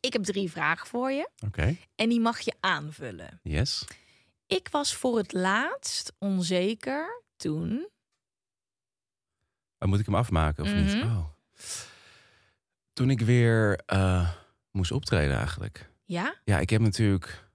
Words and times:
Ik 0.00 0.12
heb 0.12 0.22
drie 0.24 0.50
vragen 0.50 0.86
voor 0.86 1.10
je 1.10 1.28
Oké, 1.46 1.76
en 1.94 2.08
die 2.08 2.20
mag 2.20 2.40
je 2.40 2.54
aanvullen. 2.60 3.40
yes. 3.42 3.84
Ik 4.46 4.68
was 4.70 4.94
voor 4.94 5.16
het 5.18 5.32
laatst 5.32 6.12
onzeker 6.18 7.22
toen. 7.36 7.88
Oh, 9.78 9.88
moet 9.88 9.98
ik 9.98 10.06
hem 10.06 10.14
afmaken 10.14 10.64
of 10.64 10.72
niet? 10.74 10.94
Mhm. 10.94 11.02
Oh. 11.16 11.24
Toen 12.92 13.10
ik 13.10 13.20
weer 13.20 13.80
eh, 13.86 14.30
moest 14.70 14.90
optreden 14.92 15.36
eigenlijk. 15.36 15.90
Ja? 16.04 16.34
Ja, 16.44 16.58
ik 16.58 16.70
heb 16.70 16.80
natuurlijk, 16.80 17.48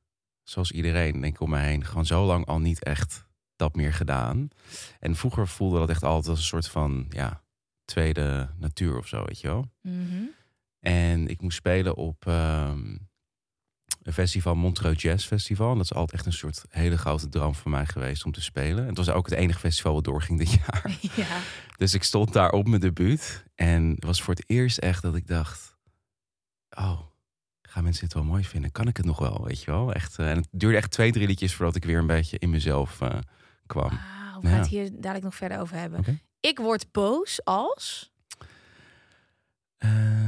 zoals 0.44 0.72
iedereen 0.72 1.22
denk 1.22 1.36
ik 1.36 1.42
om 1.42 1.50
me 1.50 1.60
heen, 1.60 1.86
gewoon 1.86 2.06
zo 2.06 2.26
lang 2.26 2.46
al 2.46 2.60
niet 2.60 2.84
echt 2.84 3.26
dat 3.56 3.76
meer 3.76 3.94
gedaan. 3.94 4.50
En 5.00 5.16
vroeger 5.16 5.48
voelde 5.48 5.80
dat 5.80 5.90
echt 5.90 6.04
altijd 6.04 6.28
als 6.28 6.38
een 6.40 6.46
soort 6.46 6.68
van, 6.68 7.06
ja, 7.10 7.44
tweede 7.86 8.50
natuur 8.58 8.98
of 8.98 9.08
zo, 9.08 9.26
weet 9.26 9.40
je 9.42 9.48
wel. 9.48 9.72
Mhm. 9.82 10.24
En 10.84 11.28
ik 11.28 11.42
moest 11.42 11.58
spelen 11.58 11.96
op 11.96 12.28
ehm, 12.28 12.98
een 14.02 14.14
festival, 14.14 14.56
Montreux 14.56 15.02
Jazz 15.02 15.26
Festival. 15.28 15.72
En 15.72 15.76
dat 15.78 15.86
is 15.86 15.94
altijd 15.94 16.14
echt 16.14 16.26
een 16.26 16.34
soort 16.34 16.66
hele 16.70 16.98
grote 16.98 17.30
droom 17.30 17.56
voor 17.56 17.72
mij 17.72 17.86
geweest 17.86 18.26
om 18.26 18.32
te 18.32 18.42
spelen. 18.42 18.82
En 18.82 18.88
het 18.88 18.98
was 18.98 19.10
ook 19.10 19.26
het 19.30 19.38
enige 19.38 19.60
festival 19.60 19.94
wat 19.94 20.04
doorging 20.04 20.40
dit 20.40 20.52
jaar. 20.52 20.98
Ja. 21.16 21.40
Dus 21.78 21.94
ik 21.94 22.04
stond 22.04 22.34
daar 22.34 22.52
op 22.52 22.68
mijn 22.68 22.82
debuut. 22.82 23.44
En 23.56 23.90
het 23.90 24.04
was 24.04 24.22
voor 24.22 24.34
het 24.34 24.44
eerst 24.50 24.78
echt 24.78 25.02
dat 25.02 25.16
ik 25.16 25.28
dacht... 25.28 25.76
Oh, 26.78 27.00
gaan 27.62 27.84
mensen 27.84 28.04
dit 28.04 28.14
wel 28.14 28.24
mooi 28.24 28.44
vinden? 28.44 28.72
Kan 28.72 28.88
ik 28.88 28.98
het 28.98 29.06
nog 29.06 29.20
wel, 29.20 29.44
weet 29.46 29.64
je 29.64 29.72
wel? 29.72 29.94
Echt, 29.94 30.20
eh, 30.20 30.30
en 30.30 30.38
het 30.38 30.48
duurde 30.52 30.78
echt 30.78 30.92
twee, 30.92 31.12
drie 31.12 31.28
liedjes 31.28 31.54
voordat 31.56 31.76
ik 31.76 31.86
weer 31.86 31.98
een 31.98 32.08
beetje 32.08 32.40
in 32.40 32.50
mezelf 32.50 33.02
eh, 33.02 33.18
kwam. 33.66 33.90
Wauw, 33.90 34.42
we 34.42 34.48
gaan 34.48 34.56
Ja. 34.56 34.62
het 34.62 34.68
hier 34.68 34.90
dadelijk 34.92 35.24
nog 35.24 35.36
verder 35.36 35.60
over 35.60 35.78
hebben. 35.78 36.22
Ik 36.40 36.58
word 36.60 36.92
boos 36.92 37.44
als. 37.44 38.12
Eh, 39.78 40.23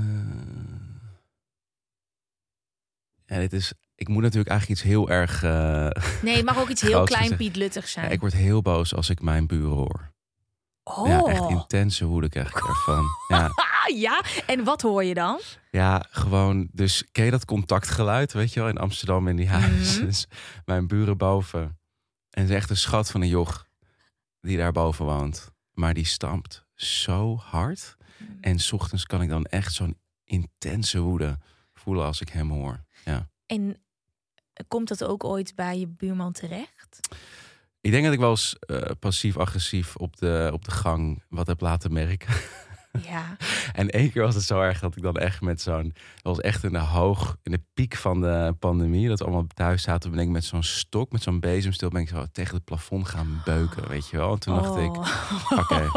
ja, 3.26 3.38
dit 3.40 3.54
is... 3.54 3.74
Ik 3.96 4.08
moet 4.08 4.22
natuurlijk 4.22 4.50
eigenlijk 4.50 4.80
iets 4.80 4.90
heel 4.90 5.10
erg... 5.10 5.44
eh, 5.44 5.90
Nee, 6.22 6.36
het 6.36 6.46
mag 6.46 6.58
ook 6.58 6.70
iets 6.70 6.82
heel 6.90 7.04
klein 7.04 7.22
gezegd. 7.22 7.40
Piet 7.42 7.56
Luttig 7.56 7.84
ja, 7.84 7.90
zijn. 7.90 8.12
ik 8.12 8.20
word 8.20 8.34
heel 8.34 8.62
boos 8.62 8.96
als 8.96 9.10
ik 9.10 9.22
mijn 9.22 9.48
buren 9.48 9.76
hoor. 9.76 10.12
oh. 10.84 11.08
Ja, 11.08 11.24
echt 11.24 11.50
intense 11.50 12.06
woede 12.06 12.30
krijg 12.30 12.50
ik 12.50 12.68
ervan. 12.68 13.06
Ja, 13.28 13.50
ja, 13.96 14.24
en 14.48 14.64
wat 14.64 14.82
hoor 14.82 15.04
je 15.04 15.14
dan? 15.14 15.40
Ja, 15.72 16.06
gewoon. 16.10 16.70
Dus 16.72 17.04
ken 17.12 17.26
je 17.26 17.32
dat 17.32 17.46
contactgeluid, 17.46 18.34
weet 18.34 18.54
je 18.54 18.60
wel, 18.60 18.70
in 18.70 18.78
Amsterdam 18.78 19.28
in 19.28 19.36
die 19.36 19.48
huizen. 19.50 19.98
Mhm. 19.98 20.06
Dus 20.10 20.28
mijn 20.66 20.88
buren 20.88 21.18
boven. 21.18 21.62
En 22.30 22.42
het 22.42 22.50
is 22.50 22.56
echt 22.56 22.70
een 22.70 22.78
schat 22.78 23.12
van 23.12 23.22
een 23.22 23.28
joch 23.28 23.66
die 24.42 24.58
daar 24.58 24.72
boven 24.72 25.06
woont. 25.06 25.52
Maar 25.72 25.94
die 25.94 26.06
stampt 26.06 26.66
zo 26.74 27.38
hard. 27.38 27.96
En 28.42 28.60
's 28.60 28.72
ochtends 28.72 29.06
kan 29.06 29.22
ik 29.22 29.30
dan 29.30 29.46
echt 29.46 29.74
zo'n 29.74 29.98
intense 30.24 31.00
woede 31.00 31.38
voelen 31.74 32.06
als 32.06 32.22
ik 32.22 32.30
hem 32.30 32.50
hoor. 32.52 32.85
Ja. 33.06 33.30
En 33.46 33.82
komt 34.68 34.88
dat 34.88 35.04
ook 35.04 35.24
ooit 35.24 35.56
bij 35.56 35.80
je 35.80 35.88
buurman 35.88 36.32
terecht? 36.32 37.00
Ik 37.82 37.92
denk 37.92 38.04
dat 38.04 38.14
ik 38.14 38.20
wel 38.20 38.30
eens 38.30 38.56
eh, 38.60 38.82
passief-agressief 39.00 39.96
op 39.96 40.18
de, 40.18 40.50
op 40.54 40.66
de 40.66 40.72
gang 40.72 41.24
wat 41.30 41.48
heb 41.48 41.62
laten 41.62 41.94
merken. 41.94 42.34
Ja. 43.04 43.38
En 43.74 43.90
één 43.90 44.12
keer 44.12 44.22
was 44.22 44.36
het 44.36 44.44
zo 44.44 44.62
erg 44.62 44.80
dat 44.80 44.96
ik 44.96 45.04
dan 45.04 45.16
echt 45.18 45.42
met 45.42 45.62
zo'n... 45.62 45.94
Dat 45.94 46.36
was 46.36 46.40
echt 46.40 46.64
in 46.64 46.72
de 46.72 46.80
hoog, 46.80 47.38
in 47.44 47.52
de 47.52 47.62
piek 47.74 47.96
van 47.96 48.22
de 48.22 48.56
pandemie. 48.60 49.08
Dat 49.08 49.20
we 49.20 49.26
allemaal 49.26 49.48
thuis 49.54 49.84
zaten. 49.84 50.12
Ben 50.12 50.20
ik 50.20 50.28
met 50.28 50.46
zo'n 50.46 50.64
stok, 50.64 51.12
met 51.12 51.24
zo'n 51.24 51.40
bezemstil... 51.40 51.90
ben 51.90 52.02
ik 52.02 52.08
zo 52.08 52.26
tegen 52.32 52.56
het 52.56 52.64
plafond 52.64 53.08
gaan 53.08 53.42
beuken, 53.46 53.88
weet 53.90 54.10
je 54.10 54.18
wel. 54.18 54.32
En 54.32 54.40
toen 54.40 54.56
dacht 54.56 54.78
ik, 54.78 54.96
Oh. 54.96 55.60
oké, 55.60 55.90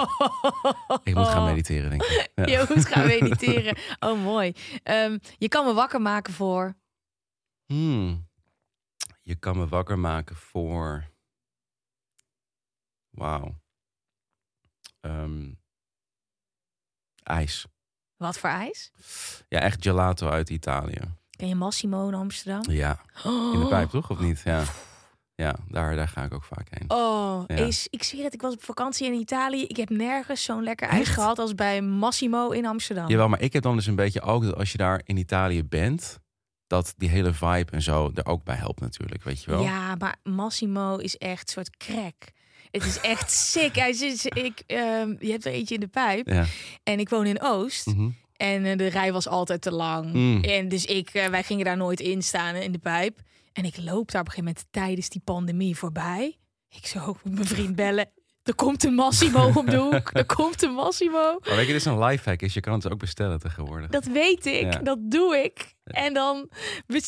ik 1.03 1.15
moet 1.15 1.29
gaan 1.29 1.45
mediteren, 1.45 1.91
denk 1.91 2.03
ik. 2.03 2.31
Ja. 2.35 2.47
Je 2.59 2.67
moet 2.75 2.87
gaan 2.87 3.07
mediteren. 3.21 3.77
Oh, 3.99 4.23
mooi. 4.23 4.53
Ehm, 4.83 5.19
je 5.39 5.49
kan 5.49 5.65
me 5.67 5.73
wakker 5.73 6.01
maken 6.01 6.33
voor. 6.33 6.77
Hmm. 7.73 8.27
Je 9.23 9.35
kan 9.35 9.57
me 9.59 9.67
wakker 9.69 9.99
maken 9.99 10.37
voor... 10.37 11.11
Wauw. 13.11 13.61
Ehm, 15.01 15.53
ijs. 17.23 17.67
Wat 18.17 18.39
voor 18.39 18.51
ijs? 18.51 18.93
Ja, 19.49 19.61
echt 19.61 19.83
gelato 19.83 20.29
uit 20.29 20.51
Italië. 20.51 21.01
Ken 21.31 21.49
je 21.49 21.55
Massimo 21.55 22.09
in 22.09 22.15
Amsterdam? 22.15 22.73
Ja, 22.75 23.01
in 23.25 23.61
de 23.61 23.67
pijp 23.69 23.91
toch? 23.91 24.11
Of 24.11 24.19
niet? 24.19 24.41
Ja, 24.45 24.65
ja 25.35 25.57
daar, 25.69 25.97
daar 25.97 26.09
ga 26.09 26.25
ik 26.25 26.35
ook 26.35 26.45
vaak 26.45 26.67
heen. 26.71 26.91
Oh, 26.91 27.45
Ja. 27.47 27.57
is, 27.57 27.87
ik 27.91 28.03
zweer 28.03 28.25
het, 28.25 28.35
ik 28.35 28.41
was 28.43 28.55
op 28.55 28.63
vakantie 28.63 29.07
in 29.07 29.13
Italië. 29.21 29.65
Ik 29.65 29.77
heb 29.77 29.89
nergens 29.89 30.43
zo'n 30.43 30.63
lekker 30.63 30.89
ijs 30.89 31.09
gehad 31.09 31.39
als 31.39 31.55
bij 31.55 31.83
Massimo 31.83 32.51
in 32.51 32.67
Amsterdam. 32.67 33.09
Jawel, 33.09 33.29
maar 33.29 33.41
ik 33.41 33.53
heb 33.53 33.63
dan 33.63 33.77
dus 33.77 33.87
een 33.87 33.95
beetje 33.95 34.21
ook 34.21 34.43
dat 34.43 34.55
als 34.57 34.73
je 34.73 34.79
daar 34.79 35.01
in 35.05 35.17
Italië 35.17 35.65
bent, 35.65 36.19
dat 36.69 36.95
die 36.97 37.09
hele 37.09 37.33
vibe 37.33 37.71
en 37.71 37.83
zo 37.83 38.11
er 38.15 38.27
ook 38.27 38.45
bij 38.45 38.57
helpt 38.57 38.81
natuurlijk, 38.81 39.23
weet 39.23 39.43
je 39.43 39.51
wel? 39.51 39.63
Ja, 39.63 39.95
maar 39.95 40.17
Massimo 40.23 40.97
is 40.97 41.17
echt 41.17 41.41
een 41.41 41.49
soort 41.49 41.77
crack. 41.77 42.33
Het 42.71 42.85
is 42.85 43.01
echt 43.01 43.31
sick. 43.51 43.75
Hij 43.75 43.93
zit, 43.93 44.37
ik, 44.37 44.63
ehm, 44.67 45.15
je 45.19 45.31
hebt 45.31 45.45
er 45.47 45.53
eentje 45.53 45.75
in 45.75 45.81
de 45.81 45.89
pijp. 45.89 46.29
Ja. 46.29 46.47
En 46.83 46.99
ik 46.99 47.09
woon 47.09 47.27
in 47.27 47.43
Oost. 47.43 47.87
Mhm. 47.87 48.11
En 48.37 48.65
eh, 48.65 48.77
de 48.77 48.87
rij 48.87 49.13
was 49.13 49.29
altijd 49.29 49.61
te 49.61 49.73
lang. 49.73 50.13
Mm. 50.13 50.45
En 50.45 50.69
dus 50.69 50.85
ik, 50.85 51.09
eh, 51.09 51.27
wij 51.27 51.43
gingen 51.43 51.65
daar 51.65 51.77
nooit 51.77 52.01
in 52.01 52.23
staan 52.23 52.55
in 52.55 52.73
de 52.73 52.79
pijp. 52.79 53.21
En 53.53 53.65
ik 53.65 53.77
loop 53.77 54.11
daar 54.11 54.21
op 54.21 54.27
een 54.27 54.33
gegeven 54.33 54.45
moment 54.45 54.65
tijdens 54.71 55.09
die 55.09 55.21
pandemie 55.25 55.77
voorbij. 55.77 56.39
Ik 56.69 56.87
zo 56.87 57.17
mijn 57.23 57.47
vriend 57.47 57.77
bellen. 57.77 58.11
Er 58.49 58.55
komt 58.55 58.85
een 58.85 58.95
Massimo 58.95 59.51
om 59.55 59.67
de 59.67 59.77
hoek. 59.77 60.11
Er 60.19 60.27
komt 60.27 60.63
een 60.63 60.73
Massimo. 60.73 61.39
Maar 61.45 61.57
weet 61.57 61.67
je, 61.67 61.73
dit 61.73 61.75
is 61.81 61.85
een 61.85 61.99
lifehack, 61.99 62.41
is 62.43 62.55
je 62.55 62.61
kan 62.61 62.73
het 62.73 62.93
ook 62.93 62.99
bestellen 62.99 63.39
tegenwoordig. 63.39 63.91
Dat 63.91 64.05
weet 64.05 64.47
ik. 64.47 64.73
Ja. 64.73 64.79
Dat 64.79 64.99
doe 65.01 65.37
ik. 65.45 65.75
En 65.85 66.15
dan... 66.15 66.49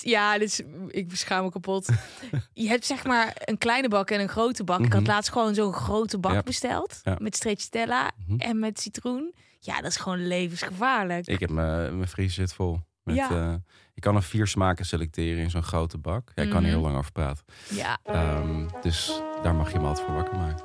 Ja, 0.01 0.39
dus 0.39 0.61
ik 0.89 1.09
beschaam 1.09 1.45
me 1.45 1.51
kapot. 1.51 1.89
Je 2.53 2.69
hebt 2.69 2.87
zeg 2.87 3.05
maar 3.05 3.33
een 3.45 3.59
kleine 3.59 3.89
bak 3.89 4.11
en 4.11 4.21
een 4.21 4.29
grote 4.29 4.65
bak. 4.65 4.81
Ik 4.81 4.93
had 4.93 5.01
Mhm. 5.03 5.11
laatst 5.11 5.33
gewoon 5.33 5.55
zo'n 5.55 5.73
grote 5.73 6.19
bak 6.19 6.33
Ja. 6.33 6.43
besteld. 6.43 7.01
Ja. 7.03 7.17
Met 7.21 7.37
stracciatella 7.37 8.11
Mhm. 8.27 8.41
en 8.41 8.59
met 8.59 8.81
citroen. 8.81 9.35
Ja, 9.61 9.77
dat 9.81 9.91
is 9.91 9.97
gewoon 9.97 10.27
levensgevaarlijk. 10.27 11.27
Ik 11.27 11.41
heb 11.41 11.51
mijn 11.51 11.97
mijn 11.97 12.09
vriezer 12.09 12.35
zit 12.35 12.55
vol. 12.55 12.81
Met, 13.03 13.17
Ja. 13.17 13.31
eh, 13.31 13.55
je 13.95 14.01
kan 14.01 14.17
er 14.17 14.23
vier 14.23 14.47
smaken 14.47 14.85
selecteren 14.87 15.43
in 15.43 15.51
zo'n 15.51 15.63
grote 15.63 15.99
bak. 15.99 16.33
Ja, 16.35 16.43
ik 16.43 16.49
kan 16.49 16.57
er 16.59 16.63
Mhm. 16.63 16.71
heel 16.73 16.81
lang 16.81 16.97
over 16.97 17.13
praten. 17.13 17.45
Ja. 17.71 17.99
Ehm, 18.05 18.67
dus 18.83 19.21
daar 19.43 19.55
mag 19.55 19.73
je 19.73 19.79
me 19.79 19.87
altijd 19.87 20.07
voor 20.07 20.15
wakker 20.15 20.37
maken. 20.37 20.65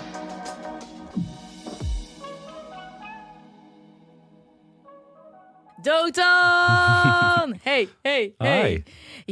Dotan! 5.81 7.55
Hey, 7.63 7.89
hey, 8.01 8.33
hey. 8.37 8.69
Hi. 8.71 8.81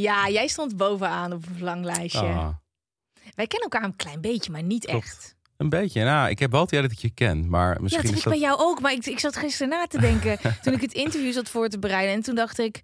Ja, 0.01 0.29
jij 0.29 0.47
stond 0.47 0.77
bovenaan 0.77 1.33
op 1.33 1.47
een 1.47 1.53
verlanglijstje. 1.55 2.19
Ah, 2.19 2.49
Wij 3.35 3.47
kennen 3.47 3.69
elkaar 3.69 3.83
een 3.83 3.95
klein 3.95 4.21
beetje, 4.21 4.51
maar 4.51 4.63
niet 4.63 4.85
Klopt. 4.85 5.03
echt. 5.05 5.35
een 5.57 5.69
beetje. 5.69 6.03
Nou, 6.03 6.29
ik 6.29 6.39
heb 6.39 6.51
wel 6.51 6.61
het 6.61 6.71
idee 6.71 6.81
dat 6.83 6.91
ik 6.91 6.97
je 6.97 7.09
ken. 7.09 7.49
Maar 7.49 7.73
Ja, 7.73 7.81
misschien 7.81 8.03
dat 8.05 8.11
heb 8.11 8.19
is 8.19 8.25
ik 8.25 8.31
dat... 8.31 8.33
bij 8.39 8.41
jou 8.49 8.59
ook. 8.69 8.79
Maar 8.81 8.91
ik, 8.91 9.05
ik 9.05 9.19
zat 9.19 9.35
gisteren 9.37 9.69
na 9.69 9.85
te 9.87 9.99
denken 9.99 10.37
toen 10.63 10.73
ik 10.73 10.81
het 10.81 10.93
interview 10.93 11.33
zat 11.33 11.49
voor 11.49 11.67
te 11.69 11.79
bereiden. 11.79 12.13
En 12.15 12.21
toen 12.21 12.35
dacht 12.35 12.59
ik, 12.59 12.83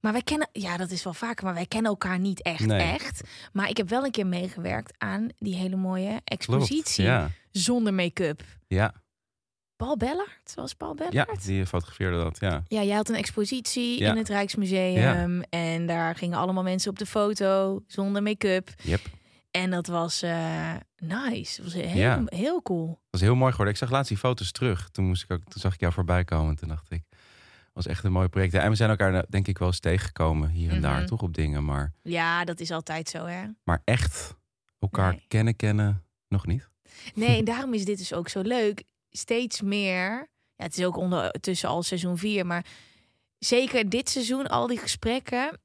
maar 0.00 0.12
wij 0.12 0.22
kennen, 0.22 0.48
ja, 0.52 0.76
dat 0.76 0.90
is 0.90 1.04
wel 1.04 1.14
vaker, 1.14 1.44
maar 1.44 1.54
wij 1.54 1.66
kennen 1.66 1.90
elkaar 1.90 2.18
niet 2.18 2.42
echt, 2.42 2.66
Nee. 2.66 2.92
echt. 2.92 3.20
Maar 3.52 3.68
ik 3.68 3.76
heb 3.76 3.88
wel 3.88 4.04
een 4.04 4.10
keer 4.10 4.26
meegewerkt 4.26 4.94
aan 4.98 5.28
die 5.38 5.54
hele 5.54 5.76
mooie 5.76 6.08
Klopt, 6.08 6.22
expositie 6.24 7.04
Ja, 7.04 7.30
zonder 7.50 7.94
make-up. 7.94 8.42
ja. 8.66 8.92
Paul 9.80 9.96
Bellart? 9.96 10.52
Was 10.54 10.74
Paul 10.74 10.94
Ja, 10.98 11.08
Bellart? 11.10 11.44
die 11.44 11.66
fotografeerde 11.66 12.16
dat, 12.16 12.36
ja. 12.40 12.62
Ja, 12.68 12.82
jij 12.82 12.96
had 12.96 13.08
een 13.08 13.14
expositie 13.14 13.98
Ja. 14.00 14.10
in 14.10 14.16
het 14.16 14.28
Rijksmuseum. 14.28 15.42
En 15.50 15.86
daar 15.86 16.14
gingen 16.14 16.38
allemaal 16.38 16.62
mensen 16.62 16.90
op 16.90 16.98
de 16.98 17.06
foto 17.06 17.82
zonder 17.86 18.22
make-up. 18.22 18.68
Yep. 18.82 19.00
En 19.50 19.70
dat 19.70 19.86
was 19.86 20.22
eh, 20.22 20.74
nice. 20.98 21.62
Dat 21.62 21.72
was 21.72 21.82
heel, 21.82 21.96
Ja. 21.96 22.22
heel 22.26 22.62
cool. 22.62 22.86
Dat 22.86 22.96
was 23.10 23.20
heel 23.20 23.34
mooi 23.34 23.50
geworden. 23.50 23.74
Ik 23.74 23.80
zag 23.80 23.90
laatst 23.90 24.08
die 24.08 24.18
foto's 24.18 24.52
terug. 24.52 24.88
Toen, 24.90 25.04
moest 25.04 25.22
ik 25.22 25.30
ook, 25.30 25.42
toen 25.44 25.60
zag 25.60 25.74
ik 25.74 25.80
jou 25.80 25.92
voorbij 25.92 26.24
komen. 26.24 26.56
Toen 26.56 26.68
dacht 26.68 26.90
ik, 26.90 27.02
was 27.72 27.86
echt 27.86 28.04
een 28.04 28.12
mooi 28.12 28.28
project. 28.28 28.52
Ja, 28.52 28.60
En 28.62 28.70
we 28.70 28.76
zijn 28.76 28.90
elkaar 28.90 29.12
nou, 29.12 29.24
denk 29.28 29.48
ik 29.48 29.58
wel 29.58 29.68
eens 29.68 29.80
tegengekomen 29.80 30.48
hier 30.50 30.70
en 30.70 30.80
daar, 30.80 30.96
Mhm. 30.98 31.06
toch 31.06 31.22
op 31.22 31.34
dingen. 31.34 31.64
Maar, 31.64 31.92
Ja, 32.02 32.44
dat 32.44 32.60
is 32.60 32.70
altijd 32.70 33.08
zo, 33.08 33.24
hè? 33.26 33.42
maar 33.64 33.82
echt 33.84 34.36
elkaar 34.78 35.10
Nee. 35.12 35.24
kennen, 35.28 35.56
kennen, 35.56 36.02
nog 36.28 36.46
niet. 36.46 36.68
Nee, 37.14 37.38
en 37.38 37.44
daarom 37.44 37.74
is 37.74 37.84
dit 37.84 37.98
dus 37.98 38.12
ook 38.12 38.28
zo 38.28 38.40
leuk. 38.40 38.82
Steeds 39.10 39.60
meer. 39.60 40.28
Ja, 40.56 40.64
het 40.66 40.78
is 40.78 40.84
ook 40.84 40.96
ondertussen 40.96 41.68
al 41.68 41.82
seizoen 41.82 42.18
4, 42.18 42.46
maar 42.46 42.64
zeker 43.38 43.88
dit 43.88 44.08
seizoen, 44.08 44.46
al 44.46 44.66
die 44.66 44.78
gesprekken, 44.78 45.60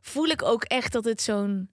voel 0.00 0.26
ik 0.26 0.42
ook 0.42 0.64
echt 0.64 0.92
dat 0.92 1.04
het 1.04 1.20
zo'n 1.22 1.70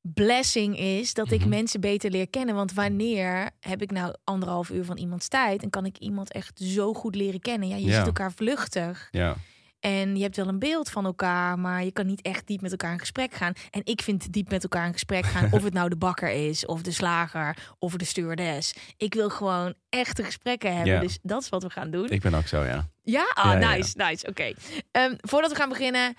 blessing 0.00 0.78
is 0.78 1.14
dat 1.14 1.30
ik 1.30 1.40
Mhm. 1.40 1.48
mensen 1.48 1.80
beter 1.80 2.10
leer 2.10 2.28
kennen. 2.28 2.54
Want 2.54 2.72
wanneer 2.72 3.50
heb 3.60 3.82
ik 3.82 3.90
nou 3.90 4.14
anderhalf 4.24 4.70
uur 4.70 4.84
van 4.84 4.96
iemands 4.98 5.28
tijd 5.28 5.62
en 5.62 5.70
kan 5.70 5.84
ik 5.86 5.98
iemand 5.98 6.32
echt 6.32 6.58
zo 6.58 6.94
goed 6.94 7.14
leren 7.14 7.40
kennen? 7.40 7.68
Ja, 7.68 7.76
je 7.76 7.84
Ja. 7.86 7.96
ziet 7.96 8.06
elkaar 8.06 8.32
vluchtig 8.32 9.08
Ja, 9.10 9.36
en 9.84 10.16
je 10.16 10.22
hebt 10.22 10.36
wel 10.36 10.48
een 10.48 10.58
beeld 10.58 10.90
van 10.90 11.04
elkaar, 11.04 11.58
maar 11.58 11.84
je 11.84 11.92
kan 11.92 12.06
niet 12.06 12.22
echt 12.22 12.46
diep 12.46 12.60
met 12.60 12.70
elkaar 12.70 12.92
in 12.92 12.98
gesprek 12.98 13.34
gaan. 13.34 13.52
En 13.70 13.80
ik 13.84 14.02
vind 14.02 14.32
diep 14.32 14.50
met 14.50 14.62
elkaar 14.62 14.86
in 14.86 14.92
gesprek 14.92 15.24
gaan, 15.24 15.52
of 15.56 15.62
het 15.62 15.72
nou 15.72 15.88
de 15.88 15.96
bakker 15.96 16.30
is, 16.30 16.66
of 16.66 16.82
de 16.82 16.90
slager, 16.90 17.56
of 17.78 17.96
de 17.96 18.04
stewardess. 18.04 18.74
Ik 18.96 19.14
wil 19.14 19.30
gewoon 19.30 19.74
echte 19.88 20.24
gesprekken 20.24 20.74
hebben, 20.76 20.92
Ja. 20.94 21.00
dus 21.00 21.18
dat 21.22 21.42
is 21.42 21.48
wat 21.48 21.62
we 21.62 21.70
gaan 21.70 21.90
doen. 21.90 22.08
ik 22.10 22.20
ben 22.22 22.34
ook 22.34 22.46
zo, 22.46 22.62
ja. 22.64 22.88
Ja, 23.02 23.30
ah, 23.34 23.44
Ja, 23.44 23.52
ja, 23.52 23.58
ja. 23.70 23.76
nice, 23.76 23.96
nice. 23.96 24.26
Oké. 24.28 24.52
Ehm, 24.90 25.14
voordat 25.20 25.50
we 25.50 25.56
gaan 25.56 25.68
beginnen, 25.68 26.14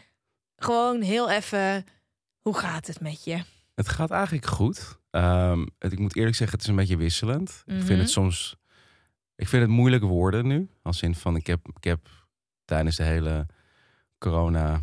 gewoon 0.56 1.02
heel 1.02 1.30
even, 1.30 1.86
hoe 2.42 2.58
gaat 2.58 2.88
het 2.88 3.00
met 3.00 3.24
je? 3.24 3.44
Het 3.76 3.90
gaat 3.90 4.12
eigenlijk 4.12 4.46
goed. 4.46 5.00
Ehm, 5.12 5.66
het, 5.80 5.92
ik 5.92 6.00
moet 6.00 6.16
eerlijk 6.16 6.36
zeggen, 6.36 6.56
het 6.58 6.66
is 6.66 6.72
een 6.72 6.80
beetje 6.80 6.98
wisselend. 6.98 7.64
Ik 7.66 7.74
Mhm. 7.74 7.86
vind 7.86 8.00
het 8.00 8.10
soms... 8.10 8.56
Ik 9.36 9.48
vind 9.48 9.62
het 9.62 9.72
moeilijk 9.72 10.04
worden 10.04 10.48
nu. 10.48 10.70
Als 10.82 11.02
in 11.02 11.16
van, 11.16 11.36
ik 11.36 11.48
heb, 11.48 11.68
ik 11.76 11.84
heb 11.84 12.00
tijdens 12.66 12.96
de 12.96 13.04
hele 13.04 13.46
corona 14.30 14.82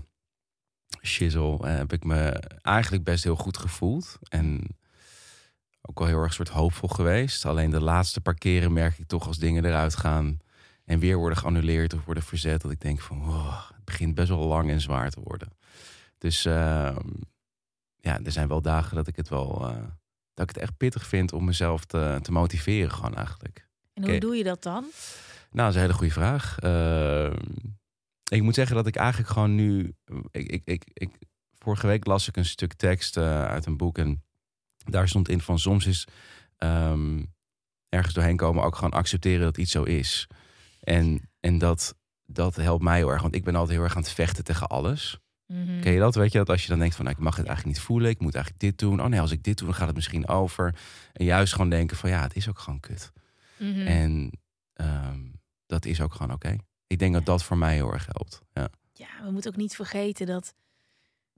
shizzle... 1.03 1.59
eh, 1.59 1.77
heb 1.77 1.93
ik 1.93 2.05
me 2.05 2.31
eigenlijk 2.62 3.05
best 3.05 3.25
heel 3.25 3.37
goed 3.37 3.59
gevoeld. 3.59 4.19
En 4.29 4.77
ook 5.81 5.99
wel 5.99 6.09
heel 6.09 6.23
erg 6.23 6.33
soort 6.33 6.49
hoopvol 6.49 6.89
geweest. 6.89 7.47
Alleen 7.47 7.71
de 7.71 7.81
laatste 7.81 8.21
paar 8.21 8.35
keren 8.35 8.73
merk 8.73 8.99
ik 8.99 9.06
toch 9.06 9.27
als 9.27 9.39
dingen 9.39 9.65
eruit 9.65 9.97
gaan... 9.97 10.39
en 10.85 10.99
weer 10.99 11.17
worden 11.17 11.39
geannuleerd 11.39 11.94
of 11.94 12.05
worden 12.05 12.23
verzet... 12.23 12.61
dat 12.61 12.71
ik 12.71 12.81
denk 12.81 13.00
van, 13.00 13.19
wow, 13.19 13.59
het 13.75 13.85
begint 13.85 14.15
best 14.15 14.29
wel 14.29 14.47
lang 14.47 14.71
en 14.71 14.81
zwaar 14.81 15.11
te 15.11 15.21
worden. 15.21 15.49
Dus 16.19 16.44
ehm, 16.44 17.11
ja, 17.97 18.21
er 18.25 18.33
zijn 18.33 18.49
wel 18.49 18.62
dagen 18.62 18.97
dat 18.97 19.06
ik 19.06 19.17
het 19.17 19.29
wel... 19.29 19.69
eh, 19.69 19.77
dat 20.35 20.49
ik 20.49 20.55
het 20.55 20.65
echt 20.65 20.77
pittig 20.77 21.06
vind 21.06 21.33
om 21.33 21.44
mezelf 21.44 21.85
te, 21.85 22.19
te 22.23 22.33
motiveren 22.33 22.93
gewoon 22.93 23.15
eigenlijk. 23.15 23.69
En 23.94 24.05
hoe 24.05 24.19
doe 24.19 24.37
je 24.37 24.44
dat 24.44 24.62
dan? 24.62 24.85
Nou, 25.50 25.67
dat 25.67 25.69
is 25.69 25.75
een 25.75 25.81
hele 25.81 25.93
goede 25.93 26.12
vraag. 26.12 26.59
Ehm, 26.59 27.37
ik 28.32 28.43
moet 28.43 28.55
zeggen 28.55 28.76
dat 28.76 28.87
ik 28.87 28.96
eigenlijk 28.96 29.31
gewoon 29.31 29.55
nu... 29.55 29.94
Ik, 30.31 30.50
ik, 30.50 30.62
ik, 30.64 30.84
ik, 30.93 31.11
vorige 31.58 31.87
week 31.87 32.06
las 32.06 32.29
ik 32.29 32.37
een 32.37 32.44
stuk 32.44 32.73
tekst 32.75 33.17
eh, 33.17 33.44
uit 33.44 33.67
een 33.67 33.76
boek 33.76 33.99
en 33.99 34.23
daar 34.84 35.08
stond 35.08 35.29
in 35.29 35.40
van 35.40 35.58
soms 35.58 35.87
is 35.87 36.06
ehm, 36.56 37.23
ergens 37.88 38.14
doorheen 38.14 38.37
komen 38.37 38.64
ook 38.64 38.75
gewoon 38.75 38.93
accepteren 38.93 39.44
dat 39.44 39.58
iets 39.58 39.70
zo 39.70 39.82
is. 39.82 40.26
En, 40.81 41.31
en 41.40 41.58
dat, 41.58 41.96
dat 42.26 42.56
helpt 42.56 42.82
mij 42.82 42.96
heel 42.96 43.11
erg, 43.11 43.23
want 43.23 43.34
ik 43.34 43.44
ben 43.44 43.55
altijd 43.55 43.76
heel 43.76 43.84
erg 43.84 43.96
aan 43.96 44.02
het 44.02 44.11
vechten 44.11 44.44
tegen 44.44 44.69
alles. 44.69 45.19
Mhm. 45.46 45.81
Ken 45.81 45.93
je 45.93 45.99
dat? 45.99 46.14
Weet 46.14 46.32
je 46.32 46.38
dat 46.38 46.49
als 46.49 46.62
je 46.62 46.69
dan 46.69 46.79
denkt 46.79 46.94
van 46.94 47.05
nou, 47.05 47.17
ik 47.17 47.23
mag 47.23 47.37
het 47.37 47.46
eigenlijk 47.46 47.76
niet 47.76 47.87
voelen, 47.87 48.11
ik 48.11 48.20
moet 48.20 48.34
eigenlijk 48.34 48.64
dit 48.64 48.79
doen. 48.79 49.00
Oh 49.00 49.06
nee, 49.06 49.20
als 49.20 49.31
ik 49.31 49.43
dit 49.43 49.58
doe, 49.58 49.67
dan 49.67 49.76
gaat 49.76 49.87
het 49.87 49.96
misschien 49.96 50.29
over. 50.29 50.75
En 51.12 51.25
juist 51.25 51.52
gewoon 51.52 51.70
denken 51.70 51.96
van 51.96 52.11
ja, 52.11 52.23
het 52.23 52.37
is 52.37 52.49
ook 52.49 52.58
gewoon 52.58 52.81
kut. 52.81 53.12
Mhm. 53.58 53.87
En 53.87 54.31
ehm, 54.73 55.20
dat 55.67 55.84
is 55.84 56.00
ook 56.00 56.14
gewoon 56.14 56.32
oké. 56.32 56.56
Ik 56.93 56.99
denk 56.99 57.15
dat 57.15 57.25
dat 57.27 57.43
voor 57.44 57.56
mij 57.59 57.75
heel 57.75 57.93
erg 57.93 58.06
helpt. 58.12 58.41
Ja. 58.53 58.69
Ja, 58.93 59.25
we 59.25 59.31
moeten 59.31 59.50
ook 59.50 59.56
niet 59.56 59.75
vergeten 59.77 60.27
dat 60.27 60.55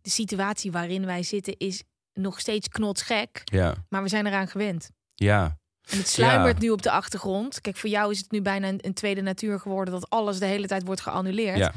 de 0.03 0.11
situatie 0.11 0.73
waarin 0.73 1.06
wij 1.06 1.23
zitten 1.23 1.56
is 1.59 1.83
nog 2.12 2.41
steeds 2.41 2.69
knotsgek, 2.69 3.41
Ja. 3.45 3.75
maar 3.89 4.03
we 4.03 4.09
zijn 4.09 4.27
eraan 4.27 4.49
gewend. 4.49 4.91
Ja. 5.15 5.59
En 5.91 5.99
het 5.99 6.09
sluimert 6.09 6.56
Ja. 6.56 6.62
nu 6.62 6.71
op 6.71 6.83
de 6.83 6.91
achtergrond. 6.91 7.61
Kijk, 7.61 7.77
voor 7.77 7.91
jou 7.91 8.11
is 8.11 8.19
het 8.19 8.31
nu 8.31 8.43
bijna 8.43 8.69
een, 8.69 8.79
een 8.87 8.95
tweede 8.95 9.21
natuur 9.21 9.61
geworden 9.61 9.95
dat 9.95 10.11
alles 10.11 10.39
de 10.39 10.47
hele 10.47 10.67
tijd 10.67 10.85
wordt 10.85 11.01
geannuleerd. 11.01 11.59
Ja. 11.59 11.73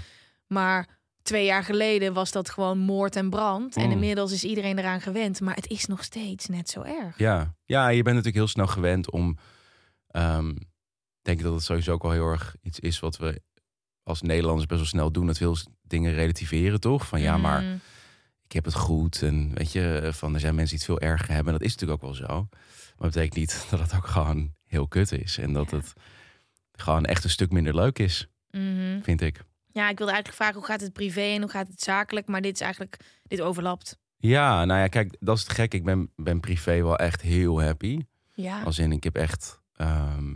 Maar 0.48 1.00
twee 1.22 1.46
jaar 1.46 1.64
geleden 1.64 2.14
was 2.14 2.32
dat 2.32 2.50
gewoon 2.50 2.78
moord 2.78 3.16
en 3.16 3.30
brand. 3.30 3.76
En 3.76 3.86
Mm. 3.86 3.92
inmiddels 3.92 4.32
is 4.32 4.44
iedereen 4.44 4.78
eraan 4.80 5.02
gewend. 5.02 5.42
Maar 5.42 5.56
het 5.56 5.68
is 5.68 5.86
nog 5.86 6.04
steeds 6.04 6.48
net 6.48 6.70
zo 6.70 6.82
erg. 6.82 7.18
Ja. 7.18 7.56
ja, 7.66 7.88
je 7.88 7.96
bent 8.04 8.16
natuurlijk 8.16 8.36
heel 8.36 8.48
snel 8.48 8.68
gewend 8.68 9.12
om. 9.12 9.38
ehm, 10.08 10.50
ik 10.50 11.34
denk 11.34 11.42
dat 11.42 11.54
het 11.54 11.64
sowieso 11.64 11.92
ook 11.92 12.02
wel 12.04 12.12
heel 12.12 12.28
erg 12.28 12.56
iets 12.62 12.80
is 12.80 13.00
wat 13.00 13.18
we 13.18 13.42
als 14.08 14.22
Nederlanders 14.22 14.66
best 14.66 14.80
wel 14.80 14.90
snel 14.90 15.12
doen. 15.12 15.26
Dat 15.28 15.38
veel 15.38 15.58
dingen 15.84 16.14
relativeren, 16.14 16.80
toch? 16.80 17.08
Van 17.08 17.22
ja, 17.22 17.38
maar 17.38 17.62
Mm. 17.64 17.80
ik 18.46 18.52
heb 18.52 18.66
het 18.66 18.74
goed. 18.74 19.22
En 19.22 19.52
weet 19.54 19.72
je, 19.72 20.10
van 20.14 20.34
er 20.34 20.40
zijn 20.40 20.56
mensen 20.56 20.78
die 20.78 20.86
het 20.88 21.00
veel 21.00 21.10
erger 21.10 21.28
hebben. 21.34 21.54
En 21.54 21.60
dat 21.60 21.68
is 21.68 21.74
natuurlijk 21.76 22.04
ook 22.04 22.10
wel 22.10 22.28
zo. 22.28 22.48
Maar 22.48 23.10
dat 23.10 23.12
betekent 23.12 23.36
niet 23.36 23.66
dat 23.70 23.80
het 23.80 23.96
ook 23.96 24.08
gewoon 24.08 24.54
heel 24.66 24.88
kut 24.88 25.12
is. 25.12 25.38
En 25.38 25.54
dat 25.54 25.72
het 25.72 25.94
gewoon 26.72 27.06
echt 27.06 27.24
een 27.24 27.30
stuk 27.30 27.52
minder 27.52 27.76
leuk 27.76 28.00
is, 28.00 28.28
Mhm. 28.52 29.02
vind 29.02 29.22
ik. 29.22 29.42
Ja, 29.72 29.90
ik 29.90 29.98
wilde 29.98 30.14
eigenlijk 30.14 30.42
vragen 30.42 30.56
hoe 30.56 30.66
gaat 30.66 30.82
het 30.82 30.94
privé 30.94 31.22
en 31.22 31.42
hoe 31.42 31.50
gaat 31.50 31.68
het 31.68 31.82
zakelijk. 31.82 32.28
Maar 32.28 32.42
dit 32.42 32.54
is 32.54 32.62
eigenlijk, 32.62 32.98
dit 33.24 33.42
overlapt. 33.42 33.98
Ja, 34.18 34.66
nou 34.66 34.80
ja, 34.80 34.88
kijk, 34.88 35.16
dat 35.20 35.38
is 35.38 35.44
het 35.44 35.52
gek. 35.52 35.74
Ik 35.74 35.84
ben, 35.84 36.12
ben 36.16 36.40
privé 36.40 36.82
wel 36.84 36.98
echt 36.98 37.22
heel 37.22 37.62
happy. 37.62 38.00
Ja. 38.34 38.62
Als 38.64 38.78
in, 38.80 38.92
ik 38.92 39.04
heb 39.04 39.16
echt, 39.16 39.62
ehm, 39.74 40.34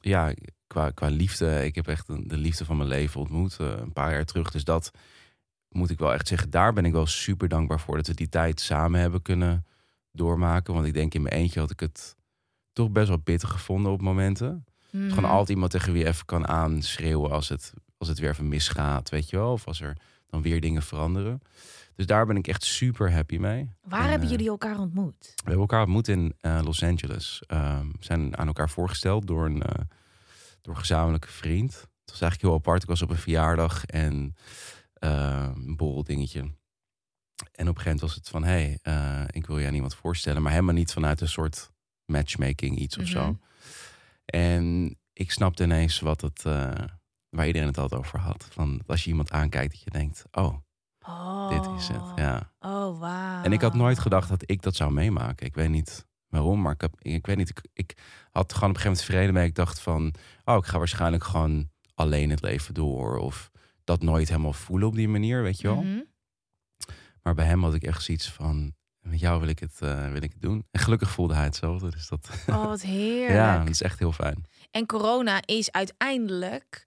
ja, 0.00 0.32
qua, 0.78 0.90
qua 0.90 1.08
liefde, 1.08 1.64
ik 1.64 1.74
heb 1.74 1.88
echt 1.88 2.06
de, 2.06 2.26
de 2.26 2.36
liefde 2.36 2.64
van 2.64 2.76
mijn 2.76 2.88
leven 2.88 3.20
ontmoet 3.20 3.56
eh, 3.60 3.66
een 3.66 3.92
paar 3.92 4.12
jaar 4.12 4.24
terug. 4.24 4.50
Dus 4.50 4.64
dat 4.64 4.90
moet 5.68 5.90
ik 5.90 5.98
wel 5.98 6.12
echt 6.12 6.28
zeggen. 6.28 6.50
Daar 6.50 6.72
ben 6.72 6.84
ik 6.84 6.92
wel 6.92 7.06
super 7.06 7.48
dankbaar 7.48 7.80
voor 7.80 7.96
dat 7.96 8.06
we 8.06 8.14
die 8.14 8.28
tijd 8.28 8.60
samen 8.60 9.00
hebben 9.00 9.22
kunnen 9.22 9.66
doormaken. 10.12 10.74
Want 10.74 10.86
ik 10.86 10.94
denk 10.94 11.14
in 11.14 11.22
mijn 11.22 11.34
eentje 11.34 11.60
had 11.60 11.70
ik 11.70 11.80
het 11.80 12.16
toch 12.72 12.90
best 12.90 13.08
wel 13.08 13.20
bitter 13.24 13.48
gevonden 13.48 13.92
op 13.92 14.00
momenten. 14.00 14.64
Mhm. 14.90 15.08
Gewoon 15.08 15.30
altijd 15.30 15.48
iemand 15.48 15.70
tegen 15.70 15.92
wie 15.92 16.02
je 16.02 16.08
even 16.08 16.24
kan 16.24 16.48
aanschreeuwen 16.48 17.30
als 17.30 17.48
het, 17.48 17.72
als 17.96 18.08
het 18.08 18.18
weer 18.18 18.30
even 18.30 18.48
misgaat, 18.48 19.08
weet 19.08 19.30
je 19.30 19.36
wel. 19.36 19.52
Of 19.52 19.66
als 19.66 19.80
er 19.80 19.96
dan 20.26 20.42
weer 20.42 20.60
dingen 20.60 20.82
veranderen. 20.82 21.40
Dus 21.94 22.06
daar 22.06 22.26
ben 22.26 22.36
ik 22.36 22.46
echt 22.46 22.64
super 22.64 23.12
happy 23.12 23.36
mee. 23.36 23.70
Waar 23.82 24.02
En, 24.02 24.08
hebben 24.08 24.26
eh, 24.26 24.32
jullie 24.34 24.48
elkaar 24.48 24.78
ontmoet? 24.78 25.16
we 25.20 25.42
hebben 25.50 25.60
elkaar 25.60 25.82
ontmoet 25.82 26.08
in 26.08 26.34
eh, 26.40 26.60
Los 26.64 26.82
Angeles. 26.82 27.42
Ehm, 27.46 27.86
We 27.86 28.04
zijn 28.04 28.36
aan 28.36 28.46
elkaar 28.46 28.70
voorgesteld 28.70 29.26
door 29.26 29.44
een, 29.44 29.62
door 30.60 30.74
een 30.74 30.80
gezamenlijke 30.80 31.28
vriend. 31.28 31.72
Het 31.74 32.10
was 32.10 32.20
eigenlijk 32.20 32.42
heel 32.42 32.54
apart. 32.54 32.82
Ik 32.82 32.88
was 32.88 33.02
op 33.02 33.10
een 33.10 33.16
verjaardag 33.16 33.84
en 33.84 34.34
eh, 34.92 35.50
een 35.54 35.76
borreldingetje. 35.76 36.40
En 36.40 36.48
op 37.68 37.76
een 37.76 37.82
gegeven 37.82 37.84
moment 37.84 38.00
was 38.00 38.14
het 38.14 38.28
van... 38.28 38.44
hé, 38.44 38.50
hey, 38.50 38.78
eh, 38.82 39.24
ik 39.30 39.46
wil 39.46 39.58
je 39.58 39.66
aan 39.66 39.74
iemand 39.74 39.94
voorstellen. 39.94 40.42
Maar 40.42 40.52
helemaal 40.52 40.74
niet 40.74 40.92
vanuit 40.92 41.20
een 41.20 41.28
soort 41.28 41.70
matchmaking 42.04 42.78
iets 42.78 42.96
of 42.96 43.02
Mhm. 43.02 43.12
zo. 43.12 43.38
En 44.24 44.96
ik 45.12 45.30
snapte 45.32 45.62
ineens 45.62 46.00
wat 46.00 46.20
het... 46.20 46.44
eh, 46.44 46.72
waar 47.28 47.46
iedereen 47.46 47.68
het 47.68 47.78
altijd 47.78 48.00
over 48.00 48.18
had. 48.18 48.48
Van 48.50 48.82
als 48.86 49.04
je 49.04 49.10
iemand 49.10 49.30
aankijkt 49.30 49.72
dat 49.72 49.82
je 49.82 49.90
denkt... 49.90 50.24
oh, 50.30 50.56
Oh. 51.06 51.48
dit 51.48 51.80
is 51.80 51.88
het. 51.88 52.02
Ja. 52.16 52.52
Oh, 52.60 52.98
wauw. 53.00 53.42
En 53.42 53.52
ik 53.52 53.60
had 53.60 53.74
nooit 53.74 53.98
gedacht 53.98 54.28
dat 54.28 54.42
ik 54.50 54.62
dat 54.62 54.76
zou 54.76 54.92
meemaken. 54.92 55.46
Ik 55.46 55.54
weet 55.54 55.68
niet 55.68 56.06
waarom, 56.28 56.60
maar 56.60 56.72
ik, 56.72 56.80
heb, 56.80 56.94
ik 56.98 57.26
weet 57.26 57.36
niet. 57.36 57.48
Ik, 57.48 57.60
ik 57.72 57.96
had 58.30 58.52
gewoon 58.52 58.70
op 58.70 58.76
een 58.76 58.82
gegeven 58.82 59.04
moment 59.04 59.04
vrede 59.04 59.32
mee. 59.32 59.46
Ik 59.46 59.54
dacht 59.54 59.80
van, 59.80 60.14
oh, 60.44 60.56
ik 60.56 60.64
ga 60.64 60.78
waarschijnlijk 60.78 61.24
gewoon 61.24 61.70
alleen 61.94 62.30
het 62.30 62.42
leven 62.42 62.74
door. 62.74 63.18
Of 63.18 63.50
dat 63.84 64.02
nooit 64.02 64.28
helemaal 64.28 64.52
voelen 64.52 64.88
op 64.88 64.94
die 64.94 65.08
manier, 65.08 65.42
weet 65.42 65.60
je 65.60 65.66
wel. 65.68 65.82
Mhm. 65.82 66.00
Maar 67.22 67.34
bij 67.34 67.46
hem 67.46 67.62
had 67.62 67.74
ik 67.74 67.82
echt 67.82 68.02
zoiets 68.02 68.30
van, 68.32 68.74
met 69.00 69.20
jou 69.20 69.40
wil 69.40 69.48
ik 69.48 69.58
het, 69.58 69.76
eh, 69.80 70.12
wil 70.12 70.22
ik 70.22 70.32
het 70.32 70.42
doen. 70.42 70.66
En 70.70 70.80
gelukkig 70.80 71.10
voelde 71.10 71.34
hij 71.34 71.44
hetzelfde. 71.44 71.90
Dus 71.90 72.08
dat, 72.08 72.28
Oh, 72.48 72.64
wat 72.64 72.82
heerlijk. 72.96 73.30
ja, 73.34 73.58
dat 73.58 73.68
is 73.68 73.82
echt 73.82 73.98
heel 73.98 74.12
fijn. 74.12 74.44
En 74.70 74.86
corona 74.86 75.40
is 75.44 75.72
uiteindelijk... 75.72 76.84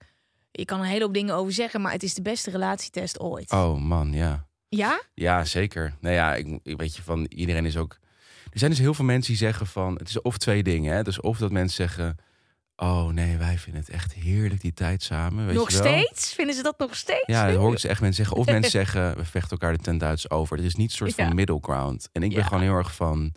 Je 0.50 0.64
kan 0.64 0.80
een 0.80 0.86
hele 0.86 1.04
hoop 1.04 1.14
dingen 1.14 1.34
over 1.34 1.52
zeggen, 1.52 1.80
maar 1.80 1.92
het 1.92 2.02
is 2.02 2.14
de 2.14 2.22
beste 2.22 2.50
relatietest 2.50 3.20
ooit. 3.20 3.52
Oh 3.52 3.80
man, 3.80 4.12
ja. 4.12 4.46
Ja? 4.68 5.02
Ja, 5.14 5.44
zeker. 5.44 5.94
Nou 6.00 6.14
ja, 6.14 6.34
ik, 6.34 6.58
ik 6.62 6.76
weet 6.76 6.96
je 6.96 7.02
van 7.02 7.24
iedereen 7.28 7.66
is 7.66 7.76
ook. 7.76 7.98
Er 8.52 8.58
zijn 8.58 8.70
dus 8.70 8.80
heel 8.80 8.94
veel 8.94 9.04
mensen 9.04 9.30
die 9.30 9.40
zeggen 9.42 9.66
van 9.66 9.94
het 9.94 10.08
is 10.08 10.20
of 10.22 10.38
twee 10.38 10.62
dingen. 10.62 10.94
Hè? 10.94 11.02
Dus 11.02 11.20
of 11.20 11.38
dat 11.38 11.50
mensen 11.50 11.88
zeggen, 11.88 12.16
oh 12.76 13.06
nee, 13.08 13.36
wij 13.36 13.58
vinden 13.58 13.80
het 13.82 13.90
echt 13.90 14.12
heerlijk 14.12 14.60
die 14.60 14.72
tijd 14.72 15.02
samen. 15.02 15.46
Weet 15.46 15.54
nog 15.54 15.70
je 15.70 15.82
wel? 15.82 15.86
steeds? 15.86 16.32
Vinden 16.34 16.54
ze 16.54 16.62
dat 16.62 16.78
nog 16.78 16.96
steeds? 16.96 17.24
Ja, 17.26 17.46
dat 17.46 17.56
hoor 17.56 17.72
ik 17.72 17.78
ze 17.78 17.88
echt 17.88 18.00
mensen 18.00 18.24
zeggen. 18.24 18.42
Of 18.42 18.46
mensen 18.56 18.70
zeggen, 18.70 19.16
we 19.16 19.24
vechten 19.24 19.50
elkaar 19.50 19.72
de 19.72 19.82
ten 19.82 19.98
Duits 19.98 20.30
over. 20.30 20.58
Er 20.58 20.64
is 20.64 20.74
niet 20.74 20.90
een 20.90 20.96
soort 20.96 21.14
van 21.14 21.34
middle 21.34 21.58
ground. 21.60 22.08
En 22.12 22.22
ik 22.22 22.28
ben 22.30 22.38
Ja. 22.38 22.44
gewoon 22.44 22.62
heel 22.62 22.74
erg 22.76 22.94
van, 22.94 23.32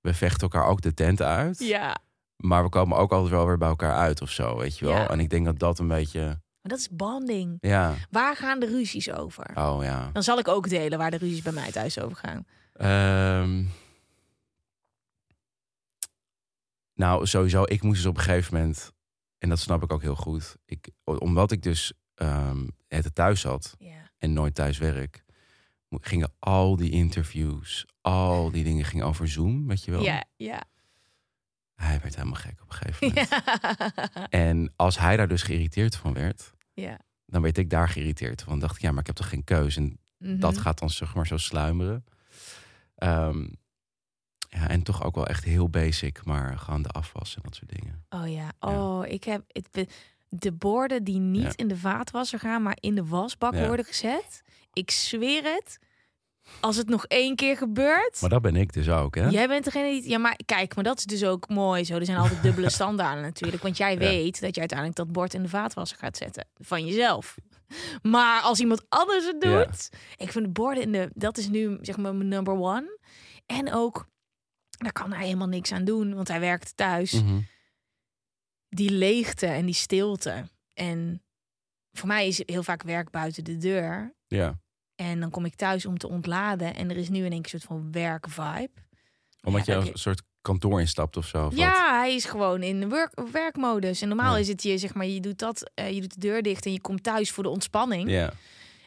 we 0.00 0.14
vechten 0.14 0.40
elkaar 0.40 0.66
ook 0.68 0.80
de 0.80 0.94
tent 0.94 1.22
uit. 1.22 1.58
Ja. 1.58 1.96
Maar 2.36 2.62
we 2.62 2.68
komen 2.68 2.96
ook 2.96 3.12
altijd 3.12 3.30
wel 3.30 3.46
weer 3.46 3.58
bij 3.58 3.68
elkaar 3.68 3.94
uit 3.94 4.22
of 4.22 4.30
zo, 4.30 4.56
weet 4.56 4.78
je 4.78 4.84
wel. 4.84 4.94
Ja. 4.94 5.08
En 5.10 5.20
ik 5.20 5.30
denk 5.30 5.44
dat 5.44 5.58
dat 5.58 5.78
een 5.78 5.88
beetje, 5.88 6.20
Maar 6.26 6.70
dat 6.72 6.78
is 6.78 6.88
bonding. 6.90 7.56
ja, 7.60 7.94
Waar 8.10 8.36
gaan 8.36 8.60
de 8.60 8.66
ruzies 8.66 9.12
over? 9.12 9.50
oh 9.54 9.82
ja. 9.84 10.10
Dan 10.12 10.22
zal 10.22 10.38
ik 10.38 10.48
ook 10.48 10.68
delen 10.68 10.98
waar 10.98 11.10
de 11.10 11.16
ruzies 11.18 11.42
bij 11.42 11.52
mij 11.52 11.70
thuis 11.70 12.00
over 12.00 12.16
gaan. 12.16 12.46
Ehm, 12.72 13.62
nou, 17.00 17.26
sowieso, 17.26 17.62
ik 17.66 17.82
moest 17.82 17.96
dus 17.96 18.06
op 18.06 18.16
een 18.16 18.22
gegeven 18.22 18.54
moment, 18.54 18.92
en 19.38 19.48
dat 19.48 19.58
snap 19.58 19.82
ik 19.82 19.92
ook 19.92 20.02
heel 20.02 20.16
goed, 20.16 20.56
ik, 20.64 20.90
omdat 21.04 21.52
ik 21.52 21.62
dus 21.62 21.92
ehm, 22.14 22.66
het 22.88 23.14
thuis 23.14 23.42
had 23.42 23.74
Ja. 23.78 24.10
en 24.18 24.32
nooit 24.32 24.54
thuis 24.54 24.78
werk, 24.78 25.24
gingen 25.90 26.32
al 26.38 26.76
die 26.76 26.90
interviews, 26.90 27.86
al 28.00 28.50
die 28.50 28.64
dingen 28.64 28.84
gingen 28.84 29.06
over 29.06 29.28
Zoom, 29.28 29.66
weet 29.66 29.84
je 29.84 29.90
wel. 29.90 30.02
Ja, 30.02 30.24
ja. 30.36 30.62
Hij 31.74 32.00
werd 32.00 32.14
helemaal 32.14 32.40
gek 32.40 32.62
op 32.62 32.68
een 32.70 32.74
gegeven 32.76 33.06
moment. 33.08 33.28
Ja. 34.14 34.28
En 34.28 34.72
als 34.76 34.98
hij 34.98 35.16
daar 35.16 35.28
dus 35.28 35.42
geïrriteerd 35.42 35.96
van 35.96 36.12
werd, 36.12 36.52
ja. 36.72 36.98
dan 37.26 37.42
werd 37.42 37.58
ik 37.58 37.70
daar 37.70 37.88
geïrriteerd 37.88 38.42
van. 38.42 38.50
Dan 38.52 38.60
dacht 38.60 38.74
ik, 38.76 38.82
ja, 38.82 38.90
maar 38.90 39.00
ik 39.00 39.06
heb 39.06 39.16
toch 39.16 39.28
geen 39.28 39.44
keuze. 39.44 39.80
En 39.80 39.98
Mhm. 40.18 40.38
dat 40.38 40.58
gaat 40.58 40.78
dan 40.78 40.90
zeg 40.90 41.14
maar 41.14 41.26
zo 41.26 41.36
sluimeren. 41.36 42.04
Ehm, 42.94 43.46
ja, 44.50 44.68
en 44.68 44.82
toch 44.82 45.04
ook 45.04 45.14
wel 45.14 45.26
echt 45.26 45.44
heel 45.44 45.68
basic, 45.68 46.24
maar 46.24 46.58
gewoon 46.58 46.82
de 46.82 46.88
afwas 46.88 47.36
en 47.36 47.42
dat 47.44 47.54
soort 47.54 47.70
dingen. 47.80 48.04
Oh 48.08 48.32
ja. 48.32 48.52
Oh, 48.60 49.06
ik 49.06 49.24
heb 49.24 49.42
het, 49.46 49.88
de 50.28 50.52
borden 50.52 51.04
die 51.04 51.18
niet 51.18 51.42
Ja. 51.42 51.52
in 51.56 51.68
de 51.68 51.76
vaatwasser 51.76 52.38
gaan, 52.38 52.62
maar 52.62 52.76
in 52.80 52.94
de 52.94 53.04
wasbak 53.06 53.54
Ja. 53.54 53.66
worden 53.66 53.84
gezet. 53.84 54.42
Ik 54.72 54.90
zweer 54.90 55.42
het. 55.44 55.78
Als 56.60 56.76
het 56.76 56.88
nog 56.88 57.06
één 57.06 57.36
keer 57.36 57.56
gebeurt. 57.56 58.20
Maar 58.20 58.30
dat 58.30 58.42
ben 58.42 58.56
ik 58.56 58.72
dus 58.72 58.88
ook, 58.88 59.14
hè? 59.14 59.28
Jij 59.28 59.48
bent 59.48 59.64
degene 59.64 59.90
die. 59.90 60.08
Ja, 60.08 60.18
maar 60.18 60.38
kijk, 60.44 60.74
maar 60.74 60.84
dat 60.84 60.98
is 60.98 61.04
dus 61.04 61.24
ook 61.24 61.48
mooi 61.48 61.84
zo. 61.84 61.94
Er 61.96 62.04
zijn 62.04 62.18
altijd 62.18 62.42
dubbele 62.42 62.70
standaarden 62.80 63.22
natuurlijk. 63.22 63.62
Want 63.62 63.76
jij 63.76 63.98
weet 63.98 64.40
dat 64.40 64.54
je 64.54 64.60
uiteindelijk 64.60 64.98
dat 64.98 65.12
bord 65.12 65.34
in 65.34 65.42
de 65.42 65.48
vaatwasser 65.48 65.98
gaat 65.98 66.16
zetten. 66.16 66.46
Van 66.56 66.86
jezelf. 66.86 67.34
Maar 68.02 68.40
als 68.42 68.60
iemand 68.60 68.84
anders 68.88 69.26
het 69.26 69.40
doet. 69.40 69.90
Ik 70.16 70.32
vind 70.32 70.44
de 70.44 70.50
borden 70.50 70.82
in 70.82 70.92
de. 70.92 71.10
Dat 71.14 71.38
is 71.38 71.48
nu 71.48 71.78
zeg 71.80 71.96
maar 71.96 72.14
mijn 72.14 72.28
number 72.28 72.54
one. 72.54 72.98
En 73.46 73.72
ook. 73.72 74.08
Daar 74.80 74.92
kan 74.92 75.12
hij 75.12 75.24
helemaal 75.24 75.48
niks 75.48 75.72
aan 75.72 75.84
doen, 75.84 76.14
want 76.14 76.28
hij 76.28 76.40
werkt 76.40 76.76
thuis. 76.76 77.12
Mhm. 77.12 77.40
Die 78.68 78.90
leegte 78.90 79.46
en 79.46 79.64
die 79.66 79.74
stilte. 79.74 80.48
En 80.74 81.22
voor 81.92 82.08
mij 82.08 82.26
is 82.26 82.42
heel 82.46 82.62
vaak 82.62 82.82
werk 82.82 83.10
buiten 83.10 83.44
de 83.44 83.56
deur. 83.56 84.14
Ja, 84.26 84.58
En 84.94 85.20
dan 85.20 85.30
kom 85.30 85.44
ik 85.44 85.54
thuis 85.54 85.86
om 85.86 85.98
te 85.98 86.08
ontladen. 86.08 86.74
En 86.74 86.90
er 86.90 86.96
is 86.96 87.08
nu 87.08 87.24
in 87.24 87.32
een 87.32 87.44
soort 87.48 87.62
van 87.62 87.92
werkvibe. 87.92 88.70
omdat 89.42 89.66
Ja, 89.66 89.80
je 89.80 89.90
een 89.92 89.98
soort 89.98 90.22
kantoor 90.40 90.80
instapt 90.80 91.16
of 91.16 91.26
zo. 91.26 91.38
of 91.46 91.50
wat? 91.50 91.58
Ja, 91.58 91.98
hij 92.00 92.14
is 92.14 92.24
gewoon 92.24 92.62
in 92.62 92.80
de 92.80 92.86
werk, 92.86 93.12
werkmodus. 93.32 94.02
En 94.02 94.08
normaal 94.08 94.34
Ja. 94.34 94.40
is 94.40 94.48
het 94.48 94.62
je, 94.62 94.78
zeg 94.78 94.94
maar, 94.94 95.06
je 95.06 95.20
doet 95.20 95.38
dat, 95.38 95.70
eh, 95.74 95.90
je 95.94 96.00
doet 96.00 96.14
de 96.14 96.20
deur 96.20 96.42
dicht 96.42 96.66
en 96.66 96.72
je 96.72 96.80
komt 96.80 97.02
thuis 97.02 97.30
voor 97.30 97.42
de 97.42 97.48
ontspanning. 97.48 98.10
Ja. 98.10 98.32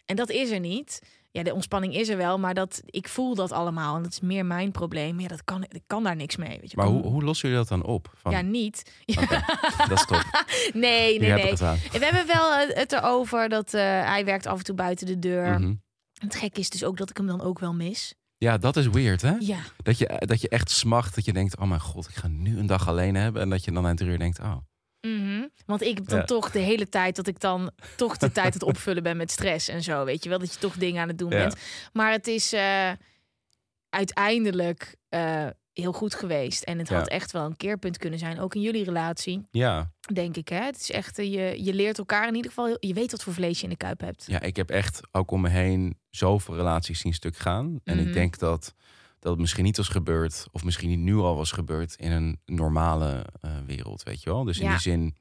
En 0.06 0.16
dat 0.16 0.30
is 0.30 0.50
er 0.52 0.60
niet. 0.60 1.02
Ja, 1.34 1.44
de 1.44 1.54
ontspanning 1.54 1.96
is 1.96 2.10
er 2.10 2.18
wel, 2.18 2.40
maar 2.40 2.54
dat, 2.54 2.82
ik 2.86 3.08
voel 3.08 3.36
dat 3.36 3.52
allemaal. 3.52 3.96
En 3.96 4.04
dat 4.04 4.12
is 4.12 4.20
meer 4.20 4.46
mijn 4.46 4.72
probleem. 4.72 5.20
Ja, 5.20 5.28
dat 5.28 5.44
kan, 5.44 5.64
ik 5.64 5.84
kan 5.88 6.04
daar 6.04 6.16
niks 6.16 6.36
mee. 6.36 6.58
Weet 6.60 6.72
je. 6.72 6.78
Maar 6.78 6.86
hoe, 6.86 7.06
hoe 7.06 7.24
lossen 7.24 7.50
jullie 7.50 7.66
dat 7.66 7.80
dan 7.80 7.88
op? 7.88 8.14
Van, 8.16 8.32
Ja, 8.32 8.42
niet. 8.42 8.92
Dat 9.90 9.92
is 9.92 10.06
top. 10.06 10.46
Nee, 10.74 11.20
nee, 11.20 11.32
nee. 11.32 11.50
het. 11.50 11.60
We 11.60 12.06
hebben 12.06 12.28
wel 12.28 12.52
het 12.58 12.92
erover 12.92 13.50
dat 13.50 13.74
eh, 13.74 13.82
hij 13.82 14.26
werkt 14.26 14.46
af 14.46 14.58
en 14.58 14.64
toe 14.64 14.76
buiten 14.76 15.06
de 15.08 15.20
deur. 15.20 15.60
Mhm. 15.60 15.74
Het 16.14 16.36
gekke 16.36 16.60
is 16.60 16.70
dus 16.70 16.84
ook 16.84 16.98
dat 16.98 17.10
ik 17.10 17.18
hem 17.18 17.28
dan 17.28 17.42
ook 17.42 17.60
wel 17.60 17.74
mis. 17.74 18.16
Ja, 18.38 18.58
dat 18.58 18.78
is 18.78 18.88
weird, 18.88 19.22
hè? 19.22 19.36
Ja, 19.40 19.60
Dat 19.84 19.98
je, 19.98 20.22
dat 20.26 20.42
je 20.42 20.50
echt 20.50 20.72
smacht, 20.72 21.16
dat 21.16 21.26
je 21.26 21.34
denkt, 21.34 21.58
oh 21.58 21.68
mijn 21.68 21.82
god, 21.82 22.10
ik 22.10 22.16
ga 22.16 22.28
nu 22.28 22.58
een 22.58 22.66
dag 22.66 22.88
alleen 22.88 23.16
hebben. 23.16 23.42
En 23.42 23.50
dat 23.50 23.64
je 23.64 23.72
dan 23.72 23.88
aan 23.88 23.96
drie 23.96 24.10
uur 24.10 24.20
denkt, 24.20 24.40
oh. 24.40 24.56
Mhm. 25.66 25.78
Want 25.78 25.82
ik 25.82 25.98
heb 25.98 26.08
dan 26.08 26.20
Ja. 26.20 26.26
toch 26.26 26.52
de 26.52 26.60
hele 26.60 26.90
tijd 26.90 27.16
dat 27.16 27.28
ik 27.28 27.40
dan 27.40 27.72
toch 27.96 28.18
de 28.18 28.32
tijd 28.32 28.54
het 28.54 28.64
opvullen 28.64 29.04
ben 29.04 29.18
met 29.18 29.32
stress 29.32 29.68
en 29.68 29.84
zo. 29.84 30.06
Weet 30.06 30.24
je 30.24 30.30
wel, 30.30 30.40
dat 30.40 30.54
je 30.54 30.60
toch 30.60 30.76
dingen 30.78 31.02
aan 31.02 31.08
het 31.08 31.18
doen 31.18 31.30
Ja. 31.32 31.38
bent. 31.38 31.56
Maar 31.94 32.12
het 32.12 32.28
is 32.28 32.54
eh, 32.54 32.92
uiteindelijk 33.90 34.96
eh, 35.10 35.48
heel 35.74 35.94
goed 35.94 36.16
geweest. 36.16 36.64
En 36.64 36.78
het 36.80 36.90
Ja. 36.90 36.96
had 36.98 37.08
echt 37.08 37.32
wel 37.32 37.46
een 37.46 37.58
keerpunt 37.58 37.98
kunnen 37.98 38.20
zijn. 38.20 38.40
Ook 38.40 38.56
in 38.56 38.62
jullie 38.62 38.84
relatie, 38.84 39.48
Ja, 39.52 39.92
denk 40.14 40.38
ik. 40.38 40.48
Hè? 40.48 40.60
Het 40.64 40.80
is 40.80 40.92
echt, 40.92 41.20
eh, 41.20 41.34
je, 41.34 41.64
je 41.64 41.74
leert 41.74 41.98
elkaar 41.98 42.28
in 42.28 42.36
ieder 42.36 42.52
geval. 42.52 42.78
Je 42.80 42.94
weet 42.94 43.12
wat 43.12 43.24
voor 43.24 43.34
vlees 43.34 43.58
je 43.58 43.64
in 43.64 43.70
de 43.70 43.76
kuip 43.78 44.00
hebt. 44.00 44.24
ja, 44.28 44.42
ik 44.42 44.56
heb 44.56 44.70
echt 44.70 45.00
ook 45.12 45.32
om 45.32 45.42
me 45.42 45.50
heen 45.50 45.98
zoveel 46.10 46.56
relaties 46.56 47.00
zien 47.00 47.14
stuk 47.14 47.38
gaan. 47.38 47.80
En 47.84 47.98
Mhm. 47.98 48.08
ik 48.08 48.14
denk 48.14 48.38
dat, 48.38 48.74
dat 49.20 49.32
het 49.32 49.42
misschien 49.42 49.64
niet 49.64 49.78
was 49.78 49.88
gebeurd, 49.88 50.46
of 50.52 50.64
misschien 50.64 50.90
niet 50.90 51.00
nu 51.00 51.16
al 51.16 51.36
was 51.36 51.52
gebeurd, 51.52 51.96
in 51.96 52.12
een 52.12 52.40
normale 52.46 53.26
wereld, 53.66 54.04
weet 54.04 54.24
je 54.24 54.30
wel. 54.30 54.44
Dus 54.44 54.60
in 54.60 54.70
die 54.70 54.80
zin, 54.80 55.16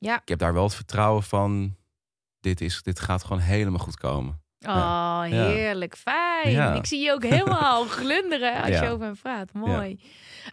Ja. 0.00 0.20
ik 0.22 0.28
heb 0.28 0.38
daar 0.38 0.52
wel 0.52 0.64
het 0.64 0.74
vertrouwen 0.74 1.22
van, 1.22 1.76
dit, 2.40 2.60
is, 2.60 2.82
dit 2.82 3.00
gaat 3.00 3.22
gewoon 3.24 3.42
helemaal 3.42 3.78
goed 3.78 3.96
komen. 3.96 4.42
Oh, 4.66 5.22
heerlijk. 5.22 5.96
Fijn. 5.96 6.50
Ja. 6.50 6.74
Ik 6.74 6.86
zie 6.86 7.00
je 7.04 7.12
ook 7.12 7.22
helemaal 7.22 7.84
glunderen 7.98 8.54
als 8.62 8.68
Ja. 8.68 8.82
je 8.82 8.88
over 8.88 9.04
hem 9.04 9.16
praat. 9.22 9.52
Mooi. 9.52 10.00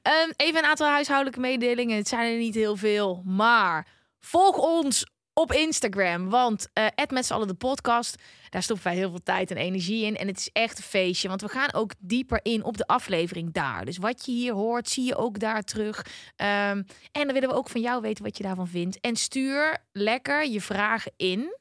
Ehm, 0.02 0.32
even 0.36 0.64
een 0.64 0.70
aantal 0.70 0.88
huishoudelijke 0.88 1.40
mededelingen. 1.40 1.98
Het 1.98 2.08
zijn 2.08 2.32
er 2.32 2.38
niet 2.38 2.56
heel 2.56 2.76
veel, 2.76 3.22
maar 3.26 3.88
volg 4.20 4.58
ons 4.58 5.06
op 5.38 5.52
Instagram. 5.54 6.30
Want 6.30 6.68
uh, 6.74 6.86
met 7.10 7.26
z'n 7.26 7.34
allen 7.34 7.48
de 7.48 7.54
podcast, 7.54 8.16
daar 8.50 8.64
stoppen 8.64 8.86
wij 8.86 8.96
heel 8.96 9.10
veel 9.10 9.24
tijd 9.24 9.52
en 9.52 9.58
energie 9.58 10.06
in. 10.06 10.18
En 10.18 10.28
het 10.28 10.38
is 10.38 10.50
echt 10.54 10.78
een 10.78 10.84
feestje, 10.84 11.28
want 11.28 11.42
we 11.42 11.48
gaan 11.48 11.74
ook 11.74 11.92
dieper 12.00 12.40
in 12.44 12.64
op 12.64 12.78
de 12.78 12.88
aflevering 12.88 13.54
daar. 13.54 13.86
Dus 13.86 13.98
wat 13.98 14.26
je 14.26 14.32
hier 14.32 14.54
hoort, 14.54 14.90
zie 14.90 15.06
je 15.06 15.16
ook 15.16 15.40
daar 15.40 15.64
terug. 15.64 16.06
Ehm, 16.36 16.84
en 17.12 17.24
dan 17.24 17.34
willen 17.34 17.50
we 17.50 17.56
ook 17.56 17.70
van 17.70 17.82
jou 17.82 18.02
weten 18.02 18.24
wat 18.24 18.38
je 18.38 18.44
daarvan 18.44 18.68
vindt. 18.68 19.00
En 19.00 19.16
stuur 19.16 19.78
lekker 19.92 20.48
je 20.48 20.62
vragen 20.62 21.12
in. 21.18 21.58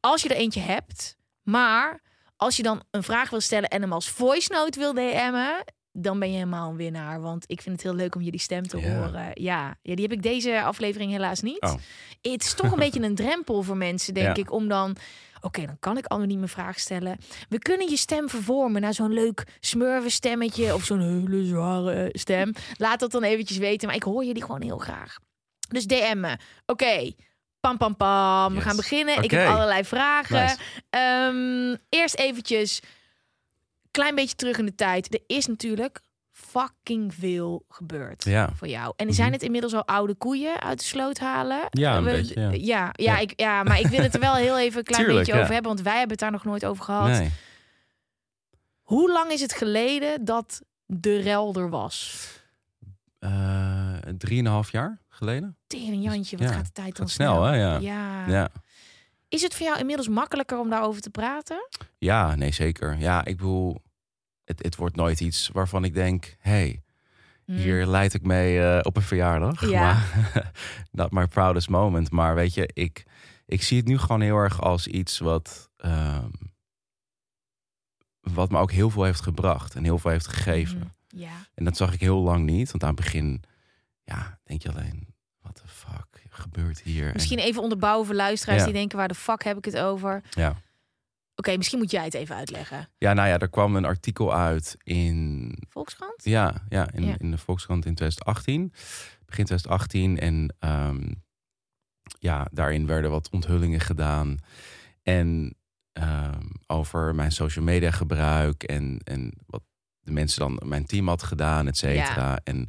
Als 0.00 0.22
je 0.22 0.28
er 0.28 0.36
eentje 0.36 0.60
hebt, 0.60 1.16
maar 1.42 2.02
als 2.36 2.56
je 2.56 2.62
dan 2.62 2.82
een 2.90 3.02
vraag 3.02 3.30
wil 3.30 3.40
stellen 3.40 3.68
en 3.68 3.80
hem 3.80 3.92
als 3.92 4.08
voice 4.08 4.52
note 4.52 4.78
wil 4.78 4.92
DM'en, 4.92 5.64
dan 5.96 6.18
ben 6.18 6.28
je 6.28 6.34
helemaal 6.34 6.70
een 6.70 6.76
winnaar. 6.76 7.20
Want 7.20 7.44
ik 7.46 7.62
vind 7.62 7.74
het 7.74 7.84
heel 7.84 7.94
leuk 7.94 8.14
om 8.14 8.22
jullie 8.22 8.40
stem 8.40 8.66
te 8.66 8.76
horen. 8.80 9.30
Ja. 9.34 9.76
ja, 9.82 9.94
die 9.94 10.02
heb 10.02 10.12
ik 10.12 10.22
deze 10.22 10.62
aflevering 10.62 11.10
helaas 11.12 11.40
niet. 11.40 11.60
Oh. 11.62 11.74
Het 12.22 12.42
is 12.44 12.54
toch 12.54 12.72
een 12.72 12.78
beetje 12.78 13.02
een 13.02 13.14
drempel 13.14 13.62
voor 13.62 13.76
mensen, 13.76 14.14
denk 14.20 14.36
Ja. 14.36 14.42
ik, 14.42 14.52
om 14.52 14.68
dan... 14.68 14.96
Oké, 15.40 15.66
dan 15.66 15.76
kan 15.80 15.96
ik 15.98 16.06
anoniem 16.06 16.42
een 16.42 16.48
vraag 16.48 16.78
stellen. 16.78 17.18
We 17.48 17.58
kunnen 17.58 17.90
je 17.90 17.96
stem 17.96 18.28
vervormen 18.28 18.80
naar 18.80 18.94
zo'n 18.94 19.12
leuk 19.12 19.44
smurvenstemmetje 19.60 20.74
of 20.74 20.84
zo'n 20.84 21.00
hele 21.00 21.44
zware 21.44 22.08
stem. 22.12 22.52
Laat 22.76 23.00
dat 23.00 23.10
dan 23.10 23.22
eventjes 23.22 23.58
weten, 23.58 23.86
maar 23.86 23.96
ik 23.96 24.02
hoor 24.02 24.24
jullie 24.24 24.42
gewoon 24.42 24.62
heel 24.62 24.78
graag. 24.78 25.18
Dus 25.68 25.86
DM 25.86 26.20
me. 26.20 26.36
Oké, 26.66 27.12
pam 27.60 27.76
pam 27.76 27.96
pam. 27.96 28.54
We 28.54 28.60
gaan 28.60 28.76
beginnen. 28.76 29.22
Ik 29.22 29.30
heb 29.30 29.48
allerlei 29.48 29.84
vragen. 29.84 30.42
Nice. 30.42 30.56
Ehm, 30.90 31.76
eerst 31.88 32.14
eventjes, 32.14 32.80
klein 33.94 34.14
beetje 34.14 34.36
terug 34.36 34.58
in 34.58 34.66
de 34.66 34.74
tijd. 34.74 35.14
Er 35.14 35.20
is 35.26 35.46
natuurlijk 35.46 36.00
fucking 36.30 37.14
veel 37.14 37.64
gebeurd 37.68 38.24
Ja. 38.24 38.50
voor 38.54 38.68
jou. 38.68 38.92
En 38.96 39.06
Mhm. 39.06 39.14
zijn 39.14 39.32
het 39.32 39.42
inmiddels 39.42 39.74
al 39.74 39.86
oude 39.86 40.14
koeien 40.14 40.60
uit 40.60 40.78
de 40.78 40.84
sloot 40.84 41.18
halen? 41.18 41.60
Ja, 41.70 41.96
een 41.96 42.04
We- 42.04 42.10
beetje, 42.10 42.40
ja. 42.40 42.50
Ja, 42.52 42.90
ja. 42.92 43.18
Ik, 43.18 43.32
ja, 43.40 43.62
maar 43.62 43.80
ik 43.80 43.86
wil 43.86 44.00
het 44.02 44.14
er 44.14 44.20
wel 44.20 44.34
heel 44.34 44.58
even 44.58 44.78
een 44.78 44.84
klein 44.84 45.02
Tuurlijk, 45.04 45.24
beetje 45.26 45.40
over 45.40 45.52
hebben. 45.52 45.72
Want 45.72 45.82
wij 45.84 45.92
hebben 45.98 46.10
het 46.10 46.20
daar 46.20 46.30
nog 46.30 46.44
nooit 46.44 46.64
over 46.64 46.84
gehad. 46.84 47.08
Nee. 47.08 47.30
Hoe 48.82 49.12
lang 49.12 49.30
is 49.30 49.40
het 49.40 49.52
geleden 49.52 50.24
dat 50.24 50.62
de 50.86 51.16
rel 51.20 51.54
er 51.54 51.70
was? 51.70 52.26
Eh, 53.18 53.92
drieënhalf 54.18 54.70
jaar 54.72 54.98
geleden? 55.08 55.56
Tering 55.66 56.02
Jantje, 56.04 56.36
wat 56.36 56.50
gaat 56.50 56.64
de 56.66 56.72
tijd 56.72 56.96
dan 56.96 57.08
snel, 57.08 57.42
hè? 57.42 57.56
Ja. 57.56 57.78
ja. 58.26 58.48
Is 59.34 59.42
het 59.42 59.54
voor 59.54 59.66
jou 59.66 59.78
inmiddels 59.78 60.08
makkelijker 60.08 60.58
om 60.58 60.70
daarover 60.70 61.00
te 61.02 61.10
praten? 61.10 61.68
Ja, 61.98 62.34
nee, 62.34 62.52
zeker. 62.52 62.98
Ja, 62.98 63.24
ik 63.24 63.36
bedoel, 63.36 63.82
het, 64.44 64.62
het 64.62 64.76
wordt 64.76 64.96
nooit 64.96 65.20
iets 65.20 65.48
waarvan 65.52 65.84
ik 65.84 65.94
denk, 65.94 66.36
hey, 66.38 66.82
Hmm. 67.44 67.56
hier 67.56 67.86
leid 67.86 68.14
ik 68.14 68.22
mee 68.22 68.62
eh, 68.62 68.78
op 68.82 68.96
een 68.96 69.02
verjaardag. 69.02 69.68
Ja. 69.70 69.80
Maar, 69.80 70.52
not 70.90 71.10
my 71.10 71.26
proudest 71.26 71.68
moment. 71.68 72.10
Maar 72.10 72.34
weet 72.34 72.54
je, 72.54 72.70
ik, 72.72 73.04
ik 73.46 73.62
zie 73.62 73.76
het 73.76 73.86
nu 73.86 73.98
gewoon 73.98 74.20
heel 74.20 74.36
erg 74.36 74.60
als 74.60 74.86
iets 74.86 75.18
wat, 75.18 75.70
ehm, 75.76 76.30
wat 78.20 78.50
me 78.50 78.58
ook 78.58 78.72
heel 78.72 78.90
veel 78.90 79.04
heeft 79.04 79.20
gebracht 79.20 79.74
en 79.74 79.84
heel 79.84 79.98
veel 79.98 80.10
heeft 80.10 80.26
gegeven. 80.26 80.78
Mhm. 80.78 80.88
Ja. 81.20 81.46
En 81.54 81.64
dat 81.64 81.76
zag 81.76 81.92
ik 81.92 82.00
heel 82.00 82.20
lang 82.20 82.44
niet. 82.44 82.70
Want 82.70 82.82
aan 82.82 82.94
het 82.94 83.04
begin, 83.04 83.42
ja, 84.04 84.38
denk 84.44 84.62
je 84.62 84.68
alleen, 84.68 85.13
gebeurt 86.34 86.80
hier? 86.80 87.06
En- 87.06 87.12
Misschien 87.12 87.38
even 87.38 87.62
onderbouwen 87.62 88.06
voor 88.06 88.14
luisteraars 88.14 88.58
Ja. 88.58 88.64
die 88.64 88.74
denken, 88.74 88.98
waar 88.98 89.08
de 89.08 89.14
fuck 89.14 89.44
heb 89.44 89.56
ik 89.56 89.64
het 89.64 89.76
over? 89.76 90.22
ja. 90.30 90.62
Oké, 91.36 91.56
misschien 91.56 91.78
moet 91.78 91.90
jij 91.90 92.04
het 92.04 92.14
even 92.14 92.36
uitleggen. 92.36 92.88
ja, 92.98 93.12
nou 93.12 93.28
ja, 93.28 93.38
er 93.38 93.48
kwam 93.50 93.76
een 93.76 93.84
artikel 93.84 94.34
uit 94.34 94.76
in 94.82 95.52
Volkskrant? 95.68 96.24
Ja, 96.24 96.54
ja, 96.68 96.90
in, 96.92 97.04
Ja. 97.06 97.14
in 97.18 97.30
de 97.30 97.38
Volkskrant 97.38 97.86
in 97.86 97.94
2018. 97.94 98.72
Begin 99.26 99.44
2018. 99.44 100.18
En 100.18 100.54
ehm, 100.58 101.12
ja, 102.18 102.46
daarin 102.52 102.86
werden 102.86 103.10
wat 103.10 103.30
onthullingen 103.30 103.80
gedaan. 103.80 104.38
En 105.02 105.54
ehm, 105.92 106.46
over 106.66 107.14
mijn 107.14 107.32
social 107.32 107.64
media 107.64 107.90
gebruik. 107.90 108.62
En, 108.62 109.00
en 109.04 109.32
wat 109.46 109.62
de 110.00 110.12
mensen 110.12 110.38
dan 110.40 110.60
mijn 110.64 110.86
team 110.86 111.08
had 111.08 111.22
gedaan, 111.22 111.66
et 111.66 111.76
cetera. 111.76 112.38
En 112.44 112.68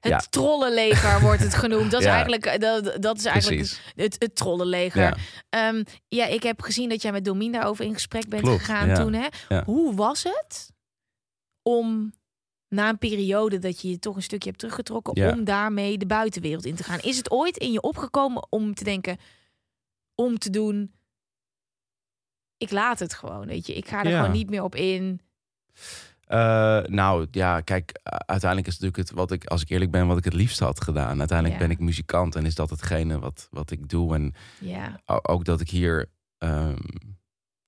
Het 0.00 0.12
Ja. 0.12 0.18
trollenleger 0.18 1.20
wordt 1.20 1.42
het 1.42 1.54
genoemd. 1.54 1.90
Dat 1.90 2.00
is 2.00 2.06
Ja. 2.10 2.12
eigenlijk, 2.12 2.46
eh, 2.46 2.58
dat, 2.58 3.02
dat 3.02 3.18
is 3.18 3.24
eigenlijk 3.24 3.92
het, 3.94 4.16
het 4.18 4.36
trollenleger. 4.36 5.02
Ja. 5.02 5.16
Ehm, 5.48 5.84
ja, 6.08 6.26
ik 6.26 6.42
heb 6.42 6.62
gezien 6.62 6.88
dat 6.88 7.02
jij 7.02 7.12
met 7.12 7.24
Domien 7.24 7.52
daarover 7.52 7.84
in 7.84 7.94
gesprek 7.94 8.28
bent 8.28 8.42
Klopt, 8.42 8.58
gegaan 8.60 8.94
toen. 8.94 9.12
Hè? 9.12 9.58
Hoe 9.64 9.94
was 9.94 10.22
het 10.22 10.72
om 11.62 12.12
na 12.68 12.88
een 12.88 12.98
periode 12.98 13.58
dat 13.58 13.80
je 13.80 13.88
je 13.90 13.98
toch 13.98 14.16
een 14.16 14.22
stukje 14.22 14.48
hebt 14.48 14.60
teruggetrokken, 14.60 15.32
om 15.32 15.44
daarmee 15.44 15.98
de 15.98 16.06
buitenwereld 16.06 16.64
in 16.64 16.74
te 16.74 16.84
gaan? 16.84 16.98
Is 17.00 17.16
het 17.16 17.30
ooit 17.30 17.56
in 17.56 17.72
je 17.72 17.80
opgekomen 17.80 18.46
om 18.50 18.74
te 18.74 18.84
denken, 18.84 19.16
om 20.14 20.38
te 20.38 20.50
doen, 20.50 20.92
ik 22.56 22.70
laat 22.70 22.98
het 22.98 23.14
gewoon, 23.14 23.46
weet 23.46 23.66
je, 23.66 23.74
ik 23.74 23.88
ga 23.88 24.04
er 24.04 24.10
gewoon 24.16 24.30
niet 24.32 24.50
meer 24.50 24.62
op 24.62 24.74
in. 24.74 25.20
Eh, 26.30 26.82
nou 26.86 27.26
ja, 27.30 27.60
kijk, 27.60 27.92
uiteindelijk 28.02 28.66
is 28.66 28.72
het 28.74 28.82
natuurlijk 28.82 29.08
het 29.08 29.10
wat 29.18 29.32
ik, 29.32 29.44
als 29.46 29.62
ik 29.62 29.68
eerlijk 29.68 29.90
ben, 29.90 30.06
wat 30.06 30.18
ik 30.18 30.24
het 30.24 30.32
liefst 30.34 30.58
had 30.58 30.82
gedaan. 30.84 31.18
Uiteindelijk 31.18 31.60
Ja. 31.60 31.66
ben 31.66 31.76
ik 31.76 31.82
muzikant 31.82 32.34
en 32.36 32.46
is 32.46 32.54
dat 32.54 32.70
hetgene 32.70 33.18
wat, 33.18 33.48
wat 33.50 33.70
ik 33.70 33.88
doe. 33.88 34.14
En 34.14 34.34
Ja, 34.60 35.00
ook 35.04 35.44
dat 35.44 35.60
ik 35.60 35.70
hier, 35.70 36.10
ehm, 36.38 36.76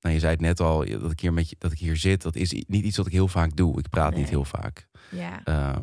nou 0.00 0.14
je 0.14 0.18
zei 0.18 0.32
het 0.32 0.40
net 0.40 0.60
al, 0.60 0.84
dat 1.00 1.10
ik 1.10 1.20
hier 1.20 1.32
met 1.32 1.48
je, 1.50 1.56
dat 1.58 1.72
ik 1.72 1.78
hier 1.78 1.96
zit, 1.96 2.22
dat 2.22 2.36
is 2.36 2.52
niet 2.66 2.84
iets 2.84 2.96
wat 2.96 3.06
ik 3.06 3.12
heel 3.12 3.28
vaak 3.28 3.56
doe. 3.56 3.78
Ik 3.78 3.88
praat 3.88 4.14
niet 4.14 4.28
heel 4.28 4.44
vaak. 4.44 4.88
ja. 5.10 5.40
Ehm, 5.44 5.80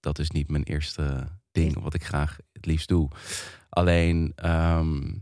dat 0.00 0.18
is 0.18 0.30
niet 0.30 0.50
mijn 0.50 0.62
eerste 0.64 1.26
ding 1.52 1.80
wat 1.82 1.94
ik 1.94 2.04
graag 2.04 2.38
het 2.52 2.66
liefst 2.66 2.88
doe. 2.88 3.08
Alleen, 3.68 4.32
ehm, 4.34 5.12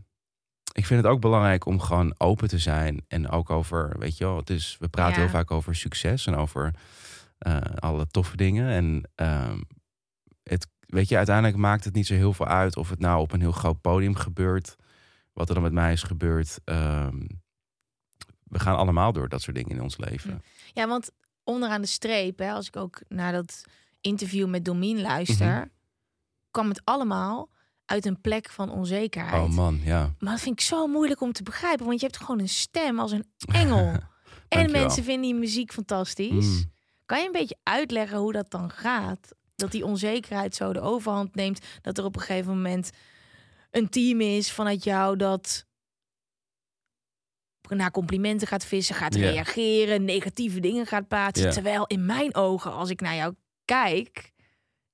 ik 0.79 0.85
vind 0.85 1.03
het 1.03 1.11
ook 1.11 1.21
belangrijk 1.21 1.65
om 1.65 1.79
gewoon 1.79 2.13
open 2.17 2.47
te 2.47 2.59
zijn. 2.59 3.05
En 3.07 3.29
ook 3.29 3.49
over, 3.49 3.95
weet 3.99 4.17
je 4.17 4.23
wel, 4.25 4.37
het 4.37 4.49
is, 4.49 4.75
we 4.79 4.87
praten 4.87 5.13
Ja. 5.13 5.19
heel 5.19 5.29
vaak 5.29 5.51
over 5.51 5.75
succes 5.75 6.25
en 6.25 6.35
over 6.35 6.73
eh, 7.37 7.57
alle 7.75 8.07
toffe 8.07 8.35
dingen. 8.37 8.69
En 8.69 9.09
ehm, 9.15 9.61
het, 10.43 10.67
weet 10.79 11.09
je, 11.09 11.17
uiteindelijk 11.17 11.57
maakt 11.57 11.83
het 11.83 11.93
niet 11.93 12.07
zo 12.07 12.13
heel 12.13 12.33
veel 12.33 12.45
uit 12.47 12.77
of 12.77 12.89
het 12.89 12.99
nou 12.99 13.21
op 13.21 13.31
een 13.31 13.39
heel 13.39 13.51
groot 13.51 13.81
podium 13.81 14.15
gebeurt. 14.15 14.75
Wat 15.33 15.47
er 15.47 15.53
dan 15.53 15.63
met 15.63 15.73
mij 15.73 15.91
is 15.91 16.03
gebeurd. 16.03 16.59
Ehm, 16.63 17.17
we 18.43 18.59
gaan 18.59 18.75
allemaal 18.77 19.11
door 19.13 19.29
dat 19.29 19.41
soort 19.41 19.55
dingen 19.55 19.71
in 19.71 19.81
ons 19.81 19.97
leven. 19.97 20.41
Ja, 20.73 20.87
want 20.87 21.11
onderaan 21.43 21.81
de 21.81 21.87
streep, 21.87 22.39
hè, 22.39 22.51
als 22.51 22.67
ik 22.67 22.75
ook 22.75 23.01
naar 23.07 23.31
dat 23.31 23.63
interview 24.01 24.47
met 24.47 24.65
Domien 24.65 25.01
luister, 25.01 25.55
Mhm. 25.55 25.67
kwam 26.51 26.69
het 26.69 26.81
allemaal 26.83 27.49
uit 27.89 28.05
een 28.05 28.21
plek 28.21 28.49
van 28.49 28.69
onzekerheid. 28.71 29.43
Oh 29.43 29.49
man, 29.49 29.79
ja. 29.83 30.13
Maar 30.19 30.31
dat 30.31 30.41
vind 30.41 30.59
ik 30.59 30.65
zo 30.65 30.87
moeilijk 30.87 31.21
om 31.21 31.31
te 31.31 31.43
begrijpen, 31.43 31.85
want 31.85 31.99
je 31.99 32.05
hebt 32.05 32.17
gewoon 32.19 32.39
een 32.39 32.49
stem 32.49 32.99
als 32.99 33.11
een 33.11 33.25
engel. 33.63 33.99
en 34.47 34.71
mensen 34.71 35.03
vinden 35.03 35.21
die 35.21 35.39
muziek 35.39 35.73
fantastisch. 35.73 36.45
Mm. 36.45 36.71
Kan 37.05 37.19
je 37.19 37.25
een 37.25 37.31
beetje 37.31 37.57
uitleggen 37.63 38.17
hoe 38.17 38.31
dat 38.31 38.51
dan 38.51 38.69
gaat? 38.69 39.35
Dat 39.55 39.71
die 39.71 39.85
onzekerheid 39.85 40.55
zo 40.55 40.73
de 40.73 40.81
overhand 40.81 41.35
neemt, 41.35 41.65
dat 41.81 41.97
er 41.97 42.03
op 42.03 42.15
een 42.15 42.21
gegeven 42.21 42.55
moment 42.55 42.89
een 43.71 43.89
team 43.89 44.21
is 44.21 44.51
vanuit 44.51 44.83
jou 44.83 45.15
dat 45.15 45.65
naar 47.69 47.91
complimenten 47.91 48.47
gaat 48.47 48.65
vissen, 48.65 48.95
gaat 48.95 49.15
reageren, 49.15 50.03
negatieve 50.05 50.59
dingen 50.59 50.85
gaat 50.85 51.07
plaatsen. 51.07 51.51
Terwijl 51.51 51.87
in 51.87 52.05
mijn 52.05 52.35
ogen, 52.35 52.73
als 52.73 52.89
ik 52.89 53.01
naar 53.01 53.15
jou 53.15 53.33
kijk, 53.65 54.31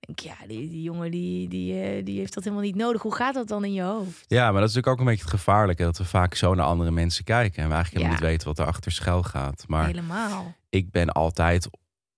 denk 0.06 0.20
ik, 0.20 0.26
ja, 0.26 0.48
die, 0.48 0.70
die 0.70 0.82
jongen 0.82 1.12
die, 1.12 1.48
die, 1.48 1.82
eh, 1.82 2.06
die 2.06 2.18
heeft 2.20 2.34
dat 2.34 2.44
helemaal 2.44 2.66
niet 2.66 2.76
nodig. 2.76 3.02
Hoe 3.02 3.16
gaat 3.16 3.34
dat 3.34 3.48
dan 3.48 3.66
in 3.66 3.74
je 3.74 3.82
hoofd? 3.82 4.24
Ja, 4.28 4.52
maar 4.52 4.62
dat 4.62 4.70
is 4.70 4.76
natuurlijk 4.76 4.88
ook 4.88 5.00
een 5.00 5.06
beetje 5.14 5.22
het 5.32 5.40
gevaarlijke. 5.40 5.84
Dat 5.84 5.98
we 5.98 6.06
vaak 6.06 6.36
zo 6.36 6.54
naar 6.54 6.66
andere 6.66 6.92
mensen 6.92 7.24
kijken. 7.24 7.64
En 7.64 7.70
we 7.70 7.74
eigenlijk 7.74 8.04
helemaal 8.04 8.22
Ja. 8.22 8.22
niet 8.30 8.38
weten 8.38 8.48
wat 8.48 8.60
er 8.60 8.74
achter 8.74 8.92
schuil 8.92 9.24
gaat. 9.24 9.64
Maar 9.68 9.86
Helemaal. 9.86 10.56
ik 10.70 10.92
ben 10.92 11.10
altijd 11.10 11.70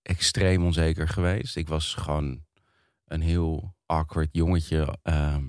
extreem 0.02 0.64
onzeker 0.64 1.08
geweest. 1.08 1.56
Ik 1.56 1.68
was 1.68 1.94
gewoon 1.94 2.40
een 3.04 3.20
heel 3.20 3.74
awkward 3.86 4.28
jongetje. 4.32 4.98
ehm, 5.02 5.44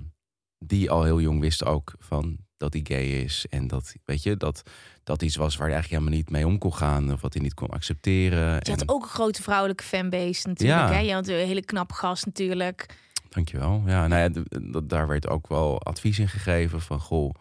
die 0.66 0.92
al 0.92 1.04
heel 1.04 1.22
jong 1.22 1.40
wist 1.40 1.66
ook 1.66 1.94
van 2.00 2.38
dat 2.60 2.74
hij 2.74 2.82
gay 2.88 3.06
is. 3.06 3.46
En 3.50 3.68
dat, 3.68 3.96
weet 4.06 4.24
je, 4.24 4.38
dat 4.38 4.64
dat 5.04 5.22
iets 5.22 5.36
was 5.36 5.56
waar 5.56 5.68
hij 5.68 5.76
eigenlijk 5.76 6.04
helemaal 6.04 6.24
niet 6.24 6.32
mee 6.32 6.48
om 6.48 6.58
kon 6.58 6.74
gaan. 6.74 7.12
Of 7.12 7.22
wat 7.22 7.34
hij 7.34 7.42
niet 7.42 7.54
kon 7.54 7.70
accepteren. 7.70 8.54
Je 8.54 8.60
En- 8.60 8.72
had 8.72 8.90
ook 8.90 9.04
een 9.04 9.10
grote 9.10 9.42
vrouwelijke 9.42 9.84
fanbase 9.84 10.48
natuurlijk. 10.48 10.80
Ja. 10.80 10.94
Hè? 10.94 11.00
Je 11.00 11.14
had 11.14 11.28
een 11.28 11.36
hele 11.36 11.66
knappe 11.66 11.94
gast 11.94 12.26
natuurlijk. 12.26 12.96
Dankjewel. 13.30 13.84
Ja, 13.86 14.08
nou 14.08 14.22
ja, 14.22 14.82
daar 14.84 15.08
werd 15.08 15.28
ook 15.28 15.48
wel 15.48 15.82
advies 15.82 16.20
in 16.20 16.30
gegeven 16.30 16.82
van 16.82 17.00
goh, 17.00 17.34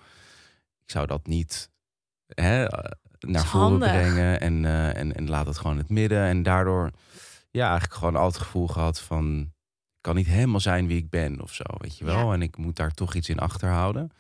ik 0.85 0.91
zou 0.91 1.07
dat 1.07 1.27
niet 1.27 1.71
hè, 2.27 2.65
eh, 2.65 2.91
naar 3.21 3.47
voren 3.47 3.79
brengen 3.79 4.41
en, 4.41 4.65
eh, 4.65 4.97
en, 4.97 5.15
en 5.15 5.29
laat 5.29 5.47
het 5.47 5.57
gewoon 5.57 5.73
in 5.73 5.79
het 5.79 5.89
midden. 5.91 6.23
En 6.25 6.43
daardoor 6.43 6.91
ja, 7.51 7.69
eigenlijk 7.69 7.95
gewoon 7.95 8.17
altijd 8.17 8.35
het 8.35 8.45
gevoel 8.45 8.67
gehad 8.69 9.01
van 9.01 9.53
kan 10.01 10.15
niet 10.15 10.27
helemaal 10.27 10.61
zijn 10.61 10.87
wie 10.87 10.97
ik 10.97 11.11
ben 11.11 11.41
of 11.41 11.55
zo, 11.55 11.65
weet 11.79 11.99
je 11.99 12.05
wel. 12.05 12.27
Ja. 12.27 12.33
En 12.33 12.43
ik 12.43 12.57
moet 12.57 12.77
daar 12.77 12.93
toch 12.93 13.15
iets 13.15 13.29
in 13.29 13.39
achterhouden. 13.39 14.11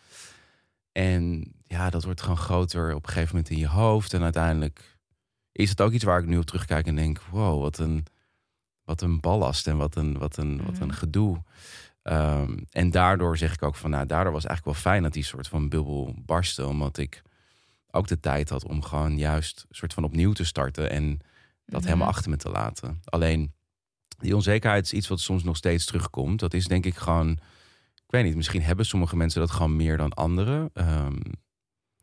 En 0.99 1.53
ja, 1.67 1.91
dat 1.91 2.05
wordt 2.05 2.21
gewoon 2.21 2.37
groter 2.37 2.95
op 2.95 3.03
een 3.07 3.13
gegeven 3.13 3.35
moment 3.37 3.53
in 3.53 3.59
je 3.59 3.69
hoofd. 3.69 4.13
En 4.15 4.23
uiteindelijk 4.23 4.99
is 5.53 5.71
het 5.71 5.81
ook 5.81 5.93
iets 5.93 6.05
waar 6.05 6.21
ik 6.21 6.27
nu 6.27 6.39
op 6.39 6.45
terugkijk 6.45 6.87
en 6.87 6.95
denk, 6.97 7.21
wow, 7.31 7.61
wat 7.61 7.79
een, 7.79 8.07
wat 8.85 9.01
een 9.03 9.21
ballast 9.21 9.67
en 9.67 9.77
wat 9.77 9.97
een, 9.97 10.19
wat 10.19 10.37
een, 10.37 10.65
wat 10.65 10.79
een 10.79 10.87
Mhm. 10.87 10.97
gedoe. 10.97 11.43
Ehm, 12.03 12.59
en 12.71 12.91
daardoor 12.91 13.37
zeg 13.37 13.53
ik 13.53 13.63
ook 13.63 13.75
van, 13.75 13.91
nou, 13.91 14.07
daardoor 14.07 14.33
was 14.33 14.43
het 14.43 14.51
eigenlijk 14.51 14.83
wel 14.83 14.93
fijn 14.93 15.03
dat 15.03 15.13
die 15.13 15.25
soort 15.25 15.49
van 15.49 15.69
bubbel 15.69 16.15
barstte. 16.17 16.67
Omdat 16.67 16.99
ik 16.99 17.23
ook 17.91 18.07
de 18.09 18.21
tijd 18.21 18.49
had 18.49 18.65
om 18.65 18.83
gewoon 18.83 19.17
juist 19.19 19.65
een 19.69 19.75
soort 19.77 19.95
van 19.95 20.05
opnieuw 20.05 20.33
te 20.33 20.45
starten 20.45 20.91
en 20.91 21.19
dat 21.65 21.81
Mhm. 21.81 21.85
helemaal 21.89 22.09
achter 22.09 22.31
me 22.31 22.37
te 22.37 22.51
laten. 22.51 23.01
Alleen, 23.05 23.53
die 24.19 24.35
onzekerheid 24.35 24.85
is 24.85 24.93
iets 24.93 25.09
wat 25.09 25.21
soms 25.21 25.43
nog 25.43 25.57
steeds 25.57 25.85
terugkomt. 25.85 26.41
Dat 26.41 26.55
is 26.55 26.67
denk 26.67 26.85
ik 26.87 26.97
gewoon, 26.97 27.39
ik 28.09 28.14
weet 28.14 28.25
niet, 28.25 28.37
misschien 28.37 28.62
hebben 28.62 28.87
sommige 28.87 29.16
mensen 29.16 29.40
dat 29.40 29.51
gewoon 29.51 29.77
meer 29.77 29.97
dan 29.97 30.12
anderen. 30.14 30.71
Ehm, 30.73 31.21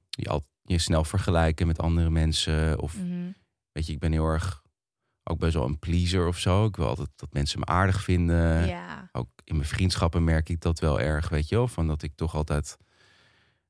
je, 0.10 0.30
al, 0.30 0.48
je 0.62 0.78
snel 0.78 1.04
vergelijken 1.04 1.68
met 1.68 1.80
andere 1.80 2.10
mensen 2.10 2.80
of 2.80 2.98
Mhm. 2.98 3.32
Weet 3.72 3.86
je, 3.86 3.94
ik 3.94 4.00
ben 4.00 4.12
heel 4.12 4.26
erg 4.28 4.62
ook 5.24 5.40
best 5.40 5.54
wel 5.54 5.66
een 5.66 5.80
pleaser 5.80 6.28
of 6.28 6.40
zo. 6.40 6.66
Ik 6.66 6.76
wil 6.76 6.88
altijd 6.88 7.10
dat 7.16 7.34
mensen 7.34 7.60
me 7.60 7.66
aardig 7.66 8.04
vinden. 8.04 8.68
ja. 8.68 9.10
Ook 9.12 9.30
in 9.44 9.56
mijn 9.56 9.68
vriendschappen 9.68 10.24
merk 10.24 10.50
ik 10.50 10.62
dat 10.62 10.80
wel 10.80 11.00
erg, 11.00 11.30
weet 11.30 11.50
je 11.50 11.56
wel. 11.56 11.68
Van 11.68 11.88
dat 11.88 12.04
ik 12.04 12.16
toch 12.16 12.36
altijd 12.36 12.78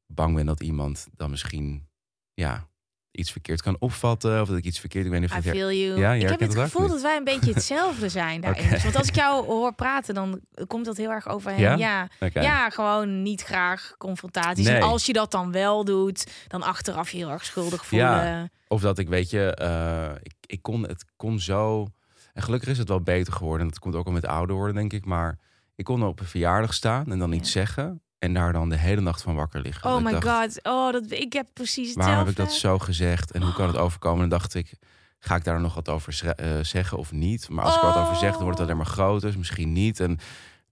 bang 0.07 0.35
ben 0.35 0.45
dat 0.45 0.61
iemand 0.61 1.07
dan 1.15 1.29
misschien 1.29 1.87
ja, 2.33 2.67
iets 3.15 3.31
verkeerd 3.31 3.61
kan 3.61 3.75
opvatten. 3.79 4.41
Of 4.41 4.47
dat 4.47 4.57
ik 4.57 4.63
iets 4.63 4.79
verkeerd... 4.79 5.05
Ik 5.05 5.11
weet 5.11 5.19
niet 5.19 5.29
of 5.29 5.35
I 5.35 5.39
het 5.39 5.45
her- 5.45 5.55
feel 5.55 5.71
you. 5.71 5.99
Ja, 5.99 6.13
ik 6.13 6.29
heb 6.29 6.39
het 6.39 6.55
gevoel 6.55 6.87
dat 6.87 7.01
wij 7.01 7.17
een 7.17 7.23
beetje 7.23 7.53
hetzelfde 7.53 8.09
zijn 8.09 8.41
daarin. 8.41 8.65
Oké. 8.65 8.81
Want 8.83 8.95
als 8.95 9.07
ik 9.07 9.15
jou 9.15 9.45
hoor 9.45 9.73
praten, 9.73 10.13
dan 10.13 10.39
komt 10.67 10.85
dat 10.85 10.97
heel 10.97 11.11
erg 11.11 11.27
overheen. 11.27 11.59
Ja? 11.59 11.75
Ja, 11.75 12.09
ja 12.33 12.69
gewoon 12.69 13.21
niet 13.23 13.41
graag 13.41 13.93
confrontaties. 13.97 14.65
Nee. 14.65 14.75
En 14.75 14.81
als 14.81 15.05
je 15.05 15.13
dat 15.13 15.31
dan 15.31 15.51
wel 15.51 15.83
doet, 15.85 16.31
dan 16.47 16.63
achteraf 16.63 17.09
je 17.09 17.17
heel 17.17 17.29
erg 17.31 17.45
schuldig 17.45 17.85
voelen. 17.85 18.07
Ja. 18.25 18.49
Of 18.67 18.81
dat 18.81 18.97
ik, 18.97 19.07
weet 19.07 19.29
je, 19.29 19.55
eh, 19.55 20.11
ik, 20.21 20.33
ik 20.45 20.61
kon, 20.61 20.87
het 20.87 21.05
kon 21.15 21.39
zo... 21.39 21.87
En 22.33 22.43
gelukkig 22.43 22.69
is 22.69 22.77
het 22.77 22.87
wel 22.89 23.01
beter 23.01 23.33
geworden. 23.33 23.61
En 23.61 23.67
dat 23.67 23.79
komt 23.79 23.95
ook 23.95 24.05
al 24.05 24.11
met 24.11 24.25
ouder 24.25 24.55
worden, 24.55 24.75
denk 24.75 24.93
ik. 24.93 25.05
Maar 25.05 25.39
ik 25.75 25.85
kon 25.85 26.03
op 26.03 26.19
een 26.19 26.25
verjaardag 26.25 26.73
staan 26.73 27.11
en 27.11 27.19
dan 27.19 27.31
iets 27.31 27.51
zeggen. 27.51 28.01
En 28.19 28.33
daar 28.33 28.53
dan 28.53 28.69
de 28.69 28.77
hele 28.77 29.01
nacht 29.01 29.21
van 29.21 29.35
wakker 29.35 29.61
liggen. 29.61 29.85
Oh 29.89 29.93
Dat 29.93 30.03
my 30.03 30.19
dacht, 30.19 30.53
god. 30.53 30.59
Oh, 30.63 30.91
dat, 30.91 31.11
ik 31.11 31.33
heb 31.33 31.47
precies 31.53 31.75
hetzelfde. 31.75 32.01
Waarom 32.01 32.27
heb 32.27 32.37
ik 32.37 32.45
dat 32.45 32.53
zo 32.53 32.79
gezegd 32.79 33.31
en 33.31 33.41
hoe 33.41 33.53
kan 33.53 33.67
het 33.67 33.77
overkomen? 33.77 34.23
En 34.23 34.29
dacht 34.29 34.53
ik, 34.53 34.73
ga 35.19 35.35
ik 35.35 35.43
daar 35.43 35.61
nog 35.61 35.73
wat 35.75 35.89
over 35.89 36.33
eh, 36.35 36.59
zeggen 36.61 36.97
of 36.97 37.11
niet? 37.11 37.49
Maar 37.49 37.65
als 37.65 37.75
ik 37.75 37.81
er 37.81 37.87
wat 37.87 37.97
over 37.97 38.15
zeg, 38.15 38.31
dan 38.31 38.41
wordt 38.43 38.57
het 38.57 38.67
alleen 38.67 38.79
maar 38.79 38.91
groter, 38.91 39.27
dus 39.27 39.37
misschien 39.37 39.71
niet. 39.71 39.99
En 39.99 40.19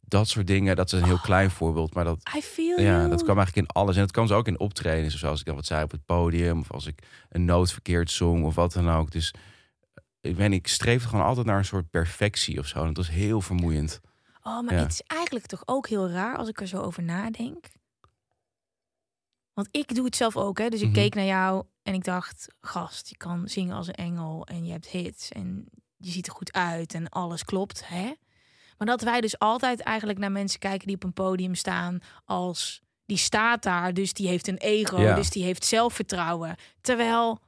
dat 0.02 0.28
soort 0.28 0.48
dingen, 0.48 0.76
dat 0.76 0.94
is 0.94 1.00
een 1.00 1.06
heel 1.06 1.20
klein 1.20 1.52
voorbeeld. 1.52 1.94
Maar 1.94 2.04
dat, 2.04 2.30
I 2.38 2.42
feel 2.42 2.80
ja, 2.80 2.98
you. 2.98 3.10
dat 3.10 3.24
kwam 3.24 3.38
eigenlijk 3.38 3.68
in 3.68 3.74
alles. 3.74 3.96
En 3.96 4.02
dat 4.02 4.12
kan 4.12 4.28
zo 4.28 4.38
ook 4.38 4.48
in 4.48 4.60
optredens, 4.60 5.18
zoals 5.18 5.40
ik 5.40 5.46
dan 5.46 5.56
wat 5.56 5.66
zei 5.66 5.84
op 5.84 5.92
het 5.92 6.06
podium. 6.06 6.60
Of 6.60 6.72
als 6.72 6.86
ik 6.86 7.00
een 7.30 7.46
noot 7.46 7.72
verkeerd 7.72 8.12
zong 8.12 8.46
of 8.46 8.56
wat 8.56 8.74
dan 8.74 8.90
ook. 8.92 9.12
Dus 9.12 9.34
eh, 9.94 10.32
ik 10.32 10.36
weet 10.36 10.50
niet, 10.50 10.60
ik 10.60 10.68
streefde 10.68 11.08
gewoon 11.08 11.26
altijd 11.26 11.46
naar 11.46 11.58
een 11.58 11.66
soort 11.66 11.90
perfectie 11.90 12.60
of 12.60 12.68
zo. 12.68 12.80
En 12.80 12.88
dat 12.88 12.98
was 12.98 13.10
heel 13.10 13.42
vermoeiend. 13.42 14.02
Oh, 14.44 14.62
maar 14.62 14.74
Ja. 14.74 14.82
het 14.82 14.92
is 14.92 15.02
eigenlijk 15.02 15.46
toch 15.46 15.62
ook 15.66 15.88
heel 15.88 16.10
raar 16.10 16.38
als 16.38 16.48
ik 16.48 16.62
er 16.62 16.68
zo 16.68 16.82
over 16.82 17.04
nadenk. 17.04 17.66
Want 19.54 19.68
ik 19.72 19.96
doe 19.96 20.06
het 20.06 20.16
zelf 20.16 20.38
ook, 20.38 20.58
hè. 20.58 20.70
Dus 20.70 20.80
ik 20.82 20.86
Mhm. 20.88 20.96
keek 20.96 21.16
naar 21.16 21.26
jou 21.26 21.66
en 21.84 21.94
ik 21.94 22.04
dacht... 22.04 22.48
Gast, 22.62 23.08
je 23.10 23.18
kan 23.18 23.48
zingen 23.48 23.76
als 23.76 23.88
een 23.88 23.94
engel 23.94 24.46
en 24.46 24.66
je 24.66 24.72
hebt 24.72 24.88
hits 24.88 25.30
en 25.30 25.66
je 25.98 26.12
ziet 26.12 26.28
er 26.28 26.34
goed 26.34 26.54
uit 26.54 26.94
en 26.94 27.10
alles 27.10 27.44
klopt, 27.44 27.88
hè. 27.88 28.14
Maar 28.78 28.88
dat 28.88 29.02
wij 29.02 29.22
dus 29.22 29.40
altijd 29.40 29.80
eigenlijk 29.82 30.20
naar 30.20 30.32
mensen 30.32 30.60
kijken 30.60 30.88
die 30.88 30.96
op 30.96 31.04
een 31.04 31.14
podium 31.14 31.56
staan 31.56 32.00
als... 32.26 32.82
Die 33.06 33.18
staat 33.18 33.64
daar, 33.64 33.94
dus 33.94 34.14
die 34.14 34.28
heeft 34.28 34.48
een 34.48 34.58
ego, 34.58 35.00
Ja. 35.02 35.16
dus 35.16 35.30
die 35.30 35.44
heeft 35.44 35.66
zelfvertrouwen. 35.66 36.56
Terwijl... 36.82 37.40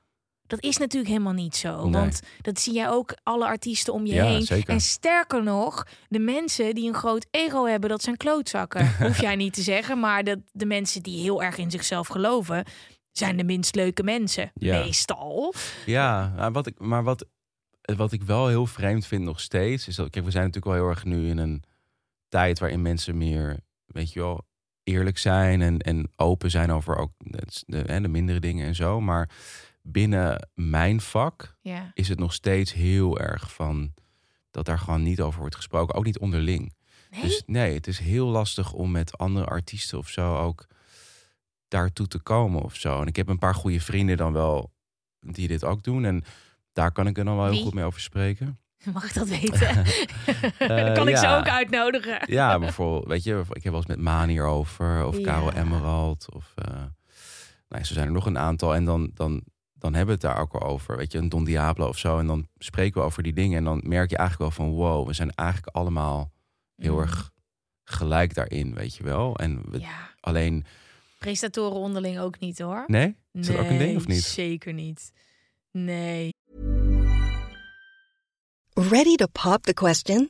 Dat 0.48 0.64
is 0.64 0.78
natuurlijk 0.78 1.12
helemaal 1.12 1.34
niet 1.34 1.56
zo. 1.56 1.84
Nee. 1.84 1.92
Want 1.92 2.22
dat 2.42 2.60
zie 2.60 2.74
jij 2.74 2.90
ook 2.90 3.16
alle 3.24 3.46
artiesten 3.46 3.94
om 3.94 4.06
je 4.06 4.14
Ja, 4.14 4.26
heen. 4.26 4.42
zeker. 4.42 4.74
En 4.74 4.80
sterker 4.82 5.44
nog, 5.44 5.88
de 6.08 6.20
mensen 6.20 6.76
die 6.76 6.88
een 6.88 6.94
groot 6.94 7.26
ego 7.32 7.66
hebben, 7.66 7.90
dat 7.90 8.02
zijn 8.04 8.18
klootzakken. 8.18 8.96
Hoef 9.08 9.22
jij 9.22 9.36
niet 9.36 9.54
te 9.54 9.62
zeggen, 9.62 10.00
maar 10.00 10.24
dat 10.24 10.40
de 10.52 10.66
mensen 10.66 11.04
die 11.04 11.22
heel 11.22 11.44
erg 11.44 11.58
in 11.58 11.72
zichzelf 11.72 12.08
geloven, 12.08 12.66
zijn 13.12 13.38
de 13.38 13.44
minst 13.44 13.76
leuke 13.76 14.04
mensen. 14.04 14.52
Ja. 14.54 14.80
Meestal. 14.84 15.54
Ja, 15.86 16.34
maar 16.36 16.52
wat 16.52 16.68
ik, 16.68 16.80
maar 16.80 17.04
wat, 17.04 17.26
wat 17.82 18.12
ik 18.12 18.24
wel 18.24 18.48
heel 18.48 18.66
vreemd 18.66 19.06
vind 19.06 19.24
nog 19.24 19.40
steeds, 19.40 19.88
is 19.88 19.96
dat, 19.96 20.10
kijk, 20.10 20.26
we 20.26 20.32
zijn 20.32 20.44
natuurlijk 20.46 20.74
wel 20.76 20.84
heel 20.84 20.92
erg 20.96 21.04
nu 21.06 21.30
in 21.30 21.38
een 21.38 21.64
tijd 22.30 22.60
waarin 22.60 22.82
mensen 22.82 23.18
meer, 23.18 23.60
weet 23.86 24.14
je 24.14 24.20
wel, 24.20 24.46
eerlijk 24.84 25.18
zijn 25.18 25.62
en, 25.62 25.80
en 25.80 26.12
open 26.16 26.52
zijn 26.52 26.72
over 26.72 26.98
ook 26.98 27.12
de, 27.18 28.00
de 28.02 28.08
mindere 28.08 28.40
dingen 28.40 28.68
en 28.68 28.76
zo. 28.76 29.02
Maar 29.02 29.30
binnen 29.88 30.50
mijn 30.54 31.02
vak 31.02 31.56
Ja. 31.62 31.92
is 31.94 32.08
het 32.10 32.20
nog 32.20 32.34
steeds 32.34 32.74
heel 32.74 33.20
erg 33.20 33.54
van 33.54 33.94
dat 34.52 34.66
daar 34.66 34.80
gewoon 34.80 35.04
niet 35.04 35.22
over 35.22 35.40
wordt 35.40 35.56
gesproken, 35.56 35.96
ook 35.96 36.06
niet 36.06 36.20
onderling. 36.20 36.74
Nee? 37.12 37.22
Dus 37.22 37.44
nee, 37.46 37.74
het 37.74 37.88
is 37.88 38.00
heel 38.00 38.28
lastig 38.28 38.74
om 38.74 38.92
met 38.92 39.18
andere 39.18 39.46
artiesten 39.46 39.98
of 39.98 40.10
zo 40.10 40.38
ook 40.38 40.68
daartoe 41.68 42.08
te 42.08 42.20
komen 42.20 42.62
of 42.62 42.76
zo. 42.76 43.02
En 43.02 43.08
ik 43.08 43.16
heb 43.16 43.28
een 43.28 43.38
paar 43.38 43.56
goede 43.56 43.80
vrienden 43.82 44.18
dan 44.18 44.34
wel 44.34 44.74
die 45.20 45.48
dit 45.48 45.64
ook 45.64 45.84
doen. 45.84 46.06
En 46.06 46.24
daar 46.74 46.92
kan 46.92 47.08
ik 47.08 47.18
er 47.18 47.26
dan 47.26 47.36
wel 47.36 47.52
heel 47.52 47.64
goed 47.64 47.74
mee 47.74 47.84
over 47.86 48.02
spreken. 48.02 48.60
Mag 48.94 49.06
ik 49.06 49.14
dat 49.14 49.28
weten? 49.28 49.86
Eh, 50.58 50.94
kan 50.94 51.08
ik 51.08 51.18
ze 51.18 51.28
ook 51.28 51.48
uitnodigen? 51.48 52.20
Ja, 52.34 52.60
bijvoorbeeld, 52.60 53.06
weet 53.08 53.24
je, 53.24 53.44
ik 53.50 53.64
heb 53.64 53.72
wel 53.72 53.76
eens 53.82 53.86
met 53.86 54.00
Maan 54.02 54.30
hierover. 54.30 55.06
Of 55.06 55.22
Karel 55.22 55.54
Ja. 55.54 55.62
Emerald. 55.62 56.34
Of, 56.34 56.52
eh 56.56 56.84
nou, 57.70 57.84
zo 57.84 57.94
zijn 57.94 58.06
er 58.08 58.14
nog 58.14 58.26
een 58.26 58.38
aantal. 58.38 58.76
En 58.76 58.86
dan, 58.86 59.12
dan, 59.14 59.42
dan 59.86 59.94
hebben 59.94 60.20
we 60.20 60.28
het 60.28 60.34
daar 60.36 60.42
ook 60.44 60.54
al 60.54 60.68
over. 60.70 60.98
Weet 60.98 61.12
je, 61.12 61.18
een 61.18 61.30
Don 61.30 61.44
Diablo 61.44 61.88
of 61.88 61.98
zo. 61.98 62.20
En 62.20 62.28
dan 62.28 62.48
spreken 62.58 63.02
we 63.02 63.08
over 63.08 63.24
die 63.24 63.34
dingen. 63.34 63.58
En 63.58 63.64
dan 63.64 63.82
merk 63.84 64.10
je 64.10 64.18
eigenlijk 64.18 64.56
wel 64.56 64.68
van... 64.68 64.76
Wow, 64.76 65.08
we 65.08 65.14
zijn 65.14 65.32
eigenlijk 65.32 65.76
allemaal 65.76 66.32
heel 66.76 66.94
Mm. 66.94 67.00
erg 67.02 67.32
gelijk 67.84 68.34
daarin, 68.34 68.74
weet 68.74 68.96
je 68.96 69.04
wel. 69.04 69.36
En 69.36 69.62
we, 69.70 69.80
Ja, 69.80 70.10
alleen... 70.20 70.66
presentatoren 71.20 71.78
onderling 71.78 72.20
ook 72.20 72.40
niet 72.40 72.60
hoor. 72.60 72.84
Nee? 72.88 73.16
Is 73.32 73.48
dat 73.48 73.58
ook 73.58 73.70
een 73.70 73.78
ding 73.78 73.96
of 73.98 74.08
Nee, 74.08 74.16
niet? 74.16 74.26
Zeker 74.26 74.74
niet. 74.74 75.12
Nee. 75.72 76.30
Ready 78.74 79.16
to 79.16 79.26
pop 79.32 79.64
the 79.64 79.74
question? 79.74 80.30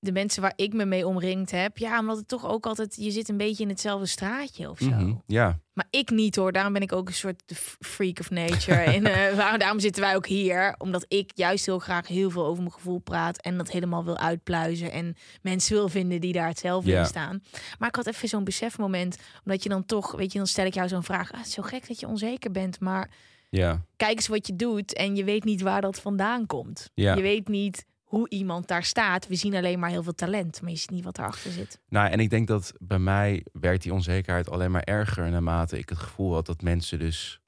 de 0.00 0.12
mensen 0.12 0.42
waar 0.42 0.52
ik 0.56 0.72
me 0.72 0.84
mee 0.84 1.06
omringd 1.06 1.50
heb. 1.50 1.78
Ja, 1.78 1.98
omdat 1.98 2.16
het 2.16 2.28
toch 2.28 2.46
ook 2.46 2.66
altijd, 2.66 2.96
je 3.00 3.10
zit 3.10 3.28
een 3.28 3.36
beetje 3.36 3.62
in 3.62 3.68
hetzelfde 3.68 4.06
straatje 4.06 4.70
of 4.70 4.78
zo. 4.78 4.88
Mhm, 4.88 5.14
Ja, 5.26 5.58
Maar 5.72 5.86
ik 5.90 6.10
niet 6.10 6.36
hoor, 6.36 6.52
daarom 6.52 6.72
ben 6.72 6.82
ik 6.82 6.92
ook 6.92 7.08
een 7.08 7.14
soort 7.14 7.42
freak 7.80 8.20
of 8.20 8.30
nature. 8.30 8.80
en 8.96 9.06
eh, 9.06 9.36
waar- 9.36 9.58
daarom 9.58 9.80
zitten 9.80 10.02
wij 10.02 10.16
ook 10.16 10.26
hier, 10.26 10.74
omdat 10.78 11.04
ik 11.08 11.30
juist 11.34 11.66
heel 11.66 11.78
graag 11.78 12.06
heel 12.08 12.30
veel 12.30 12.44
over 12.46 12.62
mijn 12.62 12.74
gevoel 12.74 12.98
praat. 12.98 13.40
En 13.42 13.56
dat 13.56 13.70
helemaal 13.70 14.04
wil 14.04 14.18
uitpluizen 14.18 14.92
en 14.92 15.16
mensen 15.42 15.74
wil 15.74 15.88
vinden 15.88 16.20
die 16.20 16.32
daar 16.32 16.48
hetzelfde 16.48 16.92
in 16.92 17.06
staan. 17.06 17.42
Maar 17.78 17.88
ik 17.88 17.94
had 17.96 18.06
even 18.06 18.28
zo'n 18.28 18.44
besefmoment, 18.44 19.16
omdat 19.44 19.62
je 19.62 19.68
dan 19.68 19.84
toch, 19.86 20.12
weet 20.12 20.32
je, 20.32 20.38
dan 20.38 20.46
stel 20.46 20.66
ik 20.66 20.74
jou 20.74 20.88
zo'n 20.88 21.02
vraag. 21.02 21.32
Ah, 21.32 21.38
het 21.38 21.46
is 21.46 21.52
zo 21.54 21.62
gek 21.62 21.88
dat 21.88 22.00
je 22.00 22.06
onzeker 22.08 22.50
bent, 22.50 22.80
maar 22.80 23.10
ja, 23.50 23.84
kijk 23.96 24.16
eens 24.16 24.28
wat 24.28 24.46
je 24.46 24.56
doet 24.56 24.94
en 24.94 25.16
je 25.16 25.24
weet 25.24 25.44
niet 25.44 25.60
waar 25.60 25.80
dat 25.80 26.00
vandaan 26.00 26.46
komt. 26.46 26.90
Ja. 26.94 27.14
Je 27.14 27.22
weet 27.22 27.48
niet 27.48 27.84
hoe 28.08 28.28
iemand 28.28 28.68
daar 28.68 28.84
staat. 28.84 29.26
We 29.26 29.34
zien 29.34 29.54
alleen 29.54 29.78
maar 29.78 29.90
heel 29.90 30.02
veel 30.02 30.14
talent, 30.14 30.60
maar 30.62 30.70
je 30.70 30.76
ziet 30.76 30.90
niet 30.90 31.04
wat 31.04 31.18
erachter 31.18 31.50
zit. 31.50 31.80
Nou, 31.88 32.10
en 32.10 32.20
ik 32.20 32.30
denk 32.30 32.46
dat 32.48 32.72
bij 32.78 32.98
mij 32.98 33.44
werd 33.52 33.82
die 33.82 33.92
onzekerheid 33.92 34.50
alleen 34.50 34.70
maar 34.70 34.82
erger 34.82 35.30
naarmate 35.30 35.78
ik 35.78 35.88
het 35.88 35.98
gevoel 35.98 36.34
had 36.34 36.46
dat 36.46 36.62
mensen 36.62 36.98
dus 36.98 37.40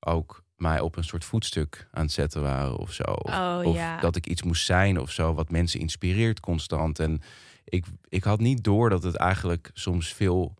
ook 0.00 0.42
mij 0.56 0.80
op 0.80 0.96
een 0.96 1.04
soort 1.04 1.24
voetstuk 1.24 1.88
aan 1.90 2.02
het 2.02 2.12
zetten 2.12 2.42
waren 2.42 2.76
of 2.76 2.92
zo. 2.92 3.02
Of, 3.02 3.30
Oh, 3.34 3.60
of 3.64 3.74
ja. 3.74 4.00
dat 4.00 4.16
ik 4.16 4.26
iets 4.26 4.42
moest 4.42 4.64
zijn 4.64 5.00
of 5.00 5.10
zo, 5.10 5.34
wat 5.34 5.50
mensen 5.50 5.80
inspireert 5.80 6.40
constant. 6.40 6.98
En 6.98 7.20
ik, 7.64 7.84
ik 8.08 8.24
had 8.24 8.40
niet 8.40 8.64
door 8.64 8.90
dat 8.90 9.02
het 9.02 9.16
eigenlijk 9.16 9.70
soms 9.74 10.12
veel. 10.12 10.54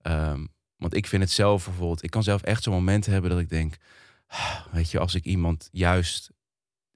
ehm, 0.00 0.44
want 0.76 0.94
ik 0.94 1.06
vind 1.06 1.22
het 1.22 1.30
zelf 1.32 1.64
bijvoorbeeld, 1.64 2.02
ik 2.04 2.10
kan 2.10 2.22
zelf 2.22 2.42
echt 2.42 2.62
zo'n 2.62 2.72
momenten 2.74 3.12
hebben 3.12 3.30
dat 3.30 3.40
ik 3.40 3.48
denk, 3.48 3.76
ah, 4.26 4.60
weet 4.72 4.90
je, 4.90 4.98
als 4.98 5.14
ik 5.14 5.24
iemand 5.24 5.68
juist 5.72 6.30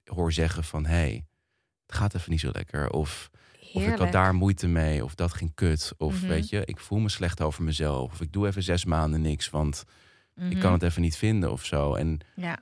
hoor 0.03 0.33
zeggen 0.33 0.63
van 0.63 0.85
hé, 0.85 0.91
hey, 0.95 1.25
het 1.91 1.99
gaat 1.99 2.15
even 2.15 2.31
niet 2.31 2.39
zo 2.39 2.49
lekker. 2.51 2.89
Of 2.89 3.29
of 3.73 3.83
ik 3.87 3.97
had 3.97 4.11
daar 4.11 4.33
moeite 4.35 4.67
mee, 4.67 5.03
of 5.03 5.15
dat 5.15 5.33
ging 5.33 5.51
kut. 5.53 5.93
Of 5.97 6.13
Mhm. 6.21 6.27
weet 6.27 6.49
je, 6.49 6.61
ik 6.65 6.79
voel 6.79 6.99
me 6.99 7.09
slecht 7.09 7.41
over 7.41 7.63
mezelf. 7.63 8.11
Of 8.11 8.21
ik 8.21 8.31
doe 8.33 8.47
even 8.47 8.63
zes 8.63 8.85
maanden 8.85 9.21
niks, 9.21 9.49
want 9.49 9.83
ik 10.35 10.43
Mhm. 10.43 10.59
kan 10.59 10.73
het 10.73 10.83
even 10.83 11.01
niet 11.01 11.17
vinden 11.17 11.51
of 11.51 11.65
zo. 11.65 11.93
En 11.95 12.19
Ja. 12.35 12.57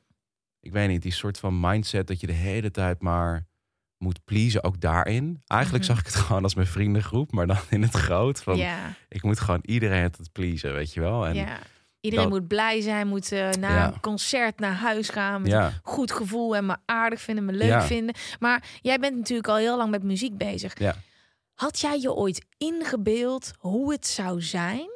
ik 0.59 0.71
weet 0.71 0.87
niet, 0.87 1.01
die 1.01 1.11
soort 1.11 1.39
van 1.39 1.59
mindset 1.59 2.07
dat 2.07 2.19
je 2.19 2.27
de 2.27 2.33
hele 2.33 2.71
tijd 2.71 3.01
maar 3.01 3.47
moet 3.97 4.23
pleasen, 4.25 4.63
ook 4.63 4.79
daarin. 4.81 5.41
Eigenlijk 5.47 5.83
Mhm. 5.83 5.93
zag 5.93 5.99
ik 6.05 6.05
het 6.13 6.15
gewoon 6.25 6.43
als 6.43 6.55
mijn 6.55 6.67
vriendengroep, 6.67 7.31
maar 7.31 7.47
dan 7.47 7.57
in 7.69 7.81
het 7.81 7.93
groot. 7.95 8.41
Van. 8.43 8.57
Ik 9.09 9.23
moet 9.23 9.39
gewoon 9.39 9.61
iedereen 9.61 10.03
het 10.03 10.29
pleasen, 10.31 10.73
weet 10.73 10.93
je 10.93 10.99
wel. 10.99 11.27
En. 11.27 11.35
Iedereen 12.01 12.29
dat- 12.29 12.39
moet 12.39 12.47
blij 12.47 12.81
zijn, 12.81 13.07
moet 13.07 13.31
eh, 13.31 13.49
na 13.49 13.69
Ja. 13.75 13.87
een 13.87 13.99
concert 13.99 14.59
naar 14.59 14.73
huis 14.73 15.09
gaan 15.09 15.41
met 15.41 15.51
ja, 15.51 15.65
een 15.65 15.73
goed 15.83 16.11
gevoel 16.11 16.55
en 16.55 16.65
me 16.65 16.77
aardig 16.85 17.21
vinden, 17.21 17.45
me 17.45 17.51
leuk 17.53 17.67
Ja. 17.67 17.81
vinden. 17.81 18.15
Maar 18.39 18.63
jij 18.81 18.99
bent 18.99 19.15
natuurlijk 19.17 19.47
al 19.47 19.55
heel 19.55 19.77
lang 19.77 19.91
met 19.91 20.03
muziek 20.03 20.37
bezig. 20.37 20.79
ja. 20.79 20.95
Had 21.53 21.79
jij 21.79 21.99
je 21.99 22.13
ooit 22.13 22.45
ingebeeld 22.57 23.51
hoe 23.57 23.91
het 23.91 24.07
zou 24.07 24.41
zijn 24.41 24.89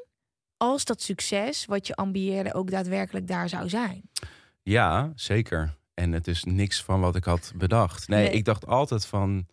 als 0.58 0.86
dat 0.86 1.02
succes 1.02 1.66
wat 1.66 1.88
je 1.88 1.96
ambieerde 1.96 2.54
ook 2.54 2.72
daadwerkelijk 2.72 3.28
daar 3.28 3.50
zou 3.50 3.70
zijn? 3.70 4.02
Ja, 4.62 5.12
zeker. 5.16 5.74
En 5.94 6.12
het 6.12 6.28
is 6.28 6.44
niks 6.44 6.82
van 6.84 7.00
wat 7.00 7.16
ik 7.16 7.24
had 7.24 7.52
bedacht. 7.56 8.08
Nee, 8.08 8.24
Nee. 8.28 8.34
ik 8.34 8.46
dacht 8.46 8.68
altijd 8.68 9.06
van, 9.06 9.48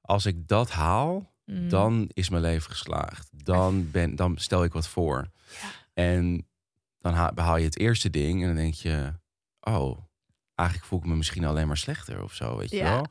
als 0.00 0.26
ik 0.26 0.48
dat 0.48 0.70
haal, 0.70 1.34
Mm. 1.44 1.68
dan 1.68 2.10
is 2.12 2.28
mijn 2.28 2.42
leven 2.42 2.70
geslaagd. 2.70 3.28
Dan, 3.32 3.86
ben, 3.92 4.16
dan 4.16 4.38
stel 4.38 4.64
ik 4.64 4.72
wat 4.72 4.88
voor. 4.88 5.26
Ja. 5.60 5.68
En 5.98 6.46
dan 6.98 7.12
ha- 7.14 7.32
behaal 7.32 7.56
je 7.56 7.64
het 7.64 7.78
eerste 7.78 8.10
ding 8.10 8.40
en 8.40 8.46
dan 8.46 8.56
denk 8.56 8.74
je... 8.74 9.12
oh, 9.60 9.98
eigenlijk 10.54 10.88
voel 10.88 10.98
ik 10.98 11.04
me 11.04 11.16
misschien 11.16 11.44
alleen 11.44 11.66
maar 11.66 11.76
slechter 11.76 12.22
of 12.22 12.34
zo, 12.34 12.56
weet 12.56 12.70
je 12.70 12.76
Ja. 12.76 12.94
wel? 12.94 13.06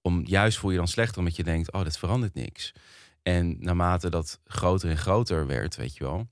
Om, 0.00 0.26
juist 0.26 0.58
voel 0.58 0.70
je 0.70 0.76
dan 0.76 0.88
slechter 0.88 1.18
omdat 1.18 1.36
je 1.36 1.44
denkt... 1.44 1.72
oh, 1.72 1.82
dat 1.84 1.98
verandert 1.98 2.34
niks. 2.34 2.72
En 3.22 3.56
naarmate 3.60 4.10
dat 4.10 4.40
groter 4.44 4.90
en 4.90 4.96
groter 4.98 5.46
werd, 5.46 5.76
weet 5.76 5.96
je 5.96 6.04
wel... 6.04 6.28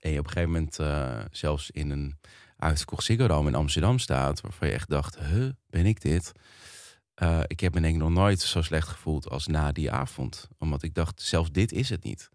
en 0.00 0.10
je 0.10 0.18
op 0.18 0.24
een 0.24 0.32
gegeven 0.32 0.52
moment 0.52 0.78
eh, 0.78 1.20
zelfs 1.30 1.70
in 1.70 1.90
een 1.90 2.18
uitverkocht 2.56 3.04
Ziggo 3.04 3.46
in 3.46 3.54
Amsterdam 3.54 3.98
staat... 3.98 4.40
waarvan 4.40 4.68
je 4.68 4.74
echt 4.74 4.88
dacht, 4.88 5.18
huh, 5.18 5.50
ben 5.66 5.86
ik 5.86 6.00
dit? 6.00 6.32
Eh, 7.14 7.40
ik 7.46 7.60
heb 7.60 7.74
me 7.74 7.80
denk 7.80 7.94
ik 7.94 8.00
nog 8.00 8.10
nooit 8.10 8.40
zo 8.40 8.62
slecht 8.62 8.88
gevoeld 8.88 9.28
als 9.28 9.46
na 9.46 9.72
die 9.72 9.90
avond. 9.90 10.48
Omdat 10.58 10.82
ik 10.82 10.94
dacht, 10.94 11.22
zelfs 11.22 11.50
dit 11.50 11.72
is 11.72 11.88
het 11.88 12.02
niet. 12.02 12.28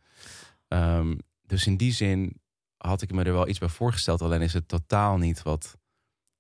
Ehm, 0.68 1.18
dus 1.46 1.66
in 1.68 1.78
die 1.78 1.94
zin 1.94 2.41
had 2.82 3.02
ik 3.02 3.12
me 3.12 3.24
er 3.24 3.34
wel 3.34 3.48
iets 3.48 3.60
bij 3.60 3.68
voorgesteld. 3.70 4.22
Alleen 4.22 4.42
is 4.42 4.54
het 4.54 4.68
totaal 4.68 5.18
niet 5.18 5.42
wat, 5.44 5.78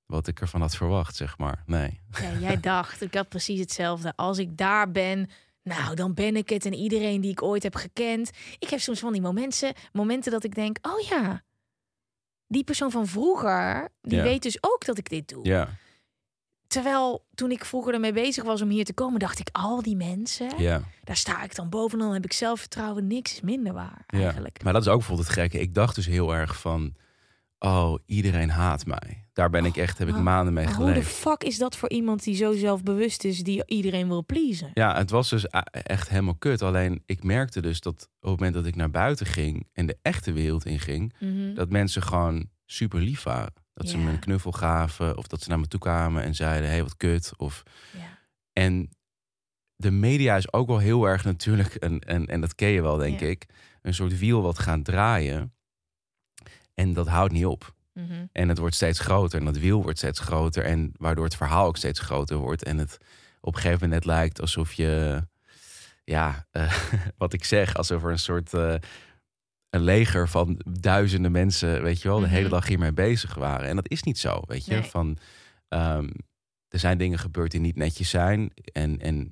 wat 0.05 0.27
ik 0.27 0.41
ervan 0.41 0.61
had 0.61 0.75
verwacht, 0.75 1.15
zeg 1.15 1.37
maar. 1.37 1.63
Nee. 1.65 1.99
Ja, 2.21 2.33
jij 2.39 2.59
dacht, 2.71 3.01
ik 3.01 3.13
had 3.13 3.29
precies 3.29 3.59
hetzelfde. 3.59 4.13
Als 4.15 4.37
ik 4.37 4.57
daar 4.57 4.91
ben, 4.91 5.29
nou, 5.63 5.95
dan 5.95 6.13
ben 6.13 6.35
ik 6.35 6.49
het. 6.49 6.65
En 6.65 6.73
iedereen 6.73 7.21
die 7.21 7.31
ik 7.31 7.41
ooit 7.41 7.63
heb 7.63 7.75
gekend. 7.75 8.31
Ik 8.59 8.69
heb 8.69 8.79
soms 8.79 8.99
van 8.99 9.11
die 9.13 9.21
momenten, 9.21 9.73
momenten 9.91 10.31
dat 10.31 10.43
ik 10.43 10.55
denk, 10.55 10.77
oh 10.81 10.99
ja, 10.99 11.43
die 12.47 12.63
persoon 12.63 12.91
van 12.91 13.07
vroeger, 13.07 13.89
die 14.01 14.17
Ja. 14.17 14.23
weet 14.23 14.43
dus 14.43 14.57
ook 14.63 14.85
dat 14.85 14.97
ik 14.97 15.09
dit 15.09 15.27
doe. 15.27 15.45
Ja, 15.45 15.69
Terwijl 16.71 17.25
toen 17.35 17.51
ik 17.51 17.65
vroeger 17.65 17.93
ermee 17.93 18.13
bezig 18.13 18.43
was 18.43 18.61
om 18.61 18.69
hier 18.69 18.85
te 18.85 18.93
komen, 18.93 19.19
dacht 19.19 19.39
ik, 19.39 19.49
al 19.51 19.81
die 19.81 19.95
mensen, 19.95 20.49
ja, 20.57 20.81
daar 21.03 21.15
sta 21.15 21.43
ik 21.43 21.55
dan 21.55 21.69
bovenal, 21.69 22.13
heb 22.13 22.25
ik 22.25 22.33
zelfvertrouwen, 22.33 23.07
niks 23.07 23.33
is 23.33 23.41
minder 23.41 23.73
waar 23.73 24.03
ja. 24.07 24.19
eigenlijk. 24.19 24.63
Maar 24.63 24.73
dat 24.73 24.81
is 24.81 24.87
ook 24.87 24.97
bijvoorbeeld 24.97 25.27
het 25.27 25.37
gekke. 25.37 25.59
Ik 25.59 25.73
dacht 25.73 25.95
dus 25.95 26.05
heel 26.05 26.33
erg 26.35 26.59
van... 26.59 26.93
oh, 27.59 27.95
iedereen 28.05 28.49
haat 28.49 28.85
mij. 28.85 29.25
Daar 29.33 29.49
ben 29.49 29.65
ik 29.65 29.77
echt, 29.77 29.97
heb 29.97 30.07
ik 30.07 30.15
maanden 30.17 30.53
mee 30.53 30.65
Maar 30.65 30.73
hoe 30.73 30.85
de 30.85 30.91
geleefd. 30.91 31.11
fuck 31.15 31.43
is 31.43 31.57
dat 31.57 31.75
voor 31.75 31.89
iemand 31.89 32.23
die 32.23 32.35
zo 32.35 32.53
zelfbewust 32.53 33.23
is, 33.23 33.43
die 33.43 33.63
iedereen 33.65 34.07
wil 34.07 34.25
pleasen? 34.25 34.71
Ja, 34.73 34.97
het 34.97 35.09
was 35.09 35.29
dus 35.29 35.53
a- 35.53 35.63
echt 35.71 36.09
helemaal 36.09 36.35
kut. 36.35 36.61
Alleen 36.61 37.03
ik 37.05 37.23
merkte 37.23 37.61
dus 37.61 37.79
dat 37.79 37.93
op 37.93 38.29
het 38.29 38.29
moment 38.29 38.53
dat 38.53 38.65
ik 38.65 38.75
naar 38.75 38.89
buiten 38.91 39.25
ging 39.25 39.67
en 39.73 39.85
de 39.85 39.97
echte 40.01 40.31
wereld 40.31 40.65
inging, 40.65 41.13
Mhm. 41.19 41.53
dat 41.53 41.69
mensen 41.69 42.01
gewoon 42.03 42.49
super 42.65 42.99
lief 42.99 43.23
waren. 43.23 43.53
Dat 43.73 43.89
ze 43.89 43.97
me 43.97 44.11
een 44.11 44.19
knuffel 44.19 44.51
gaven 44.51 45.17
of 45.17 45.27
dat 45.27 45.41
ze 45.41 45.49
naar 45.49 45.59
me 45.59 45.67
toe 45.67 45.79
kwamen 45.79 46.23
en 46.23 46.35
zeiden, 46.35 46.67
hé, 46.67 46.73
hey, 46.73 46.83
wat 46.83 46.97
kut. 46.97 47.31
Of, 47.37 47.63
Ja. 47.97 48.17
en 48.53 48.89
de 49.75 49.91
media 49.91 50.35
is 50.35 50.53
ook 50.53 50.67
wel 50.67 50.77
heel 50.77 51.05
erg 51.05 51.23
natuurlijk, 51.23 51.75
een, 51.79 51.99
en, 51.99 52.25
en 52.25 52.41
dat 52.41 52.55
ken 52.55 52.69
je 52.69 52.81
wel, 52.81 52.97
denk 52.97 53.19
ik, 53.19 53.45
een 53.81 53.93
soort 53.93 54.17
wiel 54.19 54.41
wat 54.41 54.59
gaat 54.59 54.85
draaien. 54.85 55.53
En 56.73 56.93
dat 56.93 57.07
houdt 57.07 57.33
niet 57.33 57.45
op. 57.45 57.73
Mhm. 57.93 58.25
En 58.31 58.49
het 58.49 58.57
wordt 58.57 58.75
steeds 58.75 58.99
groter 58.99 59.39
en 59.39 59.45
dat 59.45 59.57
wiel 59.57 59.83
wordt 59.83 59.97
steeds 59.97 60.19
groter. 60.19 60.63
En 60.65 60.91
waardoor 60.97 61.23
het 61.25 61.35
verhaal 61.35 61.65
ook 61.67 61.77
steeds 61.77 61.99
groter 61.99 62.37
wordt. 62.37 62.63
En 62.63 62.77
het 62.77 62.97
op 63.41 63.55
een 63.55 63.61
gegeven 63.61 63.83
moment 63.83 64.05
net 64.05 64.15
lijkt 64.15 64.41
alsof 64.41 64.73
je, 64.73 65.21
ja, 66.03 66.47
wat 67.17 67.33
ik 67.33 67.43
zeg, 67.43 67.75
alsof 67.75 68.03
er 68.03 68.11
een 68.11 68.19
soort 68.19 68.53
eh, 68.53 68.75
een 69.71 69.81
leger 69.83 70.29
van 70.29 70.59
duizenden 70.79 71.31
mensen, 71.31 71.81
weet 71.81 72.01
je 72.01 72.07
wel, 72.07 72.19
de 72.19 72.25
Mhm. 72.25 72.35
hele 72.35 72.49
dag 72.49 72.67
hiermee 72.67 72.93
bezig 72.93 73.33
waren. 73.35 73.67
En 73.67 73.75
dat 73.75 73.89
is 73.89 74.03
niet 74.03 74.19
zo, 74.19 74.41
weet 74.45 74.65
je. 74.65 74.71
Nee. 74.73 74.83
Van, 74.83 75.17
ehm, 75.67 76.09
er 76.67 76.79
zijn 76.79 76.97
dingen 76.97 77.19
gebeurd 77.19 77.51
die 77.51 77.59
niet 77.59 77.75
netjes 77.75 78.09
zijn. 78.09 78.51
En, 78.73 78.99
en 78.99 79.31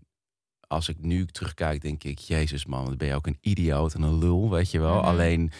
als 0.67 0.89
ik 0.89 0.99
nu 0.99 1.25
terugkijk, 1.25 1.81
denk 1.81 2.03
ik, 2.03 2.19
Jezus 2.19 2.65
man, 2.65 2.85
dan 2.85 2.97
ben 2.97 3.07
je 3.07 3.15
ook 3.15 3.27
een 3.27 3.37
idioot 3.41 3.93
en 3.93 4.01
een 4.01 4.17
lul, 4.17 4.49
weet 4.49 4.71
je 4.71 4.79
wel. 4.79 4.95
Mhm. 4.97 5.05
Alleen, 5.05 5.51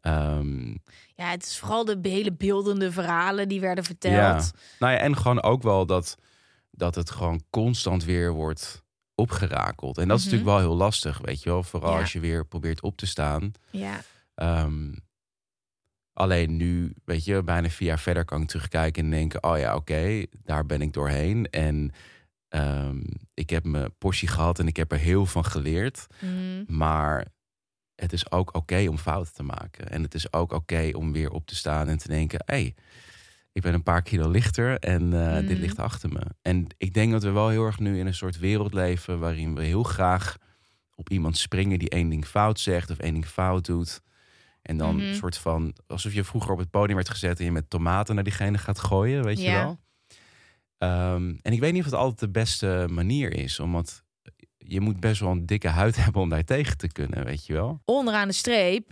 ehm, 0.00 0.74
Ja, 1.14 1.30
het 1.30 1.42
is 1.46 1.58
vooral 1.58 1.84
de 1.84 1.98
hele 2.02 2.32
beeldende 2.32 2.92
verhalen 2.92 3.48
die 3.48 3.60
werden 3.60 3.84
verteld. 3.84 4.14
Ja. 4.14 4.50
Nou 4.78 4.92
ja, 4.92 4.98
en 4.98 5.16
gewoon 5.16 5.42
ook 5.42 5.62
wel 5.62 5.86
dat, 5.86 6.16
dat 6.70 6.94
het 6.94 7.10
gewoon 7.10 7.42
constant 7.50 8.04
weer 8.04 8.32
wordt 8.32 8.82
opgerakeld. 9.14 9.98
En 9.98 10.08
dat 10.08 10.18
is 10.18 10.24
Mhm. 10.24 10.34
natuurlijk 10.34 10.58
wel 10.60 10.68
heel 10.68 10.78
lastig, 10.78 11.18
weet 11.18 11.42
je 11.42 11.50
wel. 11.50 11.62
Vooral 11.62 11.92
Ja. 11.92 12.00
als 12.00 12.12
je 12.12 12.20
weer 12.20 12.46
probeert 12.46 12.82
op 12.82 12.96
te 12.96 13.06
staan. 13.06 13.52
Ja. 13.70 14.00
Ehm, 14.34 14.92
alleen 16.12 16.56
nu, 16.56 16.94
weet 17.04 17.24
je, 17.24 17.42
bijna 17.42 17.68
vier 17.68 17.88
jaar 17.88 17.98
verder 17.98 18.24
kan 18.24 18.42
ik 18.42 18.48
terugkijken 18.48 19.04
en 19.04 19.10
denken... 19.10 19.42
oh 19.42 19.58
ja, 19.58 19.74
oké, 19.76 20.24
daar 20.42 20.66
ben 20.66 20.82
ik 20.82 20.92
doorheen. 20.92 21.46
En 21.50 21.90
ehm, 22.48 23.00
ik 23.34 23.50
heb 23.50 23.64
mijn 23.64 23.96
portie 23.98 24.28
gehad 24.28 24.58
en 24.58 24.66
ik 24.66 24.76
heb 24.76 24.92
er 24.92 24.98
heel 24.98 25.26
van 25.26 25.44
geleerd. 25.44 26.06
Mhm. 26.20 26.76
Maar 26.76 27.26
het 27.94 28.12
is 28.12 28.30
ook 28.30 28.54
oké 28.56 28.86
om 28.88 28.98
fouten 28.98 29.34
te 29.34 29.42
maken. 29.42 29.88
En 29.90 30.02
het 30.02 30.14
is 30.14 30.32
ook 30.32 30.52
oké 30.52 30.90
om 30.94 31.12
weer 31.12 31.30
op 31.30 31.46
te 31.46 31.54
staan 31.54 31.88
en 31.88 31.98
te 31.98 32.08
denken... 32.08 32.42
hé, 32.46 32.54
hey, 32.54 32.74
ik 33.52 33.62
ben 33.62 33.74
een 33.74 33.82
paar 33.82 34.02
kilo 34.02 34.30
lichter 34.30 34.78
en 34.78 35.12
eh, 35.12 35.34
dit 35.40 35.50
Mhm. 35.50 35.60
ligt 35.60 35.78
achter 35.78 36.08
me. 36.12 36.20
En 36.42 36.66
ik 36.78 36.94
denk 36.94 37.12
dat 37.12 37.22
we 37.22 37.30
wel 37.30 37.48
heel 37.48 37.64
erg 37.64 37.78
nu 37.78 37.98
in 37.98 38.06
een 38.06 38.14
soort 38.14 38.38
wereld 38.38 38.72
leven... 38.74 39.18
waarin 39.18 39.54
we 39.54 39.62
heel 39.64 39.82
graag 39.82 40.36
op 40.94 41.10
iemand 41.10 41.36
springen 41.36 41.78
die 41.78 41.90
één 41.90 42.08
ding 42.08 42.26
fout 42.26 42.60
zegt... 42.60 42.90
of 42.90 42.98
één 42.98 43.12
ding 43.12 43.26
fout 43.26 43.64
doet. 43.66 44.00
En 44.62 44.76
dan 44.76 44.96
Mhm. 44.96 45.04
een 45.06 45.14
soort 45.14 45.36
van... 45.36 45.74
alsof 45.86 46.12
je 46.12 46.24
vroeger 46.24 46.52
op 46.52 46.58
het 46.58 46.70
podium 46.70 46.94
werd 46.96 47.08
gezet... 47.08 47.38
en 47.38 47.44
je 47.44 47.52
met 47.52 47.70
tomaten 47.70 48.14
naar 48.14 48.24
diegene 48.24 48.58
gaat 48.58 48.78
gooien, 48.78 49.24
weet 49.24 49.40
je 49.42 49.50
wel. 49.50 49.78
Ehm, 50.78 51.34
en 51.42 51.52
ik 51.52 51.60
weet 51.60 51.72
niet 51.72 51.84
of 51.84 51.90
het 51.90 52.00
altijd 52.00 52.18
de 52.20 52.30
beste 52.30 52.86
manier 52.90 53.32
is... 53.32 53.60
omdat 53.60 54.02
je 54.58 54.80
moet 54.80 55.00
best 55.00 55.20
wel 55.20 55.30
een 55.30 55.46
dikke 55.46 55.68
huid 55.68 55.96
hebben 56.04 56.22
om 56.22 56.28
daar 56.28 56.44
tegen 56.44 56.76
te 56.76 56.88
kunnen, 56.92 57.24
weet 57.24 57.46
je 57.46 57.52
wel. 57.52 57.80
Onderaan 57.84 58.28
de 58.28 58.34
streep 58.34 58.90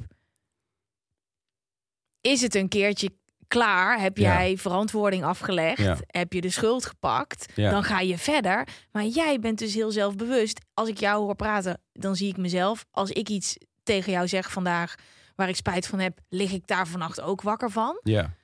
is 2.21 2.41
het 2.41 2.55
een 2.55 2.69
keertje 2.69 3.11
klaar. 3.49 4.01
Heb 4.01 4.17
Ja. 4.19 4.33
jij 4.43 4.57
verantwoording 4.57 5.25
afgelegd? 5.25 5.79
Ja. 5.83 5.97
Heb 6.07 6.33
je 6.33 6.41
de 6.41 6.51
schuld 6.51 6.87
gepakt? 6.87 7.53
Ja. 7.55 7.71
Dan 7.71 7.83
ga 7.85 8.01
je 8.01 8.19
verder. 8.19 8.69
Maar 8.93 9.05
jij 9.05 9.39
bent 9.41 9.59
dus 9.59 9.75
heel 9.75 9.91
zelfbewust. 9.91 10.61
Als 10.75 10.89
ik 10.89 10.99
jou 10.99 11.23
hoor 11.25 11.35
praten, 11.37 11.81
dan 11.93 12.17
zie 12.17 12.29
ik 12.29 12.37
mezelf. 12.37 12.87
Als 12.91 13.11
ik 13.11 13.29
iets 13.29 13.57
tegen 13.83 14.13
jou 14.13 14.29
zeg 14.29 14.53
vandaag 14.53 14.95
waar 15.41 15.49
ik 15.49 15.57
spijt 15.57 15.87
van 15.87 15.99
heb, 15.99 16.19
lig 16.29 16.53
ik 16.53 16.67
daar 16.67 16.87
vannacht 16.87 17.21
ook 17.21 17.43
wakker 17.43 17.71
van. 17.71 18.01
Ja. 18.03 18.35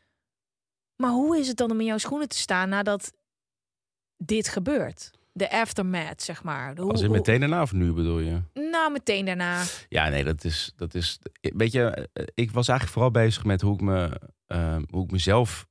Maar 0.96 1.10
hoe 1.10 1.38
is 1.38 1.48
het 1.48 1.56
dan 1.56 1.70
om 1.70 1.80
in 1.80 1.86
jouw 1.86 1.98
schoenen 1.98 2.28
te 2.28 2.36
staan 2.38 2.68
nadat 2.68 3.12
dit 4.16 4.48
gebeurt? 4.48 5.10
De 5.32 5.50
aftermath, 5.50 6.22
zeg 6.22 6.42
maar. 6.42 6.74
De 6.74 6.82
hoe- 6.82 6.90
Als 6.90 7.08
meteen 7.08 7.40
daarna 7.40 7.62
of 7.62 7.72
nu 7.72 7.92
bedoel 7.92 8.18
je? 8.18 8.42
Nou, 8.54 8.92
meteen 8.92 9.24
daarna. 9.24 9.62
Ja, 9.88 10.08
nee, 10.08 10.24
dat 10.24 10.44
is, 10.44 10.72
dat 10.76 10.94
is. 10.94 11.18
Weet 11.40 11.72
je, 11.72 12.08
eh, 12.12 12.24
ik 12.34 12.50
was 12.50 12.68
eigenlijk 12.68 12.98
vooral 12.98 13.10
bezig 13.22 13.44
met 13.44 13.60
hoe 13.60 13.74
ik 13.74 13.80
me, 13.80 14.20
ehm, 14.46 14.82
hoe 14.90 15.04
ik 15.04 15.10
mezelf 15.10 15.66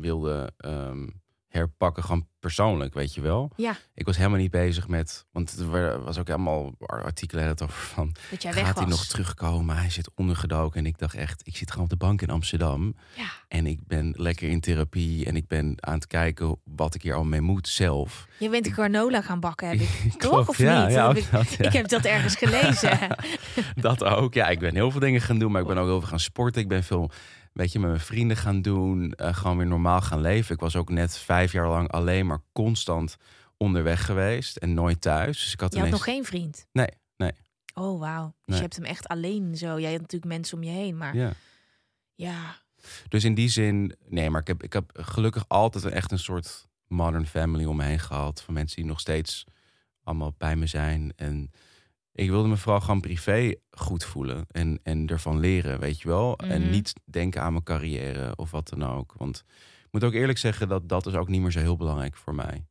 wilde 0.00 0.52
ehm, 0.56 1.08
herpakken, 1.48 2.02
gewoon 2.04 2.28
persoonlijk, 2.46 2.94
weet 2.94 3.14
je 3.14 3.20
wel. 3.20 3.50
Ja, 3.56 3.76
Ik 3.94 4.06
was 4.06 4.16
helemaal 4.16 4.38
niet 4.38 4.50
bezig 4.50 4.88
met, 4.88 5.24
want 5.32 5.58
er 5.58 5.70
wa- 5.70 5.98
was 5.98 6.18
ook 6.18 6.26
helemaal 6.26 6.72
artikelen 6.78 7.44
het 7.44 7.62
over 7.62 7.74
van, 7.82 8.14
dat 8.30 8.42
jij 8.42 8.52
gaat 8.52 8.78
hij 8.78 8.86
nog 8.86 9.06
terugkomen? 9.06 9.76
Hij 9.76 9.90
zit 9.90 10.10
ondergedoken 10.14 10.78
en 10.80 10.86
ik 10.86 10.98
dacht 10.98 11.14
echt, 11.14 11.40
ik 11.46 11.56
zit 11.56 11.70
gewoon 11.70 11.84
op 11.84 11.90
de 11.90 11.96
bank 11.96 12.22
in 12.22 12.30
Amsterdam 12.30 12.94
Ja. 13.16 13.24
en 13.48 13.66
ik 13.66 13.86
ben 13.86 14.12
lekker 14.16 14.48
in 14.48 14.60
therapie 14.60 15.26
en 15.26 15.36
ik 15.36 15.48
ben 15.48 15.76
aan 15.80 15.94
het 15.94 16.06
kijken 16.06 16.56
wat 16.64 16.94
ik 16.94 17.02
hier 17.02 17.14
al 17.14 17.24
mee 17.24 17.40
moet 17.40 17.68
zelf. 17.68 18.26
Je 18.38 18.48
bent 18.50 18.68
granola 18.68 19.22
gaan 19.22 19.40
bakken, 19.40 19.68
heb 19.68 19.80
ik. 19.80 20.12
Toch 20.20 20.48
of 20.48 20.58
ja, 20.58 20.84
niet? 20.84 20.94
ja, 20.94 21.08
heb 21.08 21.16
ik, 21.16 21.30
dat, 21.30 21.56
ik 21.58 21.72
heb 21.72 21.88
dat 21.88 22.04
ergens 22.04 22.34
gelezen. 22.36 22.98
Dat 23.76 24.04
ook. 24.04 24.34
Ja, 24.34 24.48
ik 24.48 24.58
ben 24.58 24.74
heel 24.74 24.90
veel 24.90 25.00
dingen 25.00 25.20
gaan 25.20 25.38
doen, 25.38 25.52
maar 25.52 25.60
ik 25.60 25.66
ben 25.66 25.78
ook 25.78 25.86
heel 25.86 25.98
veel 26.00 26.08
gaan 26.08 26.20
sporten. 26.20 26.62
Ik 26.62 26.68
ben 26.68 26.84
veel, 26.84 27.10
weet 27.56 27.72
je, 27.72 27.78
met 27.78 27.88
mijn 27.88 28.00
vrienden 28.00 28.36
gaan 28.36 28.62
doen. 28.62 29.12
eh, 29.12 29.34
gewoon 29.34 29.56
weer 29.56 29.66
normaal 29.66 30.00
gaan 30.00 30.20
leven. 30.20 30.54
Ik 30.54 30.60
was 30.60 30.76
ook 30.76 30.90
net 30.90 31.16
vijf 31.18 31.52
jaar 31.52 31.68
lang 31.68 31.90
alleen 31.90 32.26
maar 32.26 32.42
constant 32.52 33.16
onderweg 33.56 34.04
geweest 34.04 34.56
en 34.56 34.74
nooit 34.74 35.00
thuis. 35.00 35.40
Dus 35.40 35.52
ik 35.52 35.60
had 35.60 35.74
Je 35.74 35.80
had 35.80 35.88
nog 35.88 36.04
geen 36.04 36.24
vriend? 36.24 36.66
Nee, 36.72 36.88
nee. 37.16 37.32
Oh, 37.74 38.00
wauw. 38.00 38.24
Dus 38.26 38.34
Nee. 38.46 38.56
je 38.56 38.62
hebt 38.62 38.76
hem 38.76 38.84
echt 38.84 39.08
alleen 39.08 39.56
zo. 39.56 39.80
Jij 39.80 39.90
had 39.92 40.00
natuurlijk 40.00 40.32
mensen 40.32 40.56
om 40.56 40.62
je 40.62 40.70
heen, 40.70 40.96
maar 40.96 41.16
ja. 41.16 41.32
Ja. 42.14 42.56
Dus 43.08 43.24
in 43.24 43.34
die 43.34 43.48
zin, 43.48 43.96
nee, 44.08 44.30
maar 44.30 44.40
ik 44.40 44.46
heb, 44.46 44.62
ik 44.62 44.72
heb 44.72 44.90
gelukkig 44.92 45.44
altijd 45.48 45.84
echt 45.84 46.12
een 46.12 46.18
soort 46.18 46.66
modern 46.88 47.26
family 47.26 47.64
om 47.64 47.76
me 47.76 47.84
heen 47.84 47.98
gehad. 47.98 48.42
Van 48.42 48.54
mensen 48.54 48.76
die 48.76 48.84
nog 48.84 49.00
steeds 49.00 49.44
allemaal 50.02 50.34
bij 50.38 50.56
me 50.56 50.66
zijn. 50.66 51.12
En 51.16 51.50
ik 52.16 52.30
wilde 52.30 52.48
me 52.48 52.56
vooral 52.56 52.80
gewoon 52.80 53.00
privé 53.00 53.54
goed 53.70 54.04
voelen. 54.04 54.44
En, 54.50 54.80
en 54.82 55.06
ervan 55.06 55.38
leren, 55.40 55.80
weet 55.80 56.00
je 56.00 56.08
wel. 56.08 56.36
En 56.38 56.60
Mhm. 56.62 56.70
niet 56.70 56.92
denken 57.04 57.42
aan 57.42 57.52
mijn 57.52 57.64
carrière 57.64 58.36
of 58.36 58.50
wat 58.50 58.68
dan 58.68 58.84
ook. 58.84 59.14
Want 59.16 59.44
ik 59.84 59.88
moet 59.90 60.04
ook 60.04 60.12
eerlijk 60.12 60.38
zeggen 60.38 60.68
dat 60.68 60.88
dat 60.88 61.06
is 61.06 61.14
ook 61.14 61.28
niet 61.28 61.40
meer 61.40 61.50
zo 61.50 61.58
heel 61.58 61.76
belangrijk 61.76 62.16
voor 62.16 62.34
mij. 62.34 62.66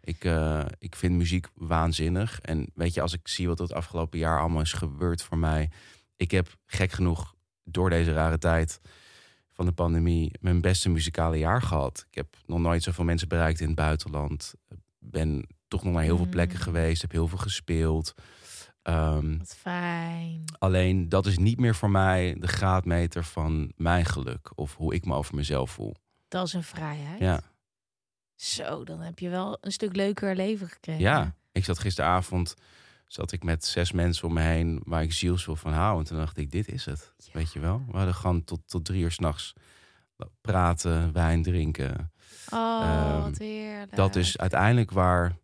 Ik, 0.00 0.24
eh, 0.24 0.64
ik 0.78 0.94
vind 0.96 1.14
muziek 1.14 1.46
waanzinnig. 1.54 2.40
En 2.40 2.70
weet 2.74 2.94
je, 2.94 3.00
als 3.00 3.12
ik 3.12 3.28
zie 3.28 3.48
wat 3.48 3.58
het 3.58 3.72
afgelopen 3.72 4.18
jaar 4.18 4.40
allemaal 4.40 4.60
is 4.60 4.72
gebeurd 4.72 5.22
voor 5.22 5.38
mij. 5.38 5.70
Ik 6.16 6.30
heb 6.30 6.56
gek 6.66 6.92
genoeg 6.92 7.34
door 7.64 7.90
deze 7.90 8.12
rare 8.12 8.38
tijd 8.38 8.80
van 9.52 9.66
de 9.66 9.72
pandemie 9.72 10.32
mijn 10.40 10.60
beste 10.60 10.88
muzikale 10.88 11.38
jaar 11.38 11.62
gehad. 11.62 12.04
Ik 12.08 12.14
heb 12.14 12.36
nog 12.46 12.58
nooit 12.58 12.82
zoveel 12.82 13.04
mensen 13.04 13.28
bereikt 13.28 13.60
in 13.60 13.66
het 13.66 13.76
buitenland. 13.76 14.54
Ben 14.98 15.46
toch 15.68 15.84
nog 15.84 15.92
naar 15.92 16.02
heel 16.02 16.16
veel 16.16 16.24
Mm. 16.24 16.30
plekken 16.30 16.58
geweest. 16.58 17.02
Heb 17.02 17.10
heel 17.12 17.28
veel 17.28 17.38
gespeeld. 17.38 18.14
Ehm, 18.88 19.38
wat 19.38 19.56
fijn. 19.56 20.44
alleen 20.58 21.08
dat 21.08 21.26
is 21.26 21.38
niet 21.38 21.58
meer 21.58 21.74
voor 21.74 21.90
mij 21.90 22.36
de 22.38 22.48
graadmeter 22.48 23.24
van 23.24 23.72
mijn 23.76 24.04
geluk. 24.04 24.50
Of 24.54 24.76
hoe 24.76 24.94
ik 24.94 25.04
me 25.04 25.14
over 25.14 25.34
mezelf 25.34 25.70
voel. 25.70 25.94
Dat 26.28 26.46
is 26.46 26.52
een 26.52 26.62
vrijheid. 26.62 27.20
Ja. 27.20 27.40
Zo, 28.34 28.84
dan 28.84 29.00
heb 29.00 29.18
je 29.18 29.28
wel 29.28 29.58
een 29.60 29.72
stuk 29.72 29.96
leuker 29.96 30.36
leven 30.36 30.68
gekregen. 30.68 31.02
Ja, 31.02 31.34
ik 31.52 31.64
zat 31.64 31.78
gisteravond 31.78 32.54
zat 33.06 33.32
ik 33.32 33.42
met 33.44 33.64
zes 33.64 33.92
mensen 33.92 34.28
om 34.28 34.34
me 34.34 34.40
heen 34.40 34.80
waar 34.84 35.02
ik 35.02 35.12
zielsveel 35.12 35.56
van 35.56 35.72
hou. 35.72 35.98
En 35.98 36.04
toen 36.04 36.18
dacht 36.18 36.36
ik, 36.36 36.50
dit 36.50 36.68
is 36.68 36.84
het. 36.84 37.14
Weet 37.32 37.52
je 37.52 37.60
wel? 37.60 37.84
We 37.90 37.96
hadden 37.96 38.14
gewoon 38.14 38.44
tot, 38.44 38.60
tot 38.66 38.84
drie 38.84 39.02
uur 39.02 39.10
s'nachts 39.10 39.52
praten, 40.40 41.12
wijn 41.12 41.42
drinken. 41.42 42.12
Oh, 42.52 42.80
Ehm, 42.82 43.22
wat 43.22 43.38
heerlijk. 43.38 43.96
Dat 43.96 44.16
is 44.16 44.38
uiteindelijk 44.38 44.90
waar... 44.90 45.36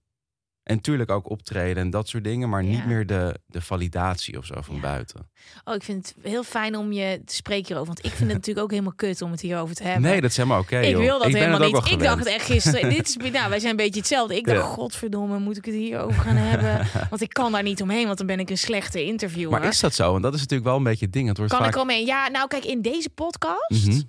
En 0.64 0.80
tuurlijk 0.80 1.10
ook 1.10 1.30
optreden 1.30 1.82
en 1.82 1.90
dat 1.90 2.08
soort 2.08 2.24
dingen. 2.24 2.48
Maar 2.48 2.64
Ja. 2.64 2.70
niet 2.70 2.86
meer 2.86 3.06
de, 3.06 3.34
de 3.46 3.60
validatie 3.60 4.38
of 4.38 4.46
zo 4.46 4.54
van 4.60 4.74
Ja. 4.74 4.80
buiten. 4.80 5.30
Oh, 5.64 5.74
ik 5.74 5.82
vind 5.82 6.06
het 6.16 6.26
heel 6.32 6.42
fijn 6.42 6.76
om 6.76 6.92
je 6.92 7.22
te 7.24 7.34
spreken 7.34 7.66
hierover. 7.66 7.86
Want 7.94 8.04
ik 8.04 8.10
vind 8.12 8.28
het 8.28 8.32
natuurlijk 8.38 8.64
ook 8.64 8.70
helemaal 8.70 8.92
kut 8.96 9.22
om 9.22 9.30
het 9.30 9.40
hierover 9.40 9.74
te 9.74 9.82
hebben. 9.82 10.02
Nee, 10.02 10.20
dat 10.20 10.30
is 10.30 10.36
helemaal 10.36 10.60
oké. 10.60 10.78
ik 10.78 10.96
wil 10.96 11.18
dat 11.18 11.32
helemaal 11.32 11.58
niet. 11.58 11.90
Ik 11.90 11.98
dacht 11.98 12.18
het 12.18 12.28
echt 12.28 12.44
gisteren. 12.44 12.90
dit 12.90 13.06
is, 13.08 13.16
nou, 13.32 13.48
wij 13.48 13.58
zijn 13.58 13.70
een 13.70 13.76
beetje 13.76 14.00
hetzelfde. 14.00 14.36
Ik 14.36 14.46
dacht, 14.46 14.58
Ja. 14.58 14.64
godverdomme, 14.64 15.38
moet 15.38 15.56
ik 15.56 15.64
het 15.64 15.74
hierover 15.74 16.20
gaan 16.22 16.36
hebben? 16.36 16.86
Want 17.10 17.22
ik 17.22 17.32
kan 17.32 17.52
daar 17.52 17.62
niet 17.62 17.82
omheen, 17.82 18.06
want 18.06 18.18
dan 18.18 18.26
ben 18.26 18.38
ik 18.40 18.50
een 18.50 18.58
slechte 18.58 19.04
interviewer. 19.04 19.50
Maar 19.60 19.68
is 19.68 19.80
dat 19.80 19.94
zo? 19.94 20.10
Want 20.10 20.22
dat 20.22 20.34
is 20.34 20.40
natuurlijk 20.40 20.68
wel 20.68 20.76
een 20.78 20.84
beetje 20.84 21.04
het 21.04 21.14
ding. 21.14 21.28
Het 21.28 21.36
wordt 21.36 21.52
kan 21.52 21.62
vaak... 21.62 21.74
ik 21.74 21.80
omheen? 21.80 22.06
Ja, 22.06 22.28
nou 22.28 22.48
kijk, 22.48 22.64
in 22.64 22.82
deze 22.82 23.10
podcast, 23.10 23.86
Mhm. 23.86 24.00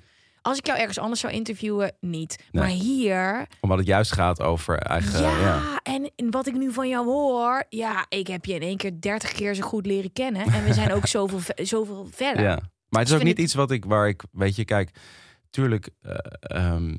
Als 0.45 0.57
ik 0.57 0.65
jou 0.65 0.79
ergens 0.79 0.99
anders 0.99 1.19
zou 1.21 1.33
interviewen, 1.33 1.91
niet. 1.99 2.43
Nee. 2.51 2.63
Maar 2.63 2.71
hier, 2.71 3.47
Omdat 3.61 3.77
het 3.77 3.87
juist 3.87 4.11
gaat 4.11 4.41
over 4.41 4.77
eigen... 4.79 5.21
ja, 5.21 5.39
ja. 5.39 5.79
En, 5.83 6.11
wat 6.29 6.47
ik 6.47 6.53
nu 6.53 6.71
van 6.71 6.89
jou 6.89 7.05
hoor, 7.05 7.63
ja, 7.69 8.05
ik 8.09 8.27
heb 8.27 8.45
je 8.45 8.53
in 8.53 8.61
één 8.61 8.77
keer 8.77 9.01
dertig 9.01 9.31
keer 9.31 9.55
zo 9.55 9.61
goed 9.67 9.85
leren 9.85 10.13
kennen. 10.13 10.41
En 10.41 10.63
we 10.63 10.73
zijn 10.73 10.93
ook 10.93 11.07
zoveel, 11.17 11.39
ve- 11.39 11.65
zoveel 11.65 12.07
verder. 12.11 12.43
Ja. 12.43 12.59
Maar 12.89 12.99
het 13.01 13.09
is 13.09 13.13
Ik 13.15 13.19
ook 13.19 13.27
niet 13.27 13.39
iets 13.39 13.53
wat 13.53 13.71
ik, 13.71 13.85
waar 13.85 14.07
ik, 14.07 14.23
weet 14.31 14.55
je, 14.55 14.65
kijk, 14.65 14.89
tuurlijk, 15.49 15.89
eh, 16.01 16.15
ehm, 16.39 16.97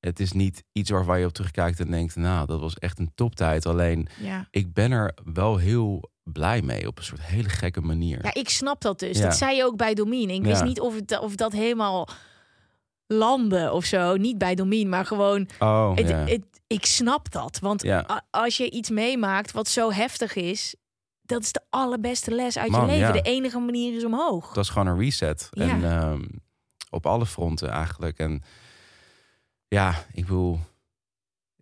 het 0.00 0.20
is 0.20 0.32
niet 0.32 0.64
iets 0.72 0.90
waarvan 0.90 1.18
je 1.20 1.26
op 1.26 1.32
terugkijkt 1.32 1.80
en 1.80 1.90
denkt, 1.90 2.16
nou, 2.16 2.46
dat 2.46 2.60
was 2.60 2.74
echt 2.78 2.98
een 2.98 3.12
toptijd. 3.14 3.66
Alleen, 3.66 4.08
Ja. 4.20 4.46
ik 4.50 4.72
ben 4.72 4.92
er 4.92 5.14
wel 5.32 5.56
heel 5.56 6.10
blij 6.22 6.62
mee 6.62 6.86
op 6.86 6.98
een 6.98 7.04
soort 7.04 7.20
hele 7.22 7.48
gekke 7.48 7.80
manier. 7.80 8.24
ja, 8.24 8.34
ik 8.34 8.48
snap 8.48 8.80
dat 8.80 8.98
dus. 8.98 9.18
Ja. 9.18 9.24
Dat 9.24 9.36
zei 9.36 9.56
je 9.56 9.64
ook 9.64 9.76
bij 9.76 9.94
Domine. 9.94 10.32
Ik 10.32 10.42
wist 10.42 10.60
Ja. 10.60 10.66
niet 10.66 10.80
of, 10.80 10.94
het, 10.94 11.18
of 11.18 11.34
dat 11.34 11.52
helemaal 11.52 12.08
landde 13.06 13.72
of 13.72 13.84
zo. 13.84 14.16
Niet 14.16 14.38
bij 14.38 14.54
Domine, 14.54 14.88
maar 14.88 15.06
gewoon... 15.06 15.48
oh, 15.58 15.96
Het, 15.96 16.08
ja. 16.08 16.24
het, 16.24 16.44
ik 16.66 16.84
snap 16.86 17.30
dat. 17.32 17.58
Want 17.58 17.84
als 18.30 18.56
je 18.56 18.70
iets 18.70 18.90
meemaakt 18.90 19.52
wat 19.52 19.68
zo 19.68 19.92
heftig 19.92 20.34
is... 20.34 20.74
Dat 21.22 21.42
is 21.42 21.52
de 21.52 21.62
allerbeste 21.70 22.30
les 22.34 22.58
uit 22.58 22.70
Man, 22.70 22.80
je 22.80 22.86
leven. 22.86 23.12
De 23.12 23.20
enige 23.22 23.58
manier 23.58 23.96
is 23.96 24.04
omhoog. 24.04 24.46
Het 24.46 24.56
was 24.56 24.68
gewoon 24.68 24.86
een 24.86 24.98
reset. 24.98 25.48
En 25.50 25.84
ehm, 25.84 26.22
op 26.90 27.06
alle 27.06 27.26
fronten 27.26 27.68
eigenlijk. 27.70 28.18
En 28.18 28.42
ja, 29.68 30.04
ik 30.12 30.22
bedoel, 30.26 30.58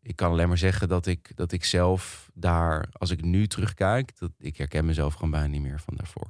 ik 0.02 0.16
kan 0.16 0.30
alleen 0.30 0.48
maar 0.48 0.58
zeggen 0.58 0.88
dat 0.88 1.06
ik, 1.06 1.36
dat 1.36 1.52
ik 1.52 1.64
zelf 1.64 2.30
daar, 2.34 2.88
als 2.92 3.10
ik 3.10 3.22
nu 3.22 3.46
terugkijk, 3.46 4.18
dat 4.18 4.30
ik 4.38 4.56
herken 4.56 4.84
mezelf 4.84 5.14
gewoon 5.14 5.30
bijna 5.30 5.46
niet 5.46 5.62
meer 5.62 5.80
van 5.80 5.94
daarvoor. 5.96 6.28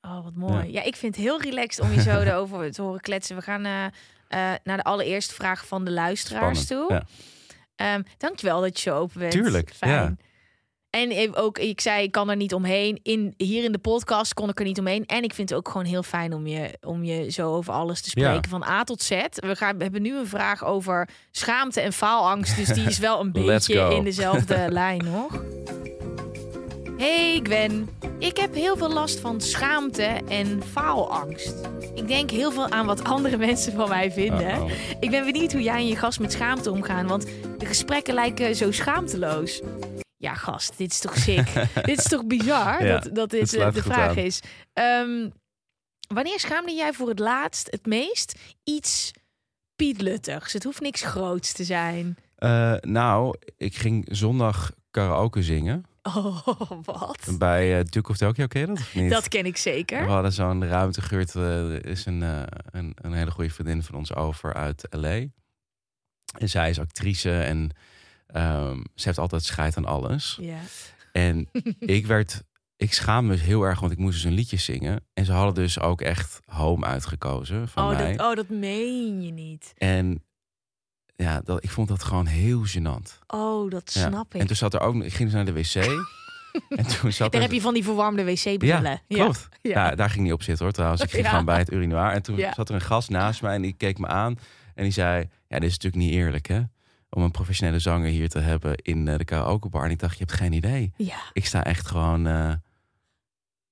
Oh, 0.00 0.24
wat 0.24 0.34
mooi. 0.34 0.72
Ja. 0.72 0.82
ik 0.82 0.96
vind 0.96 1.16
het 1.16 1.24
heel 1.24 1.40
relaxed 1.40 1.84
om 1.84 1.92
je 1.92 2.00
zo 2.00 2.20
erover 2.22 2.72
te 2.72 2.82
horen 2.82 3.00
kletsen. 3.00 3.36
We 3.36 3.42
gaan 3.42 3.64
eh, 3.64 3.84
eh, 3.84 4.58
naar 4.64 4.76
de 4.76 4.84
allereerste 4.84 5.34
vraag 5.34 5.66
van 5.66 5.84
de 5.84 5.90
luisteraars 5.90 6.60
Spannend. 6.60 6.88
toe. 6.88 7.04
Ja. 7.76 7.94
Ehm, 7.94 8.02
dankjewel 8.18 8.60
dat 8.60 8.80
je 8.80 8.90
zo 8.90 8.96
open 8.96 9.18
bent. 9.20 9.32
Tuurlijk, 9.32 9.74
Fijn. 9.74 9.92
ja. 9.92 10.16
En 10.90 11.18
ik- 11.18 11.38
ook, 11.38 11.58
ik 11.58 11.80
zei, 11.80 12.02
ik 12.02 12.12
kan 12.12 12.30
er 12.30 12.36
niet 12.36 12.54
omheen. 12.54 13.00
In, 13.02 13.34
hier 13.36 13.64
in 13.64 13.72
de 13.72 13.78
podcast 13.78 14.34
kon 14.34 14.48
ik 14.48 14.58
er 14.58 14.64
niet 14.64 14.78
omheen. 14.78 15.06
En 15.06 15.22
ik 15.22 15.34
vind 15.34 15.48
het 15.48 15.58
ook 15.58 15.68
gewoon 15.68 15.86
heel 15.86 16.02
fijn 16.02 16.32
om 16.34 16.46
je, 16.46 16.78
om 16.80 17.04
je 17.04 17.30
zo 17.30 17.52
over 17.54 17.72
alles 17.72 18.00
te 18.00 18.08
spreken. 18.10 18.32
Ja. 18.32 18.48
Van 18.48 18.62
A 18.64 18.84
tot 18.84 19.02
Z. 19.02 19.10
We, 19.30 19.56
gaan, 19.56 19.76
we 19.76 19.82
hebben 19.82 20.02
nu 20.02 20.16
een 20.16 20.26
vraag 20.26 20.64
over 20.64 21.08
schaamte 21.30 21.80
en 21.80 21.92
faalangst. 21.92 22.56
Dus 22.56 22.68
die 22.68 22.86
is 22.86 22.98
wel 22.98 23.20
een 23.20 23.32
beetje 23.46 23.94
in 23.94 24.04
dezelfde 24.04 24.66
lijn 24.70 25.04
nog. 25.04 25.42
Hey 26.98 27.40
Gwen, 27.42 27.88
ik 28.18 28.36
heb 28.36 28.54
heel 28.54 28.76
veel 28.76 28.92
last 28.92 29.18
van 29.20 29.40
schaamte 29.40 30.02
en 30.28 30.62
faalangst. 30.72 31.54
Ik 31.94 32.08
denk 32.08 32.30
heel 32.30 32.50
veel 32.52 32.70
aan 32.70 32.86
wat 32.86 33.04
andere 33.04 33.36
mensen 33.46 33.72
van 33.72 33.88
mij 33.88 34.12
vinden. 34.12 34.66
Ik 35.00 35.10
ben 35.10 35.24
benieuwd 35.24 35.52
hoe 35.52 35.62
jij 35.62 35.76
en 35.76 35.86
je 35.86 35.96
gast 35.96 36.20
met 36.20 36.32
schaamte 36.32 36.70
omgaan, 36.70 37.06
want 37.06 37.26
de 37.58 37.66
gesprekken 37.66 38.14
lijken 38.14 38.56
zo 38.56 38.72
schaamteloos. 38.72 39.60
Ja, 40.20 40.34
gast, 40.34 40.76
dit 40.76 40.90
is 40.90 40.98
toch 40.98 41.16
sick? 41.16 41.46
dit 41.82 41.98
is 41.98 42.08
toch 42.08 42.26
bizar 42.26 42.84
Ja, 42.84 42.98
dat, 42.98 43.14
dat 43.14 43.30
dit 43.30 43.50
de 43.50 43.82
vraag 43.82 44.08
aan. 44.08 44.16
is. 44.16 44.40
Ehm, 44.72 45.28
wanneer 46.14 46.40
schaamde 46.40 46.72
jij 46.72 46.92
voor 46.92 47.08
het 47.08 47.18
laatst 47.18 47.70
het 47.70 47.86
meest 47.86 48.38
iets 48.64 49.10
pietluttigs? 49.76 50.52
Het 50.52 50.64
hoeft 50.64 50.80
niks 50.80 51.02
groots 51.02 51.52
te 51.52 51.64
zijn. 51.64 52.16
Eh, 52.36 52.74
nou, 52.80 53.34
ik 53.56 53.76
ging 53.76 54.06
zondag 54.10 54.72
karaoke 54.90 55.42
zingen 55.42 55.84
Oh, 56.02 56.46
wat? 56.84 57.28
bij 57.38 57.78
eh, 57.78 57.84
Duke 57.84 58.10
of 58.10 58.16
Tokyo. 58.16 58.46
Ken 58.46 58.60
je 58.60 58.66
dat 58.66 58.78
of 58.78 58.94
niet? 58.94 59.10
Dat 59.10 59.28
ken 59.28 59.46
ik 59.46 59.56
zeker. 59.56 60.04
We 60.04 60.10
hadden 60.10 60.32
zo'n 60.32 60.66
ruimte 60.66 61.00
gehuurd. 61.02 61.34
eh, 61.34 61.78
is 61.92 62.06
een, 62.06 62.20
een, 62.70 62.96
een 63.00 63.12
hele 63.12 63.30
goede 63.30 63.50
vriendin 63.50 63.82
van 63.82 63.94
ons 63.94 64.14
over 64.14 64.54
uit 64.54 64.86
LA. 64.90 65.24
En 66.38 66.48
zij 66.48 66.70
is 66.70 66.78
actrice 66.78 67.40
en 67.40 67.70
ehm, 68.32 68.80
ze 68.94 69.04
heeft 69.06 69.18
altijd 69.18 69.44
scheid 69.44 69.76
aan 69.76 69.84
alles. 69.84 70.38
Ja. 70.40 70.58
En 71.12 71.48
ik 71.78 72.06
werd, 72.06 72.42
ik 72.76 72.92
schaamde 72.92 73.34
me 73.34 73.40
heel 73.40 73.62
erg, 73.62 73.80
want 73.80 73.92
ik 73.92 73.98
moest 73.98 74.14
dus 74.14 74.24
een 74.24 74.32
liedje 74.32 74.56
zingen. 74.56 75.04
En 75.14 75.24
ze 75.24 75.32
hadden 75.32 75.54
dus 75.54 75.80
ook 75.80 76.00
echt 76.00 76.40
Home 76.46 76.86
uitgekozen 76.86 77.68
van 77.68 77.90
Oh 77.90 77.96
mij. 77.98 78.16
dat, 78.16 78.26
oh, 78.30 78.36
dat 78.36 78.48
meen 78.48 79.22
je 79.22 79.32
niet. 79.32 79.72
En 79.76 80.22
ja, 81.16 81.40
dat, 81.40 81.64
ik 81.64 81.70
vond 81.70 81.88
dat 81.88 82.02
gewoon 82.04 82.26
heel 82.26 82.62
gênant. 82.66 83.18
Oh, 83.26 83.70
dat 83.70 83.92
Ja. 83.94 84.08
snap 84.08 84.34
ik. 84.34 84.40
En 84.40 84.46
toen 84.46 84.56
zat 84.56 84.74
er 84.74 84.80
ook, 84.80 84.94
ik 84.94 85.12
ging 85.14 85.30
dus 85.30 85.32
naar 85.32 85.44
de 85.44 85.52
wc. 85.52 85.74
en 86.68 86.86
toen 86.86 87.12
zat 87.12 87.32
Daar 87.32 87.40
er, 87.40 87.46
heb 87.46 87.56
je 87.56 87.60
van 87.60 87.74
die 87.74 87.84
verwarmde 87.84 88.24
wc-brillen. 88.24 88.82
Ja, 89.08 89.16
klopt. 89.24 89.48
Ja. 89.62 89.70
Ja. 89.88 89.94
daar 89.94 90.10
ging 90.10 90.24
niet 90.24 90.32
op 90.32 90.42
zitten 90.42 90.64
hoor 90.64 90.74
trouwens. 90.74 91.02
Ik 91.02 91.10
ging 91.10 91.22
Ja. 91.22 91.28
gewoon 91.30 91.44
bij 91.44 91.58
het 91.58 91.72
urinoir. 91.72 92.10
En 92.12 92.22
toen 92.22 92.38
zat 92.54 92.68
er 92.68 92.74
een 92.74 92.80
gast 92.80 93.10
naast 93.10 93.42
mij 93.42 93.54
en 93.54 93.62
die 93.62 93.72
keek 93.72 93.98
me 93.98 94.06
aan. 94.06 94.38
En 94.74 94.82
die 94.82 94.92
zei, 94.92 95.28
ja, 95.48 95.58
dit 95.58 95.68
is 95.68 95.78
natuurlijk 95.78 96.02
niet 96.02 96.12
eerlijk 96.12 96.46
hè. 96.48 96.62
Om 97.10 97.22
een 97.22 97.30
professionele 97.30 97.78
zanger 97.78 98.08
hier 98.10 98.28
te 98.28 98.38
hebben 98.38 98.74
in 98.76 99.08
eh, 99.08 99.18
de 99.18 99.24
karaokebar. 99.24 99.84
En 99.84 99.90
ik 99.90 99.98
dacht, 99.98 100.18
je 100.18 100.24
hebt 100.24 100.32
geen 100.38 100.52
idee. 100.52 100.92
Ja. 100.96 101.16
Ik 101.32 101.46
sta 101.46 101.64
echt 101.64 101.86
gewoon 101.86 102.26
eh, 102.26 102.32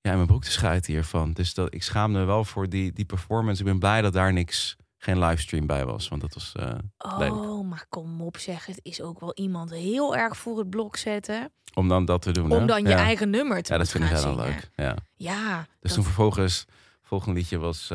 ja, 0.00 0.10
in 0.10 0.14
mijn 0.16 0.26
broek 0.26 0.44
te 0.44 0.50
schuiten 0.50 0.92
hiervan. 0.92 1.32
Dus 1.32 1.54
dat, 1.54 1.74
ik 1.74 1.82
schaamde 1.82 2.18
me 2.18 2.24
wel 2.24 2.44
voor 2.44 2.68
die, 2.68 2.92
die 2.92 3.04
performance. 3.04 3.60
Ik 3.60 3.66
ben 3.66 3.78
blij 3.78 4.02
dat 4.02 4.12
daar 4.12 4.32
niks, 4.32 4.76
geen 4.98 5.18
livestream 5.18 5.66
bij 5.66 5.84
was. 5.84 6.08
Want 6.08 6.20
dat 6.20 6.34
was 6.34 6.52
eh, 6.56 6.74
lelijk. 6.98 7.34
Oh, 7.34 7.68
maar 7.68 7.86
kom 7.88 8.20
op 8.20 8.36
zeg. 8.36 8.66
Het 8.66 8.80
is 8.82 9.00
ook 9.00 9.20
wel 9.20 9.34
iemand 9.34 9.70
heel 9.70 10.16
erg 10.16 10.36
voor 10.36 10.58
het 10.58 10.70
blok 10.70 10.96
zetten. 10.96 11.52
Om 11.74 11.88
dan 11.88 12.04
dat 12.04 12.22
te 12.22 12.32
doen. 12.32 12.52
Om 12.52 12.60
hè? 12.60 12.66
dan 12.66 12.82
je 12.82 12.88
Ja. 12.88 12.96
eigen 12.96 13.30
nummer 13.30 13.62
te 13.62 13.72
Ja, 13.72 13.78
dat 13.78 13.88
vind 13.90 14.04
ik 14.04 14.10
heel 14.10 14.18
zingen. 14.18 14.36
leuk. 14.36 14.70
Ja. 14.74 14.96
Ja. 15.16 15.56
Dus 15.58 15.66
dat- 15.80 15.92
toen 15.94 16.04
vervolgens, 16.04 16.58
het 16.58 16.68
volgende 17.02 17.38
liedje 17.38 17.58
was 17.58 17.90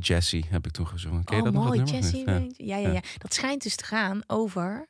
Jessie, 0.00 0.44
heb 0.50 0.66
ik 0.66 0.72
toen 0.72 0.86
gezongen. 0.86 1.24
Ken 1.24 1.36
je 1.36 1.42
oh, 1.42 1.52
dat 1.52 1.62
mooi. 1.64 1.82
Jessie. 1.82 2.26
Ja. 2.30 2.42
Ja, 2.56 2.76
ja, 2.76 2.88
ja. 2.92 3.00
Dat 3.18 3.34
schijnt 3.34 3.62
dus 3.62 3.76
te 3.76 3.84
gaan 3.84 4.20
over 4.26 4.88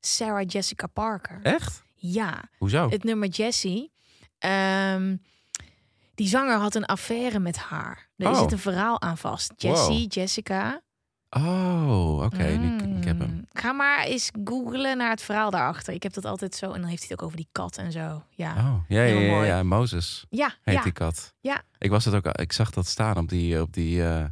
Sarah 0.00 0.44
Jessica 0.48 0.86
Parker. 0.86 1.40
Echt? 1.42 1.82
Ja. 1.94 2.42
Hoezo? 2.58 2.88
Het 2.88 3.04
nummer 3.04 3.28
Jessie. 3.28 3.92
Ehm, 4.38 5.16
die 6.14 6.28
zanger 6.28 6.56
had 6.58 6.74
een 6.74 6.84
affaire 6.86 7.38
met 7.38 7.56
haar. 7.56 8.08
Er 8.16 8.28
Oh. 8.28 8.40
zit 8.40 8.52
een 8.52 8.58
verhaal 8.58 9.00
aan 9.00 9.18
vast. 9.18 9.52
Jessie, 9.56 10.00
Wow. 10.02 10.12
Jessica. 10.12 10.82
Oh, 11.36 12.22
oké. 12.24 12.44
ik- 12.44 12.82
ik 12.96 13.04
heb 13.04 13.18
hem. 13.18 13.30
Mm. 13.30 13.46
Ga 13.52 13.72
maar 13.72 14.04
eens 14.04 14.30
googlen 14.44 14.96
naar 14.96 15.10
het 15.10 15.22
verhaal 15.22 15.50
daarachter. 15.50 15.94
Ik 15.94 16.02
heb 16.02 16.12
dat 16.12 16.24
altijd 16.24 16.54
zo. 16.54 16.72
En 16.72 16.80
dan 16.80 16.88
heeft 16.90 17.00
hij 17.02 17.08
het 17.10 17.20
ook 17.20 17.26
over 17.26 17.36
die 17.36 17.48
kat 17.52 17.76
en 17.76 17.92
zo. 17.92 18.22
Ja. 18.30 18.52
Oh, 18.56 18.84
ja, 18.88 19.02
ja, 19.02 19.18
ja, 19.20 19.44
ja. 19.44 19.62
Moses 19.62 20.24
Ja, 20.28 20.54
heet 20.62 20.74
ja, 20.74 20.82
die 20.82 20.92
kat. 20.92 21.34
ja. 21.40 21.62
Ik 21.78 21.90
was 21.90 22.04
het 22.04 22.14
ook, 22.14 22.26
ik 22.26 22.52
zag 22.52 22.70
dat 22.70 22.86
staan 22.86 23.16
op 23.16 23.28
die, 23.28 23.60
op 23.60 23.72
die, 23.72 24.04
eh, 24.08 24.24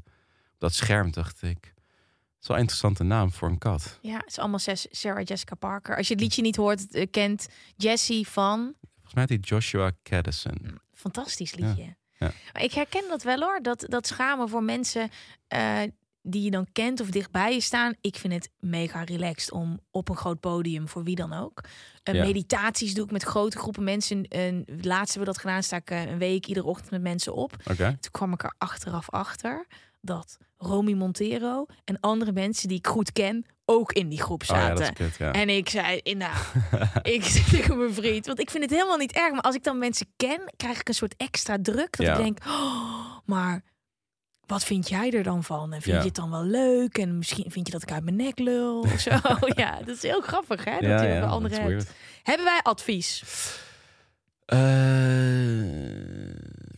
dat 0.59 0.75
scherm, 0.75 1.11
dacht 1.13 1.43
ik. 1.43 1.65
Het 1.65 2.43
is 2.43 2.47
wel 2.49 2.57
een 2.57 2.63
interessante 2.63 3.03
naam 3.05 3.33
voor 3.33 3.49
een 3.49 3.59
kat. 3.59 3.99
Ja, 4.03 4.17
het 4.17 4.27
is 4.29 4.39
allemaal 4.39 4.59
Sarah 4.91 5.25
Jessica 5.25 5.55
Parker. 5.55 5.97
Als 5.97 6.07
je 6.09 6.13
het 6.15 6.23
liedje 6.23 6.43
niet 6.43 6.57
hoort, 6.57 6.91
eh, 6.95 7.07
kent 7.11 7.49
Jessie 7.77 8.29
van. 8.29 8.75
Volgens 8.93 9.15
mij 9.15 9.27
die 9.27 9.39
Joshua 9.41 9.91
Caddison. 10.03 10.79
Fantastisch 10.95 11.55
liedje. 11.55 11.97
ja. 12.19 12.33
Maar 12.53 12.63
ik 12.63 12.73
herken 12.73 13.05
dat 13.09 13.23
wel 13.23 13.41
hoor. 13.41 13.59
Dat, 13.63 13.85
dat 13.89 14.07
schamen 14.07 14.49
voor 14.49 14.63
mensen 14.63 15.11
eh, 15.49 15.81
die 16.23 16.43
je 16.43 16.51
dan 16.51 16.67
kent 16.73 17.01
of 17.01 17.11
dichtbij 17.11 17.55
je 17.55 17.61
staan. 17.61 17.95
Ik 18.01 18.17
vind 18.17 18.33
het 18.33 18.51
mega 18.59 19.03
relaxed 19.03 19.53
om 19.53 19.81
op 19.91 20.09
een 20.09 20.17
groot 20.17 20.41
podium, 20.41 20.89
voor 20.89 21.05
wie 21.05 21.15
dan 21.17 21.33
ook. 21.33 21.61
Eh, 22.03 22.15
Ja. 22.15 22.25
Meditaties 22.25 22.95
doe 22.95 23.05
ik 23.05 23.11
met 23.11 23.23
grote 23.23 23.59
groepen 23.59 23.85
mensen. 23.85 24.23
En 24.25 24.65
laatst 24.67 25.15
hebben 25.15 25.19
we 25.19 25.25
dat 25.25 25.39
gedaan, 25.39 25.63
sta 25.63 25.77
ik 25.77 25.91
eh, 25.91 26.05
een 26.11 26.19
week 26.19 26.47
iedere 26.47 26.67
ochtend 26.67 26.91
met 26.91 27.03
mensen 27.03 27.35
op. 27.35 27.57
Toen 28.01 28.11
kwam 28.11 28.33
ik 28.33 28.43
er 28.43 28.55
achteraf 28.59 29.11
achter 29.11 29.67
dat 30.01 30.37
Romy 30.57 30.93
Montero 30.93 31.67
en 31.85 32.01
andere 32.01 32.33
mensen 32.33 32.69
die 32.69 32.79
ik 32.79 32.87
goed 32.87 33.13
ken 33.13 33.45
ook 33.65 33.93
in 33.93 34.09
die 34.09 34.21
groep 34.23 34.43
Oh 34.43 34.47
ja, 34.49 34.55
zaten. 34.77 34.95
kut, 34.95 35.17
ja. 35.17 35.33
En 35.33 35.49
ik 35.49 35.69
zei, 35.69 36.01
nou, 36.03 36.37
ik 37.15 37.25
zeg 37.25 37.49
tegen 37.49 37.79
mijn 37.79 37.95
vriend, 37.95 38.27
want 38.27 38.41
ik 38.41 38.51
vind 38.51 38.63
het 38.63 38.73
helemaal 38.73 38.97
niet 38.97 39.13
erg. 39.13 39.33
Maar 39.33 39.41
als 39.41 39.55
ik 39.55 39.65
dan 39.65 39.79
mensen 39.79 40.07
ken, 40.17 40.41
krijg 40.57 40.81
ik 40.81 40.89
een 40.89 40.95
soort 40.95 41.15
extra 41.17 41.57
druk. 41.63 41.97
Dat 41.97 42.07
Ja. 42.07 42.13
ik 42.17 42.23
denk, 42.23 42.39
oh, 42.47 43.19
maar 43.25 43.63
wat 44.51 44.65
vind 44.65 44.89
jij 44.89 45.11
er 45.11 45.23
dan 45.23 45.45
van? 45.45 45.73
En 45.73 45.83
vind 45.83 45.95
Ja. 45.97 46.01
je 46.01 46.07
het 46.07 46.17
dan 46.17 46.31
wel 46.31 46.45
leuk? 46.45 46.99
En 46.99 47.19
misschien 47.19 47.51
vind 47.51 47.67
je 47.67 47.73
dat 47.73 47.83
ik 47.83 47.93
uit 47.93 48.05
mijn 48.05 48.17
nek 48.17 48.39
lul 48.39 48.81
of 48.81 49.01
zo. 49.01 49.11
ja, 49.63 49.79
dat 49.79 49.97
is 49.97 50.03
heel 50.03 50.21
grappig 50.21 50.65
hè, 50.65 50.73
dat 50.73 50.83
ja, 50.83 51.03
je 51.03 51.15
ja, 51.15 51.21
andere 51.27 51.61
hebt. 51.61 51.93
Hebben 52.23 52.47
wij 52.47 52.61
advies? 52.63 53.23
Eh, 54.47 55.61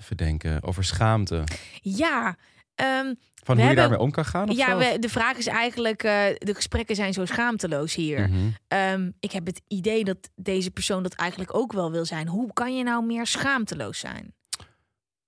even 0.01 0.17
denken. 0.17 0.63
Over 0.63 0.85
schaamte. 0.85 1.45
Ja, 1.81 2.37
ehm, 2.75 3.15
Van 3.45 3.59
hoe 3.61 3.69
je 3.69 3.75
daarmee 3.75 3.99
om 3.99 4.11
kan 4.11 4.25
gaan? 4.25 4.49
Of 4.49 4.57
ja 4.57 4.71
zo? 4.71 4.79
we, 4.79 4.99
de 4.99 5.09
vraag 5.09 5.37
is 5.37 5.47
eigenlijk, 5.47 6.03
eh, 6.03 6.25
de 6.39 6.55
gesprekken 6.55 6.97
zijn 6.97 7.13
zo 7.13 7.25
schaamteloos 7.25 7.95
hier. 7.95 8.29
Mhm. 8.29 8.37
Ehm, 8.69 9.11
ik 9.21 9.33
heb 9.33 9.47
het 9.47 9.61
idee 9.69 10.05
dat 10.05 10.31
deze 10.35 10.71
persoon 10.71 11.03
dat 11.03 11.15
eigenlijk 11.15 11.55
ook 11.55 11.73
wel 11.73 11.91
wil 11.91 12.05
zijn. 12.05 12.29
Hoe 12.29 12.53
kan 12.53 12.77
je 12.77 12.83
nou 12.85 13.05
meer 13.07 13.27
schaamteloos 13.27 13.99
zijn? 13.99 14.35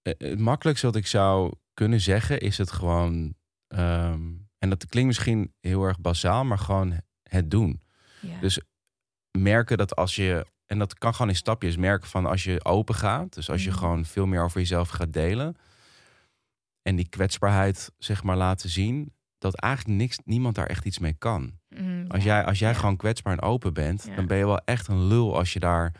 Eh, 0.03 0.13
Het 0.19 0.39
makkelijkste 0.39 0.87
wat 0.87 0.97
ik 0.97 1.07
zou 1.07 1.53
kunnen 1.75 2.01
zeggen 2.01 2.41
is 2.41 2.59
het 2.59 2.73
gewoon... 2.73 3.35
ehm, 3.69 4.21
en 4.59 4.69
dat 4.71 4.87
klinkt 4.87 5.09
misschien 5.09 5.53
heel 5.61 5.83
erg 5.85 6.01
bazaal, 6.01 6.45
maar 6.45 6.59
gewoon 6.59 7.01
het 7.23 7.51
doen. 7.51 7.83
Ja. 8.21 8.41
Dus 8.41 8.61
merken 9.39 9.77
dat 9.79 9.97
als 9.97 10.17
je... 10.17 10.47
En 10.67 10.79
dat 10.79 10.99
kan 10.99 11.13
gewoon 11.15 11.29
in 11.31 11.37
stapjes 11.37 11.77
merken 11.77 12.09
van 12.09 12.27
als 12.27 12.45
je 12.45 12.65
open 12.65 12.95
gaat. 12.95 13.35
Dus 13.35 13.51
als 13.51 13.65
je 13.65 13.71
Mhm. 13.71 13.79
gewoon 13.79 14.05
veel 14.05 14.27
meer 14.27 14.43
over 14.43 14.61
jezelf 14.61 14.89
gaat 14.89 15.13
delen. 15.13 15.57
En 16.83 16.97
die 16.97 17.09
kwetsbaarheid 17.09 17.91
zeg 17.99 18.23
maar 18.23 18.37
laten 18.37 18.69
zien. 18.69 19.13
Dat 19.39 19.55
eigenlijk 19.55 19.99
niks, 19.99 20.19
niemand 20.25 20.55
daar 20.55 20.67
echt 20.67 20.85
iets 20.85 20.99
mee 20.99 21.13
kan. 21.13 21.59
Mm, 21.69 22.05
Als 22.09 22.25
jij, 22.25 22.45
als 22.45 22.59
jij 22.59 22.71
Ja. 22.71 22.77
gewoon 22.79 22.97
kwetsbaar 22.97 23.33
en 23.33 23.41
open 23.43 23.75
bent, 23.75 24.05
Ja. 24.09 24.15
dan 24.15 24.27
ben 24.27 24.37
je 24.39 24.47
wel 24.47 24.59
echt 24.65 24.89
een 24.89 25.05
lul 25.07 25.37
als 25.37 25.53
je 25.53 25.61
daar, 25.61 25.93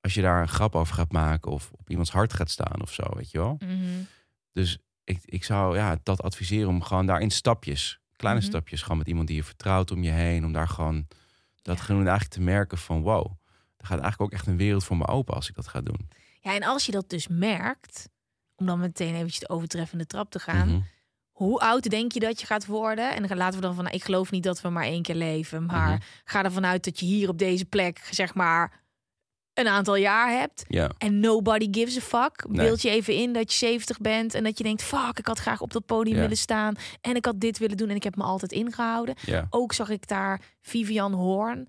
als 0.00 0.14
je 0.14 0.22
daar 0.22 0.40
een 0.40 0.48
grap 0.48 0.74
over 0.74 0.94
gaat 0.94 1.12
maken 1.12 1.50
of 1.52 1.70
op 1.72 1.90
iemands 1.90 2.10
hart 2.10 2.32
gaat 2.32 2.50
staan 2.50 2.82
of 2.82 2.92
zo, 2.92 3.02
weet 3.14 3.30
je 3.30 3.38
wel. 3.38 3.56
Mhm. 3.58 4.02
Dus 4.52 4.78
ik, 5.04 5.18
ik 5.24 5.44
zou 5.44 5.76
ja, 5.76 5.98
dat 6.02 6.22
adviseren 6.22 6.68
om 6.68 6.82
gewoon 6.82 7.06
daar 7.06 7.20
in 7.20 7.30
stapjes, 7.30 8.00
kleine 8.16 8.40
Mhm. 8.40 8.48
stapjes, 8.50 8.82
gewoon 8.82 8.98
met 8.98 9.08
iemand 9.08 9.26
die 9.26 9.36
je 9.36 9.44
vertrouwt 9.44 9.90
om 9.90 10.02
je 10.02 10.10
heen, 10.10 10.44
om 10.44 10.52
daar 10.52 10.68
gewoon 10.68 11.06
dat 11.62 11.76
Ja. 11.78 11.82
gewoon 11.82 12.00
eigenlijk 12.02 12.30
te 12.30 12.40
merken 12.40 12.78
van 12.78 13.02
wow, 13.02 13.26
er 13.76 13.86
gaat 13.86 14.00
eigenlijk 14.00 14.20
ook 14.20 14.32
echt 14.38 14.46
een 14.46 14.56
wereld 14.56 14.84
voor 14.84 14.96
me 14.96 15.06
open 15.06 15.34
als 15.34 15.48
ik 15.48 15.54
dat 15.54 15.68
ga 15.68 15.80
doen. 15.80 16.08
Ja, 16.40 16.54
en 16.54 16.62
als 16.62 16.86
je 16.86 16.92
dat 16.92 17.10
dus 17.10 17.28
merkt, 17.28 18.08
om 18.56 18.66
dan 18.66 18.78
meteen 18.78 19.14
eventjes 19.14 19.38
de 19.40 19.48
overtreffende 19.48 20.06
trap 20.06 20.30
te 20.30 20.38
gaan. 20.38 20.68
Mhm. 20.68 20.80
Hoe 21.30 21.60
oud 21.60 21.82
denk 21.90 22.12
je 22.12 22.20
dat 22.20 22.40
je 22.40 22.46
gaat 22.46 22.66
worden? 22.66 23.14
En 23.14 23.26
dan 23.26 23.36
laten 23.36 23.60
we 23.60 23.66
dan 23.66 23.74
van, 23.74 23.84
nou, 23.84 23.96
ik 23.96 24.04
geloof 24.04 24.30
niet 24.30 24.42
dat 24.42 24.60
we 24.60 24.68
maar 24.68 24.84
één 24.84 25.02
keer 25.02 25.14
leven. 25.14 25.66
Maar 25.66 25.88
Mhm. 25.92 26.00
ga 26.24 26.44
ervan 26.44 26.66
uit 26.66 26.84
dat 26.84 27.00
je 27.00 27.06
hier 27.06 27.28
op 27.28 27.38
deze 27.38 27.64
plek, 27.64 28.08
zeg 28.10 28.34
maar, 28.34 28.80
een 29.58 29.68
aantal 29.68 29.96
jaar 29.96 30.30
hebt. 30.38 30.64
Ja, 30.68 30.90
En 30.98 31.20
nobody 31.20 31.68
gives 31.70 31.96
a 31.96 32.00
fuck. 32.00 32.44
Nee. 32.48 32.66
Beeld 32.66 32.82
je 32.82 32.90
even 32.90 33.14
in 33.14 33.32
dat 33.32 33.52
je 33.52 33.58
70 33.58 33.98
bent 34.00 34.34
en 34.34 34.44
dat 34.44 34.58
je 34.58 34.64
denkt: 34.64 34.82
fuck, 34.82 35.18
ik 35.18 35.26
had 35.26 35.38
graag 35.38 35.60
op 35.60 35.72
dat 35.72 35.86
podium 35.86 36.14
Ja. 36.16 36.20
willen 36.20 36.36
staan. 36.36 36.74
En 37.00 37.16
ik 37.16 37.24
had 37.24 37.40
dit 37.40 37.58
willen 37.58 37.76
doen 37.76 37.88
en 37.88 37.96
ik 37.96 38.02
heb 38.02 38.16
me 38.16 38.22
altijd 38.22 38.52
ingehouden. 38.52 39.14
ja, 39.26 39.46
Ook 39.50 39.72
zag 39.72 39.88
ik 39.90 40.08
daar 40.08 40.40
Vivian 40.60 41.12
Hoorn, 41.12 41.68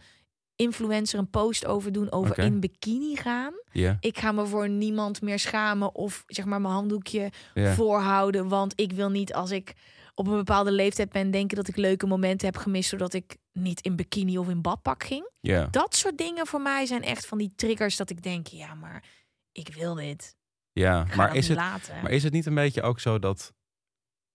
influencer, 0.55 1.19
een 1.19 1.29
post 1.29 1.65
over 1.65 1.91
doen 1.91 2.11
over 2.11 2.39
in 2.39 2.59
bikini 2.59 3.15
gaan. 3.15 3.53
Ik 3.99 4.17
ga 4.19 4.31
me 4.31 4.45
voor 4.45 4.69
niemand 4.69 5.21
meer 5.21 5.39
schamen 5.39 5.95
of 5.95 6.23
zeg 6.27 6.45
maar 6.45 6.61
mijn 6.61 6.73
handdoekje 6.73 7.29
voorhouden. 7.75 8.47
Want 8.47 8.73
ik 8.75 8.91
wil 8.91 9.09
niet 9.09 9.33
als 9.33 9.51
ik 9.51 9.73
op 10.19 10.27
een 10.27 10.37
bepaalde 10.37 10.71
leeftijd 10.71 11.09
ben 11.09 11.31
denken 11.31 11.57
dat 11.57 11.67
ik 11.67 11.75
leuke 11.75 12.07
momenten 12.07 12.47
heb 12.47 12.57
gemist 12.57 12.89
doordat 12.89 13.13
ik 13.13 13.37
niet 13.51 13.81
in 13.81 13.95
bikini 13.95 14.37
of 14.37 14.49
in 14.49 14.61
badpak 14.61 15.03
ging. 15.03 15.29
ja. 15.41 15.67
Dat 15.71 15.95
soort 15.95 16.17
dingen 16.17 16.47
voor 16.47 16.61
mij 16.61 16.85
zijn 16.85 17.03
echt 17.03 17.25
van 17.25 17.37
die 17.37 17.53
triggers 17.55 17.95
dat 17.95 18.09
ik 18.09 18.23
denk, 18.23 18.47
ja, 18.47 18.73
maar 18.73 19.03
ik 19.51 19.73
wil 19.73 19.93
dit. 19.93 20.35
ja. 20.71 21.05
Maar 21.15 21.35
is 21.35 21.47
het, 21.47 21.57
laten. 21.57 22.01
Maar 22.01 22.11
is 22.11 22.23
het 22.23 22.33
niet 22.33 22.45
een 22.45 22.55
beetje 22.55 22.81
ook 22.81 22.99
zo 22.99 23.19
dat 23.19 23.53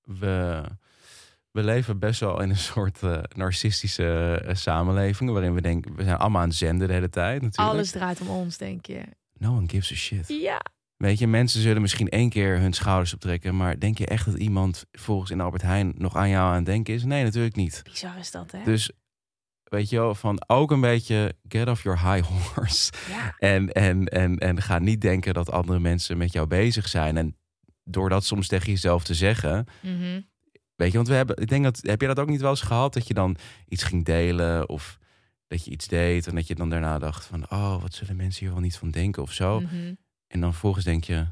we, 0.01 0.63
we 1.51 1.63
leven 1.63 1.99
best 1.99 2.21
wel 2.21 2.41
in 2.41 2.51
een 2.51 2.57
soort 2.57 3.03
eh, 3.03 3.23
narcistische 3.35 4.41
eh, 4.45 4.55
samenleving, 4.55 5.31
waarin 5.31 5.55
we 5.55 5.61
denken, 5.61 5.95
we 5.95 6.05
zijn 6.05 6.17
allemaal 6.17 6.43
aan 6.43 6.49
het 6.49 6.57
zenden 6.57 6.89
de 6.89 6.95
hele 6.95 7.11
tijd 7.11 7.43
natuurlijk. 7.43 7.75
Alles 7.75 7.91
draait 7.91 8.21
om 8.21 8.29
ons, 8.29 8.57
denk 8.57 8.87
je. 8.87 9.03
No 9.33 9.57
one 9.57 9.69
gives 9.69 9.93
a 9.93 9.95
shit. 9.95 10.29
Ja. 10.29 10.61
Weet 11.05 11.19
je, 11.19 11.27
mensen 11.27 11.61
zullen 11.61 11.83
misschien 11.83 12.09
één 12.09 12.29
keer 12.29 12.59
hun 12.59 12.73
schouders 12.73 13.15
optrekken, 13.15 13.57
maar 13.57 13.79
denk 13.79 13.99
je 13.99 14.07
echt 14.07 14.25
dat 14.25 14.35
iemand 14.35 14.85
volgens 14.93 15.31
in 15.31 15.41
Albert 15.41 15.63
Heijn 15.63 15.95
nog 15.97 16.17
aan 16.17 16.29
jou 16.29 16.49
aan 16.49 16.55
het 16.55 16.67
denken 16.67 16.95
is? 16.95 17.05
Nee, 17.05 17.25
natuurlijk 17.25 17.57
niet. 17.57 17.81
Bizar 17.85 18.19
is 18.19 18.31
dat, 18.31 18.51
hè? 18.53 18.63
Dus 18.65 18.91
weet 19.65 19.91
je 19.91 19.97
wel, 19.97 20.15
van 20.15 20.43
ook 20.47 20.71
een 20.71 20.81
beetje 20.81 21.35
get 21.49 21.69
off 21.69 21.83
your 21.83 22.13
high 22.13 22.29
horse. 22.55 22.93
ja. 23.11 23.35
En, 23.39 23.73
en, 23.73 24.05
en, 24.05 24.39
en 24.39 24.63
ga 24.63 24.79
niet 24.79 25.01
denken 25.01 25.35
dat 25.35 25.51
andere 25.51 25.79
mensen 25.79 26.17
met 26.17 26.33
jou 26.33 26.47
bezig 26.47 26.89
zijn. 26.89 27.17
En 27.17 27.37
door 27.85 28.09
dat 28.09 28.25
soms 28.25 28.47
tegen 28.49 28.71
jezelf 28.71 29.05
te 29.05 29.15
zeggen, 29.15 29.67
Mhm. 29.83 30.21
Weet 30.77 30.91
je, 30.91 30.97
want 30.97 31.09
we 31.09 31.15
hebben, 31.15 31.37
ik 31.37 31.49
denk 31.49 31.65
dat, 31.65 31.79
heb 31.83 32.01
je 32.01 32.07
dat 32.07 32.19
ook 32.19 32.29
niet 32.29 32.41
wel 32.41 32.51
eens 32.51 32.61
gehad? 32.61 32.93
Dat 32.95 33.07
je 33.07 33.15
dan 33.15 33.37
iets 33.69 33.83
ging 33.83 34.05
delen 34.05 34.69
of 34.69 34.99
dat 35.47 35.65
je 35.65 35.71
iets 35.71 35.89
deed 35.89 36.27
en 36.27 36.35
dat 36.35 36.47
je 36.47 36.55
dan 36.55 36.71
daarna 36.71 36.99
dacht 36.99 37.25
van, 37.25 37.51
oh, 37.51 37.83
wat 37.83 37.95
zullen 37.95 38.17
mensen 38.17 38.45
hier 38.45 38.53
wel 38.53 38.63
niet 38.63 38.77
van 38.77 38.91
denken 38.91 39.23
of 39.23 39.33
zo. 39.33 39.61
Mhm. 39.61 39.93
En 40.35 40.41
dan 40.41 40.51
vervolgens 40.51 40.85
denk 40.85 41.05
je, 41.05 41.27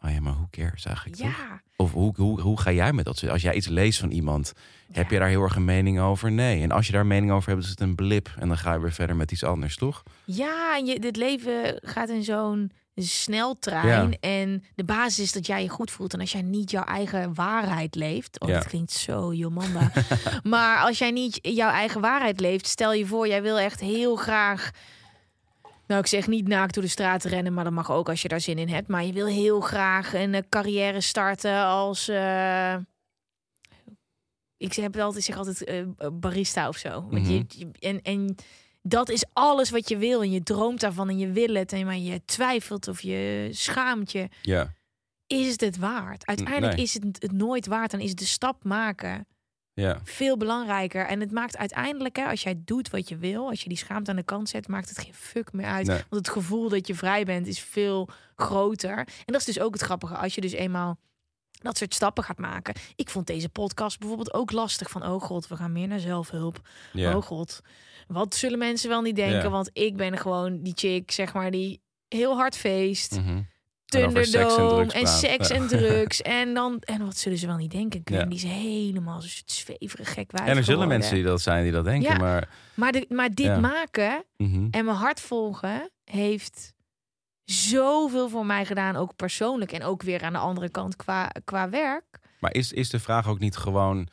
oh 0.00 0.10
ja, 0.10 0.20
maar 0.20 0.32
hoe 0.32 0.50
cares 0.50 0.84
eigenlijk 0.84 1.16
toch? 1.16 1.26
Ja. 1.26 1.62
Of 1.76 1.92
hoe, 1.92 2.12
hoe, 2.16 2.40
hoe 2.40 2.60
ga 2.60 2.72
jij 2.72 2.92
met 2.92 3.04
dat? 3.04 3.28
Als 3.28 3.42
jij 3.42 3.54
iets 3.54 3.66
leest 3.68 3.98
van 3.98 4.10
iemand, 4.10 4.52
heb 4.92 5.10
je 5.10 5.18
daar 5.18 5.28
heel 5.28 5.42
erg 5.42 5.56
een 5.56 5.64
mening 5.64 6.00
over? 6.00 6.32
Nee. 6.32 6.62
En 6.62 6.70
als 6.70 6.86
je 6.86 6.92
daar 6.92 7.00
een 7.00 7.06
mening 7.06 7.32
over 7.32 7.50
hebt, 7.50 7.62
is 7.64 7.70
het 7.70 7.80
een 7.80 7.94
blip 7.94 8.30
en 8.38 8.48
dan 8.48 8.58
ga 8.58 8.72
je 8.72 8.80
weer 8.80 8.92
verder 8.92 9.16
met 9.16 9.32
iets 9.32 9.44
anders, 9.44 9.76
toch? 9.76 10.02
Ja, 10.24 10.76
en 10.76 10.86
je, 10.86 10.98
dit 11.00 11.16
leven 11.16 11.78
gaat 11.82 12.08
in 12.08 12.24
zo'n 12.24 12.72
sneltrein. 12.96 14.10
Ja. 14.10 14.16
En 14.20 14.64
de 14.74 14.84
basis 14.84 15.18
is 15.24 15.32
dat 15.32 15.46
jij 15.46 15.62
je 15.62 15.68
goed 15.68 15.90
voelt. 15.90 16.12
En 16.14 16.20
als 16.20 16.32
jij 16.32 16.42
niet 16.42 16.70
jouw 16.70 16.84
eigen 16.84 17.34
waarheid 17.34 17.94
leeft. 17.94 18.40
Oh, 18.40 18.48
Ja. 18.48 18.54
dat 18.54 18.66
klinkt 18.66 18.92
zo 18.92 19.34
Jomanda. 19.34 19.92
maar 20.42 20.80
als 20.80 20.98
jij 20.98 21.10
niet 21.10 21.38
jouw 21.42 21.70
eigen 21.70 22.00
waarheid 22.00 22.40
leeft, 22.40 22.66
stel 22.66 22.92
je 22.92 23.06
voor, 23.06 23.28
jij 23.28 23.42
wil 23.42 23.58
echt 23.58 23.80
heel 23.80 24.16
graag. 24.16 24.70
Nou, 25.88 26.00
ik 26.00 26.06
zeg 26.06 26.26
niet 26.26 26.48
naakt 26.48 26.74
door 26.74 26.82
de 26.82 26.88
straat 26.88 27.24
rennen, 27.24 27.54
maar 27.54 27.64
dat 27.64 27.72
mag 27.72 27.90
ook 27.90 28.08
als 28.08 28.22
je 28.22 28.28
daar 28.28 28.40
zin 28.40 28.58
in 28.58 28.68
hebt. 28.68 28.88
Maar 28.88 29.04
je 29.04 29.12
wil 29.12 29.26
heel 29.26 29.60
graag 29.60 30.14
een 30.14 30.34
eh, 30.34 30.42
carrière 30.48 31.00
starten 31.00 31.64
als. 31.64 32.08
eh, 32.08 32.74
ik 34.56 34.72
zeg 34.72 34.96
altijd, 34.98 35.24
zeg 35.24 35.36
altijd 35.36 35.64
eh, 35.64 35.82
barista 36.12 36.68
of 36.68 36.76
zo. 36.76 37.06
Want 37.10 37.28
je, 37.28 37.44
je- 37.48 37.68
en, 37.78 38.02
en 38.02 38.34
dat 38.82 39.08
is 39.08 39.24
alles 39.32 39.70
wat 39.70 39.88
je 39.88 39.96
wil. 39.96 40.22
En 40.22 40.30
je 40.30 40.42
droomt 40.42 40.80
daarvan 40.80 41.08
en 41.08 41.18
je 41.18 41.30
wil 41.32 41.54
het. 41.54 41.72
En 41.72 41.84
maar 41.86 41.96
je 41.96 42.24
twijfelt 42.24 42.88
of 42.88 43.00
je 43.02 43.48
schaamt 43.52 44.12
je. 44.12 44.28
Ja. 44.42 44.74
Is 45.26 45.50
het 45.50 45.60
het 45.60 45.76
waard? 45.76 46.26
Uiteindelijk 46.26 46.74
Nee. 46.76 46.84
is 46.84 46.94
het 46.94 47.04
het 47.22 47.32
nooit 47.32 47.66
waard. 47.66 47.90
Dan 47.90 48.00
is 48.00 48.14
de 48.14 48.24
stap 48.26 48.64
maken 48.64 49.26
Ja. 49.80 50.00
veel 50.04 50.36
belangrijker. 50.36 51.06
En 51.06 51.20
het 51.20 51.32
maakt 51.32 51.56
uiteindelijk, 51.56 52.16
hè, 52.16 52.24
als 52.24 52.42
jij 52.42 52.60
doet 52.64 52.90
wat 52.90 53.08
je 53.08 53.16
wil, 53.16 53.48
als 53.48 53.62
je 53.62 53.68
die 53.68 53.78
schaamte 53.78 54.10
aan 54.10 54.16
de 54.16 54.22
kant 54.22 54.48
zet, 54.48 54.68
maakt 54.68 54.88
het 54.88 54.98
geen 54.98 55.14
fuck 55.14 55.52
meer 55.52 55.66
uit. 55.66 55.86
Nee. 55.86 55.96
Want 55.96 56.26
het 56.26 56.28
gevoel 56.28 56.68
dat 56.68 56.86
je 56.86 56.94
vrij 56.94 57.24
bent 57.24 57.46
is 57.46 57.60
veel 57.60 58.08
groter. 58.36 58.96
En 58.98 59.06
dat 59.24 59.40
is 59.40 59.44
dus 59.44 59.60
ook 59.60 59.72
het 59.72 59.82
grappige. 59.82 60.16
Als 60.16 60.34
je 60.34 60.40
dus 60.40 60.52
eenmaal 60.52 60.98
dat 61.62 61.76
soort 61.76 61.94
stappen 61.94 62.24
gaat 62.24 62.38
maken. 62.38 62.74
Ik 62.96 63.10
vond 63.10 63.26
deze 63.26 63.48
podcast 63.48 63.98
bijvoorbeeld 63.98 64.34
ook 64.34 64.52
lastig. 64.52 64.90
Van, 64.90 65.06
oh 65.06 65.22
god, 65.22 65.48
we 65.48 65.56
gaan 65.56 65.72
meer 65.72 65.88
naar 65.88 65.98
zelfhulp. 65.98 66.60
Oh 66.94 67.22
god, 67.22 67.60
wat 68.06 68.34
zullen 68.34 68.58
mensen 68.58 68.88
wel 68.88 69.02
niet 69.02 69.16
denken? 69.16 69.50
Want 69.50 69.70
ik 69.72 69.96
ben 69.96 70.18
gewoon 70.18 70.62
die 70.62 70.72
chick, 70.76 71.10
zeg 71.10 71.32
maar, 71.32 71.50
die 71.50 71.80
heel 72.08 72.36
hard 72.36 72.56
feest. 72.56 73.20
Mhm. 73.20 73.40
En 73.94 74.12
Thunderdome 74.12 74.92
en 74.92 75.06
seks 75.06 75.50
en 75.50 75.66
drugs. 75.76 76.22
En 76.22 76.54
dan, 76.54 76.80
en 76.80 77.04
wat 77.04 77.16
zullen 77.16 77.38
ze 77.38 77.46
wel 77.46 77.56
niet 77.56 77.70
denken? 77.70 78.02
Ja. 78.04 78.24
die 78.24 78.34
is 78.34 78.42
helemaal 78.42 79.20
zo'n 79.20 79.30
zweverig 79.46 80.12
gek 80.12 80.30
wijf 80.32 80.48
En 80.48 80.56
er 80.56 80.64
zullen 80.64 80.88
mensen 80.88 81.14
die 81.14 81.24
dat 81.24 81.40
zijn 81.40 81.62
die 81.62 81.72
dat 81.72 81.84
denken, 81.84 82.12
Ja. 82.12 82.18
maar... 82.18 82.48
Maar, 82.74 82.92
de, 82.92 83.06
maar 83.08 83.34
dit 83.34 83.46
Ja. 83.46 83.58
maken 83.58 84.24
mhm. 84.36 84.66
en 84.70 84.84
mijn 84.84 84.96
hart 84.96 85.20
volgen 85.20 85.90
heeft 86.04 86.72
zoveel 87.44 88.28
voor 88.28 88.46
mij 88.46 88.64
gedaan. 88.64 88.96
Ook 88.96 89.16
persoonlijk 89.16 89.72
en 89.72 89.82
ook 89.82 90.02
weer 90.02 90.22
aan 90.22 90.32
de 90.32 90.38
andere 90.38 90.68
kant 90.68 90.96
qua, 90.96 91.30
qua 91.44 91.68
werk. 91.68 92.04
Maar 92.40 92.54
is, 92.54 92.72
is 92.72 92.90
de 92.90 92.98
vraag 93.00 93.28
ook 93.28 93.38
niet 93.38 93.56
gewoon, 93.56 94.08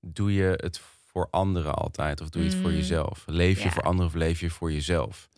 doe 0.00 0.34
je 0.34 0.52
het 0.56 0.80
voor 1.06 1.28
anderen 1.30 1.74
altijd? 1.74 2.20
Of 2.20 2.28
doe 2.28 2.42
je 2.42 2.48
het 2.48 2.58
voor 2.58 2.70
Mm. 2.70 2.76
jezelf? 2.76 3.24
Leef 3.26 3.62
je 3.62 3.70
voor 3.70 3.82
anderen 3.82 4.06
of 4.06 4.14
leef 4.14 4.40
je 4.40 4.50
voor 4.50 4.72
jezelf? 4.72 5.28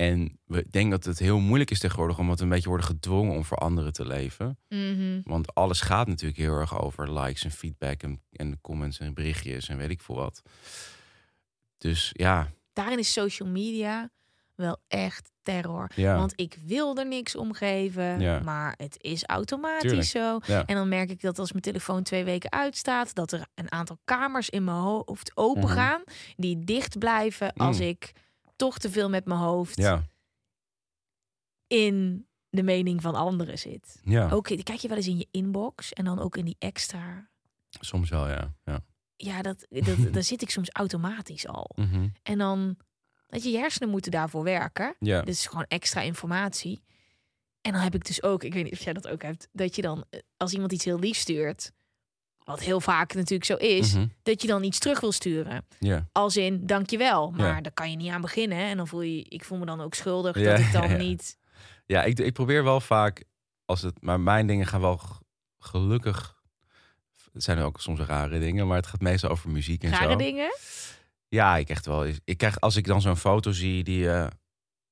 En 0.00 0.38
we 0.44 0.66
denken 0.70 0.90
dat 0.90 1.04
het 1.04 1.18
heel 1.18 1.38
moeilijk 1.38 1.70
is 1.70 1.78
tegenwoordig, 1.78 2.18
omdat 2.18 2.38
we 2.38 2.44
een 2.44 2.50
beetje 2.50 2.68
worden 2.68 2.86
gedwongen 2.86 3.34
om 3.36 3.44
voor 3.44 3.56
anderen 3.56 3.92
te 3.92 4.06
leven. 4.06 4.58
Mhm. 4.68 5.20
Want 5.24 5.54
alles 5.54 5.80
gaat 5.80 6.06
natuurlijk 6.06 6.40
heel 6.40 6.58
erg 6.58 6.80
over 6.82 7.18
likes 7.20 7.44
en 7.44 7.50
feedback 7.50 8.02
en, 8.02 8.22
en 8.32 8.58
comments 8.60 8.98
en 8.98 9.14
berichtjes 9.14 9.68
en 9.68 9.76
weet 9.76 9.90
ik 9.90 10.00
veel 10.00 10.14
wat. 10.14 10.42
Dus 11.78 12.10
ja, 12.12 12.50
Daarin 12.72 12.98
is 12.98 13.12
social 13.12 13.48
media 13.48 14.10
wel 14.54 14.78
echt 14.88 15.30
terror. 15.42 15.90
ja, 15.94 16.16
Want 16.16 16.32
ik 16.36 16.58
wil 16.66 16.96
er 16.96 17.06
niks 17.06 17.36
om 17.36 17.52
geven, 17.52 18.20
Ja. 18.20 18.40
maar 18.40 18.74
het 18.76 18.96
is 19.02 19.24
automatisch 19.26 19.80
Tuurlijk. 19.80 20.08
zo. 20.08 20.38
ja. 20.46 20.66
En 20.66 20.74
dan 20.74 20.88
merk 20.88 21.10
ik 21.10 21.20
dat 21.20 21.38
als 21.38 21.50
mijn 21.50 21.62
telefoon 21.64 22.02
twee 22.02 22.24
weken 22.24 22.52
uitstaat, 22.52 23.14
dat 23.14 23.32
er 23.32 23.46
een 23.54 23.72
aantal 23.72 23.98
kamers 24.04 24.50
in 24.50 24.64
mijn 24.64 24.76
hoofd 24.76 25.30
open 25.34 25.62
Mhm. 25.62 25.72
gaan, 25.72 26.02
die 26.36 26.58
dicht 26.64 26.98
blijven 26.98 27.52
als 27.52 27.78
Mm. 27.78 27.86
ik 27.86 28.12
toch 28.60 28.78
te 28.78 28.90
veel 28.90 29.08
met 29.08 29.24
mijn 29.24 29.40
hoofd 29.40 29.76
ja, 29.76 30.04
in 31.66 32.26
de 32.48 32.62
mening 32.62 33.02
van 33.02 33.14
anderen 33.14 33.58
zit. 33.58 34.00
ja. 34.04 34.36
Oké, 34.36 34.62
kijk 34.62 34.78
je 34.78 34.88
wel 34.88 34.96
eens 34.96 35.06
in 35.06 35.18
je 35.18 35.28
inbox 35.30 35.92
en 35.92 36.04
dan 36.04 36.18
ook 36.18 36.36
in 36.36 36.44
die 36.44 36.56
extra. 36.58 37.30
soms 37.68 38.10
wel, 38.10 38.28
ja. 38.28 38.54
ja. 38.64 38.80
Ja, 39.16 39.42
dat, 39.42 39.66
dat, 39.68 39.96
daar 40.14 40.22
zit 40.22 40.42
ik 40.42 40.50
soms 40.50 40.70
automatisch 40.70 41.46
al. 41.46 41.70
Mhm. 41.74 42.08
En 42.22 42.38
dan, 42.38 42.76
dat 43.26 43.42
je 43.42 43.50
je 43.50 43.58
hersenen 43.58 43.88
moeten 43.88 44.10
daarvoor 44.10 44.42
werken. 44.44 44.96
ja. 44.98 45.20
Dit 45.22 45.34
is 45.34 45.46
gewoon 45.46 45.64
extra 45.68 46.00
informatie. 46.00 46.82
En 47.60 47.72
dan 47.72 47.80
heb 47.80 47.94
ik 47.94 48.04
dus 48.04 48.22
ook, 48.22 48.44
ik 48.44 48.54
weet 48.54 48.64
niet 48.64 48.72
of 48.72 48.84
jij 48.84 48.92
dat 48.92 49.08
ook 49.08 49.22
hebt, 49.22 49.48
dat 49.52 49.76
je 49.76 49.82
dan, 49.82 50.04
eh, 50.10 50.20
als 50.36 50.52
iemand 50.52 50.72
iets 50.72 50.84
heel 50.84 50.98
lief 50.98 51.16
stuurt, 51.16 51.72
wat 52.50 52.60
heel 52.60 52.80
vaak 52.80 53.14
natuurlijk 53.14 53.44
zo 53.44 53.54
is, 53.56 53.94
Mhm. 53.94 54.06
dat 54.22 54.42
je 54.42 54.48
dan 54.48 54.62
iets 54.64 54.78
terug 54.78 55.00
wil 55.00 55.12
sturen. 55.12 55.66
ja. 55.78 56.08
Als 56.12 56.36
in, 56.36 56.66
dankjewel. 56.66 57.30
Maar 57.30 57.62
daar 57.62 57.72
kan 57.72 57.90
je 57.90 57.96
niet 57.96 58.10
aan 58.10 58.20
beginnen. 58.20 58.58
En 58.58 58.76
dan 58.76 58.86
voel 58.88 59.02
je, 59.02 59.22
ik 59.24 59.44
voel 59.44 59.58
me 59.58 59.66
dan 59.66 59.80
ook 59.80 59.94
schuldig 59.94 60.38
Ja, 60.38 60.50
dat 60.50 60.58
ik 60.58 60.72
dan 60.80 60.96
niet... 60.96 61.38
Ja, 61.86 62.02
ik, 62.04 62.18
ik 62.18 62.32
probeer 62.32 62.64
wel 62.64 62.80
vaak, 62.80 63.24
als 63.64 63.82
het, 63.82 64.02
maar 64.02 64.20
mijn 64.20 64.46
dingen 64.46 64.66
gaan 64.66 64.80
wel 64.80 65.00
gelukkig. 65.58 66.38
Het 67.32 67.42
zijn 67.42 67.58
ook 67.58 67.80
soms 67.80 68.00
rare 68.00 68.38
dingen, 68.38 68.66
maar 68.66 68.76
het 68.76 68.86
gaat 68.86 69.00
meestal 69.00 69.30
over 69.30 69.50
muziek 69.50 69.82
en 69.84 69.90
Rare 69.90 70.10
zo. 70.10 70.16
dingen. 70.16 70.50
Ja, 71.28 71.56
ik 71.56 71.68
echt 71.68 71.86
wel. 71.86 72.06
Ik 72.24 72.36
krijg 72.38 72.60
als 72.60 72.76
ik 72.76 72.86
dan 72.86 73.00
zo'n 73.00 73.16
foto 73.16 73.52
zie 73.52 73.84
die 73.84 73.98
je 73.98 74.28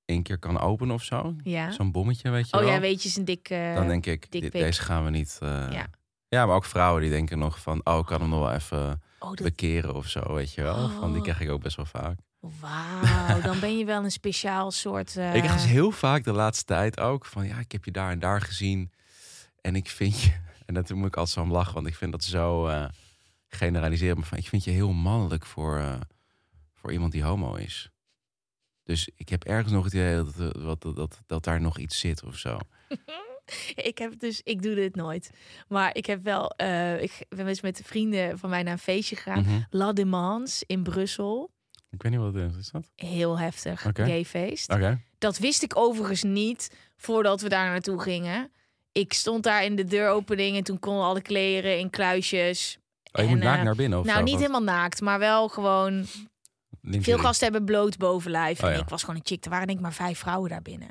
één 0.05 0.23
keer 0.23 0.39
kan 0.39 0.61
openen 0.61 0.95
of 0.95 1.03
zo, 1.03 1.35
Ja. 1.43 1.71
zo'n 1.71 1.93
bommetje, 1.93 2.31
weet 2.31 2.49
je 2.51 2.57
Oh 2.57 2.63
wel. 2.63 2.73
ja, 2.73 2.81
weet 2.81 3.03
je, 3.03 3.09
is 3.09 3.17
een 3.17 3.25
dikke... 3.25 3.73
dan 3.75 3.87
denk 3.89 4.07
ik, 4.07 4.31
dit, 4.31 4.53
deze 4.53 4.83
gaan 4.83 5.05
we 5.05 5.11
niet. 5.11 5.39
eh, 5.43 5.49
Ja. 5.71 5.91
Ja, 6.29 6.47
maar 6.47 6.55
ook 6.57 6.64
vrouwen 6.64 7.01
die 7.03 7.11
denken 7.11 7.39
nog 7.39 7.61
van, 7.61 7.81
oh, 7.85 7.99
ik 7.99 8.07
kan 8.07 8.20
hem 8.20 8.29
nog 8.31 8.39
wel 8.41 8.53
even 8.53 9.03
Oh, 9.20 9.29
dat... 9.29 9.43
bekeren 9.43 9.95
of 9.95 10.07
zo, 10.09 10.35
weet 10.35 10.53
je 10.55 10.62
wel. 10.62 10.89
Van, 10.89 11.09
die 11.09 11.16
Oh. 11.16 11.22
krijg 11.22 11.41
ik 11.41 11.51
ook 11.51 11.62
best 11.62 11.76
wel 11.76 11.87
vaak. 11.87 12.18
Wauw, 12.41 13.41
dan 13.49 13.61
ben 13.61 13.79
je 13.79 13.85
wel 13.85 14.05
een 14.05 14.11
speciaal 14.11 14.70
soort... 14.70 15.16
eh, 15.16 15.35
Ik 15.35 15.43
krijg 15.43 15.57
dus 15.61 15.70
heel 15.70 15.91
vaak 15.91 16.24
de 16.24 16.33
laatste 16.33 16.64
tijd 16.64 17.01
ook 17.01 17.24
van, 17.24 17.47
ja, 17.47 17.59
ik 17.59 17.72
heb 17.72 17.85
je 17.85 17.91
daar 17.91 18.11
en 18.11 18.18
daar 18.18 18.41
gezien 18.41 18.93
en 19.61 19.76
ik 19.76 19.89
vind 19.89 20.20
je, 20.22 20.33
En 20.66 20.74
dat 20.74 20.91
moet 20.91 21.07
ik 21.07 21.16
altijd 21.16 21.35
zo 21.37 21.43
om 21.43 21.53
lachen, 21.53 21.74
want 21.74 21.87
ik 21.87 21.95
vind 21.95 22.12
dat 22.12 22.24
zo 22.24 22.66
eh 22.66 22.85
generaliserend. 23.49 24.18
Maar 24.18 24.26
van, 24.29 24.39
ik 24.39 24.49
vind 24.49 24.64
je 24.64 24.70
heel 24.70 24.93
mannelijk 24.93 25.47
voor, 25.47 25.79
eh, 25.79 25.95
voor 26.74 26.93
iemand 26.93 27.12
die 27.12 27.22
homo 27.22 27.55
is. 27.55 27.91
Dus 28.85 29.09
ik 29.16 29.29
heb 29.29 29.45
ergens 29.45 29.72
nog 29.72 29.85
het 29.85 29.93
idee 29.93 30.16
dat, 30.16 30.29
eh, 30.39 30.62
dat, 30.64 30.83
dat, 30.83 30.97
dat, 30.97 31.20
dat 31.26 31.45
daar 31.45 31.61
nog 31.61 31.79
iets 31.79 31.99
zit 31.99 32.22
of 32.22 32.37
zo. 32.37 32.59
Ik 33.74 33.99
heb 33.99 34.18
dus, 34.18 34.40
ik 34.44 34.62
doe 34.62 34.74
dit 34.74 34.94
nooit. 34.94 35.30
Maar 35.68 35.96
ik 35.96 36.07
heb 36.07 36.24
wel, 36.24 36.51
eh, 36.51 37.03
ik 37.03 37.12
ben 37.28 37.46
eens 37.46 37.61
met 37.61 37.80
vrienden 37.84 38.38
van 38.38 38.51
mij 38.51 38.62
naar 38.62 38.72
een 38.72 38.78
feestje 38.78 39.16
gegaan. 39.16 39.42
Mhm. 39.42 39.61
La 39.70 39.92
Demans 39.92 40.62
in 40.66 40.82
Brussel. 40.82 41.51
Ik 41.90 42.03
weet 42.03 42.12
niet 42.12 42.20
wat 42.20 42.34
het 42.34 42.51
is. 42.53 42.57
Is 42.59 42.70
dat? 42.70 42.90
Heel 42.94 43.38
heftig, 43.38 43.86
Oké. 43.86 44.05
gayfeest. 44.05 44.72
Oké. 44.72 45.01
Dat 45.18 45.38
wist 45.38 45.62
ik 45.62 45.76
overigens 45.76 46.22
niet 46.22 46.70
voordat 46.96 47.40
we 47.40 47.49
daar 47.49 47.70
naartoe 47.70 48.01
gingen. 48.01 48.51
Ik 48.92 49.12
stond 49.12 49.42
daar 49.42 49.64
in 49.64 49.76
de 49.76 49.84
deuropening 49.84 50.57
en 50.57 50.62
toen 50.64 50.78
konden 50.78 51.05
alle 51.05 51.22
kleren 51.22 51.78
in 51.78 51.90
kluisjes. 51.90 52.78
Oh, 53.12 53.22
je 53.22 53.22
En, 53.22 53.28
moet 53.28 53.44
naakt 53.44 53.59
eh, 53.59 53.64
naar 53.64 53.74
binnen 53.76 53.99
of 53.99 54.05
nou, 54.05 54.18
zo? 54.18 54.24
niet 54.24 54.32
Wat? 54.32 54.40
helemaal 54.40 54.74
naakt, 54.76 55.01
maar 55.01 55.18
wel 55.18 55.49
gewoon. 55.49 56.07
Veel 56.82 57.18
gasten 57.18 57.44
hebben 57.44 57.64
bloot 57.64 57.96
bovenlijf. 57.96 58.62
Oh, 58.62 58.68
en 58.68 58.74
ja. 58.74 58.82
ik 58.82 58.88
was 58.88 59.01
gewoon 59.01 59.16
een 59.16 59.26
chick. 59.26 59.44
Er 59.44 59.51
waren 59.51 59.66
denk 59.66 59.78
ik 59.78 59.84
maar 59.84 59.94
vijf 59.94 60.18
vrouwen 60.18 60.51
daar 60.51 60.62
binnen. 60.62 60.88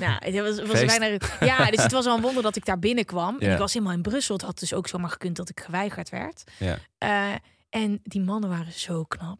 Nou, 0.00 0.12
het 0.24 0.34
was, 0.34 0.56
het 0.56 0.66
was 0.66 0.84
bijna. 0.84 1.18
Ja, 1.40 1.70
dus 1.70 1.82
het 1.82 1.92
was 1.92 2.04
wel 2.04 2.16
een 2.16 2.22
wonder 2.22 2.42
dat 2.42 2.56
ik 2.56 2.64
daar 2.64 2.78
binnenkwam. 2.78 3.38
En 3.38 3.52
ik 3.52 3.58
was 3.58 3.72
helemaal 3.72 3.94
in 3.94 4.02
Brussel. 4.02 4.34
Het 4.34 4.44
had 4.44 4.58
dus 4.58 4.72
ook 4.74 4.88
zomaar 4.88 5.10
gekund 5.10 5.36
dat 5.36 5.48
ik 5.48 5.60
geweigerd 5.60 6.08
werd. 6.10 6.44
Ja. 6.56 6.78
Eh, 6.98 7.34
en 7.70 8.00
die 8.02 8.20
mannen 8.20 8.50
waren 8.50 8.72
zo 8.72 9.04
knap. 9.04 9.38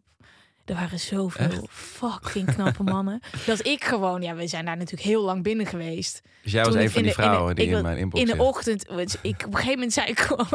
Er 0.65 0.75
waren 0.75 0.99
zoveel 0.99 1.67
fucking 1.71 2.53
knappe 2.53 2.83
mannen. 2.93 3.19
Dat 3.45 3.65
ik 3.65 3.83
gewoon, 3.83 4.21
ja, 4.21 4.35
we 4.35 4.47
zijn 4.47 4.65
daar 4.65 4.77
natuurlijk 4.77 5.07
heel 5.07 5.23
lang 5.23 5.43
binnen 5.43 5.65
geweest. 5.65 6.21
Dus 6.43 6.51
jij 6.51 6.63
was 6.65 6.73
een 6.75 6.89
van 6.89 7.01
in 7.01 7.03
die 7.07 7.15
de- 7.15 7.21
in 7.21 7.23
de- 7.23 7.29
vrouwen 7.29 7.55
die 7.55 7.67
in 7.67 7.81
mijn 7.81 7.97
inbox 7.97 8.21
In 8.23 8.37
de 8.37 8.43
ochtend, 8.43 8.83
ik, 8.89 8.89
op 9.45 9.45
een 9.45 9.53
gegeven 9.53 9.71
moment 9.71 9.93
zei 9.93 10.07
ik 10.07 10.19
gewoon... 10.19 10.47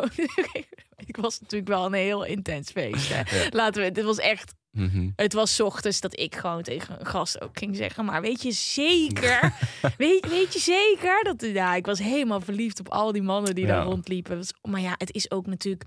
ik 1.07 1.17
was 1.17 1.41
natuurlijk 1.41 1.71
wel 1.71 1.87
een 1.87 1.93
heel 1.93 2.25
intens 2.25 2.71
feest. 2.71 3.09
Hè. 3.13 3.23
Laten 3.51 3.83
we, 3.83 3.93
dit 3.93 4.05
was 4.05 4.19
echt 4.19 4.55
Mhm. 4.75 5.11
het 5.17 5.33
was 5.33 5.61
ochtends 5.61 6.01
dat 6.01 6.19
ik 6.21 6.35
gewoon 6.37 6.63
tegen 6.63 7.01
een 7.01 7.07
gast 7.07 7.41
ook 7.41 7.59
ging 7.59 7.77
zeggen. 7.77 8.05
Maar 8.05 8.21
weet 8.23 8.43
je 8.43 8.53
zeker? 8.53 9.53
weet, 9.99 10.29
weet 10.29 10.53
je 10.53 10.59
zeker? 10.59 11.23
Dat, 11.25 11.41
ja, 11.53 11.75
ik 11.75 11.87
was 11.87 11.99
helemaal 11.99 12.41
verliefd 12.41 12.81
op 12.81 12.89
al 12.89 13.13
die 13.13 13.23
mannen 13.23 13.55
die 13.55 13.67
Ja. 13.67 13.75
daar 13.75 13.85
rondliepen. 13.85 14.37
Was- 14.37 14.55
Maar 14.63 14.81
ja, 14.81 14.95
het 14.99 15.13
is 15.15 15.31
ook 15.31 15.47
natuurlijk... 15.47 15.85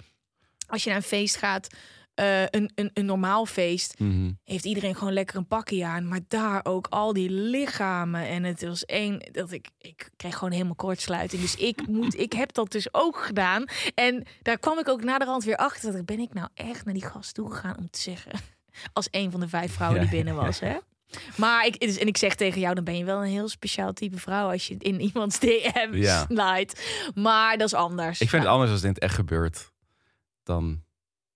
Als 0.68 0.84
je 0.84 0.90
naar 0.90 0.98
een 0.98 1.04
feest 1.04 1.36
gaat, 1.38 1.68
eh, 2.14 2.42
een, 2.46 2.72
een, 2.76 2.90
een 2.94 3.06
normaal 3.06 3.46
feest... 3.46 4.00
Mhm. 4.00 4.32
heeft 4.44 4.66
iedereen 4.66 4.96
gewoon 4.96 5.14
lekker 5.14 5.36
een 5.38 5.48
pakje 5.48 5.86
aan. 5.86 6.08
Maar 6.08 6.20
daar 6.28 6.60
ook 6.66 6.88
al 6.90 7.14
die 7.14 7.30
lichamen. 7.30 8.28
En 8.28 8.44
het 8.44 8.62
was 8.64 8.86
één... 8.86 9.30
dat 9.32 9.52
ik, 9.52 9.70
ik 9.78 10.10
kreeg 10.16 10.34
gewoon 10.34 10.52
helemaal 10.54 10.76
kortsluiting. 10.76 11.42
Dus 11.42 11.56
ik, 11.56 11.88
moet, 11.88 12.20
ik 12.20 12.34
heb 12.34 12.54
dat 12.54 12.72
dus 12.72 12.94
ook 12.94 13.18
gedaan. 13.18 13.66
En 13.96 14.24
daar 14.42 14.58
kwam 14.60 14.80
ik 14.80 14.88
ook 14.90 15.04
naderhand 15.04 15.44
weer 15.44 15.58
achter. 15.58 15.92
Dat 15.92 16.06
ben 16.06 16.20
ik 16.20 16.34
nou 16.34 16.48
echt 16.54 16.86
naar 16.86 16.94
die 16.94 17.06
gast 17.06 17.34
toe 17.34 17.52
gegaan 17.52 17.78
om 17.78 17.90
te 17.90 18.00
zeggen... 18.02 18.32
Als 18.94 19.08
een 19.12 19.32
van 19.32 19.40
de 19.40 19.48
vijf 19.48 19.74
vrouwen 19.74 20.00
die 20.00 20.10
Ja. 20.10 20.16
binnen 20.16 20.36
was, 20.36 20.60
hè? 20.60 20.78
Maar 21.36 21.66
ik, 21.66 21.80
dus- 21.80 21.98
en 21.98 22.08
ik 22.08 22.18
zeg 22.18 22.36
tegen 22.36 22.60
jou, 22.62 22.76
dan 22.76 22.84
ben 22.84 22.98
je 22.98 23.04
wel 23.06 23.22
een 23.24 23.30
heel 23.30 23.48
speciaal 23.50 23.94
type 23.94 24.18
vrouw 24.20 24.52
als 24.52 24.68
je 24.68 24.76
in 24.78 25.00
iemands 25.02 25.40
DM 25.44 25.90
Ja. 25.94 26.26
slijt. 26.30 27.00
Maar 27.16 27.58
dat 27.58 27.68
is 27.68 27.74
anders. 27.74 28.22
Ik 28.22 28.30
vind 28.30 28.32
het 28.32 28.44
Ja. 28.44 28.50
anders 28.50 28.70
als 28.72 28.80
het 28.80 28.88
in 28.90 28.94
het 28.94 29.04
echt 29.04 29.16
gebeurt. 29.16 29.72
Dan 30.44 30.82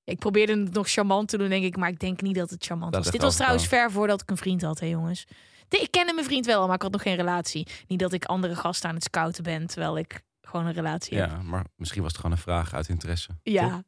Ik 0.03 0.19
probeerde 0.19 0.59
het 0.59 0.73
nog 0.73 0.89
charmant 0.89 1.27
te 1.27 1.37
doen, 1.37 1.49
denk 1.49 1.63
ik, 1.63 1.77
maar 1.77 1.89
ik 1.89 1.99
denk 1.99 2.21
niet 2.21 2.35
dat 2.35 2.49
het 2.49 2.65
charmant 2.65 2.93
Dat 2.93 3.03
was. 3.03 3.11
Dit 3.11 3.21
was 3.21 3.35
trouwens 3.35 3.67
ver 3.67 3.91
voordat 3.91 4.21
ik 4.21 4.29
een 4.29 4.37
vriend 4.37 4.61
had, 4.61 4.79
hè, 4.79 4.85
jongens. 4.85 5.25
Ik 5.69 5.91
kende 5.91 6.13
mijn 6.13 6.25
vriend 6.25 6.45
wel, 6.45 6.65
maar 6.65 6.75
ik 6.75 6.81
had 6.81 6.91
nog 6.91 7.01
geen 7.01 7.15
relatie. 7.15 7.67
Niet 7.87 7.99
dat 7.99 8.13
ik 8.13 8.25
andere 8.25 8.55
gasten 8.55 8.89
aan 8.89 8.95
het 8.95 9.03
scouten 9.03 9.43
ben, 9.43 9.67
terwijl 9.67 9.97
ik 9.97 10.21
gewoon 10.41 10.65
een 10.65 10.73
relatie 10.73 11.17
heb. 11.17 11.29
ja, 11.29 11.41
maar 11.41 11.65
misschien 11.75 12.01
was 12.01 12.11
het 12.11 12.21
gewoon 12.21 12.35
een 12.35 12.41
vraag 12.43 12.73
uit 12.73 12.87
interesse. 12.89 13.27
toch? 13.27 13.37
Ja, 13.43 13.83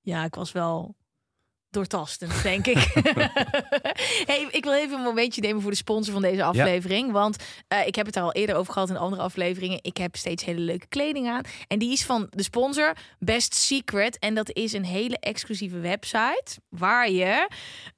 ja, 0.00 0.24
ik 0.24 0.34
was 0.34 0.52
wel 0.52 0.94
doortastend, 1.76 2.42
denk 2.42 2.66
ik. 2.66 2.76
hey, 4.30 4.48
ik 4.50 4.64
wil 4.64 4.72
even 4.72 4.98
een 4.98 5.04
momentje 5.04 5.40
nemen 5.40 5.62
voor 5.62 5.70
de 5.70 5.76
sponsor 5.76 6.12
van 6.12 6.22
deze 6.22 6.44
aflevering. 6.44 7.12
Want 7.12 7.36
eh, 7.68 7.86
ik 7.86 7.94
heb 7.94 8.06
het 8.06 8.14
daar 8.14 8.24
al 8.24 8.32
eerder 8.32 8.56
over 8.56 8.72
gehad 8.72 8.88
in 8.90 8.96
andere 8.96 9.22
afleveringen. 9.22 9.78
Ik 9.82 9.96
heb 9.96 10.16
steeds 10.16 10.44
hele 10.44 10.60
leuke 10.60 10.86
kleding 10.86 11.28
aan. 11.28 11.42
En 11.66 11.78
die 11.78 11.92
is 11.92 12.04
van 12.04 12.26
de 12.30 12.42
sponsor 12.42 12.96
Best 13.18 13.54
Secret. 13.54 14.18
En 14.18 14.34
dat 14.34 14.50
is 14.52 14.72
een 14.72 14.84
hele 14.84 15.18
exclusieve 15.18 15.78
website 15.78 16.60
waar 16.68 17.10
je 17.10 17.48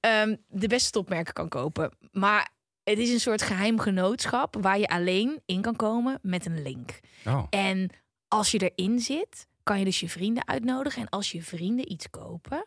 ehm, 0.00 0.36
de 0.48 0.66
beste 0.66 0.90
topmerken 0.90 1.34
kan 1.34 1.48
kopen. 1.48 1.96
Maar 2.12 2.48
het 2.82 2.98
is 2.98 3.10
een 3.10 3.20
soort 3.20 3.42
geheim 3.42 3.78
genootschap 3.78 4.56
waar 4.60 4.78
je 4.78 4.88
alleen 4.88 5.42
in 5.46 5.60
kan 5.60 5.76
komen 5.76 6.18
met 6.22 6.46
een 6.46 6.62
link. 6.62 7.00
Oh, 7.26 7.44
En 7.50 7.90
als 8.28 8.50
je 8.50 8.70
erin 8.72 9.00
zit, 9.00 9.46
kan 9.62 9.78
je 9.78 9.84
dus 9.84 10.00
je 10.00 10.08
vrienden 10.08 10.48
uitnodigen. 10.48 11.02
En 11.02 11.08
als 11.08 11.32
je 11.32 11.42
vrienden 11.42 11.92
iets 11.92 12.10
kopen, 12.10 12.66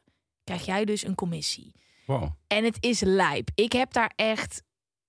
krijg 0.51 0.65
jij 0.65 0.85
dus 0.85 1.05
een 1.05 1.15
commissie. 1.15 1.73
wow. 2.05 2.29
En 2.47 2.63
het 2.63 2.77
is 2.79 2.99
lijp. 2.99 3.49
Ik 3.55 3.71
heb 3.71 3.93
daar 3.93 4.11
echt 4.15 4.63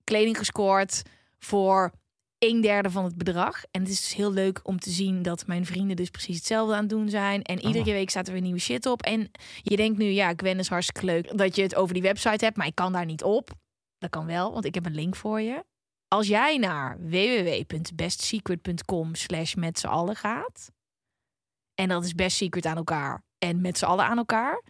kleding 0.04 0.38
gescoord 0.38 1.02
voor 1.38 1.92
een 2.38 2.60
derde 2.60 2.90
van 2.90 3.04
het 3.04 3.16
bedrag. 3.16 3.62
En 3.70 3.80
het 3.80 3.90
is 3.90 4.00
dus 4.00 4.14
heel 4.14 4.32
leuk 4.32 4.60
om 4.62 4.78
te 4.78 4.90
zien 4.90 5.22
dat 5.22 5.46
mijn 5.46 5.66
vrienden 5.66 5.96
dus 5.96 6.10
precies 6.10 6.36
hetzelfde 6.36 6.74
aan 6.74 6.80
het 6.80 6.88
doen 6.88 7.08
zijn. 7.08 7.42
En 7.42 7.58
iedere 7.58 7.78
Oh. 7.84 7.92
week 7.92 8.10
staat 8.10 8.26
er 8.26 8.32
weer 8.32 8.42
nieuwe 8.42 8.58
shit 8.58 8.86
op. 8.86 9.02
En 9.02 9.30
je 9.62 9.76
denkt 9.76 9.98
nu, 9.98 10.04
ja, 10.04 10.32
Gwen 10.36 10.58
is 10.58 10.68
hartstikke 10.68 11.06
leuk 11.06 11.38
dat 11.38 11.56
je 11.56 11.62
het 11.62 11.74
over 11.74 11.94
die 11.94 12.02
website 12.02 12.44
hebt. 12.44 12.56
Maar 12.56 12.66
ik 12.66 12.74
kan 12.74 12.92
daar 12.92 13.04
niet 13.04 13.22
op. 13.22 13.50
Dat 13.98 14.10
kan 14.10 14.26
wel, 14.26 14.52
want 14.52 14.64
ik 14.64 14.74
heb 14.74 14.86
een 14.86 14.94
link 14.94 15.16
voor 15.16 15.40
je. 15.40 15.64
Als 16.08 16.26
jij 16.26 16.56
naar 16.56 16.98
www.bestsecret.com 17.00 19.14
slash 19.14 19.54
met 19.54 19.78
z'n 19.78 19.86
allen 19.86 20.16
gaat... 20.16 20.70
en 21.74 21.88
dat 21.88 22.04
is 22.04 22.14
best 22.14 22.36
secret 22.36 22.66
aan 22.66 22.76
elkaar 22.76 23.22
en 23.38 23.60
met 23.60 23.78
z'n 23.78 23.84
allen 23.84 24.04
aan 24.04 24.18
elkaar... 24.18 24.62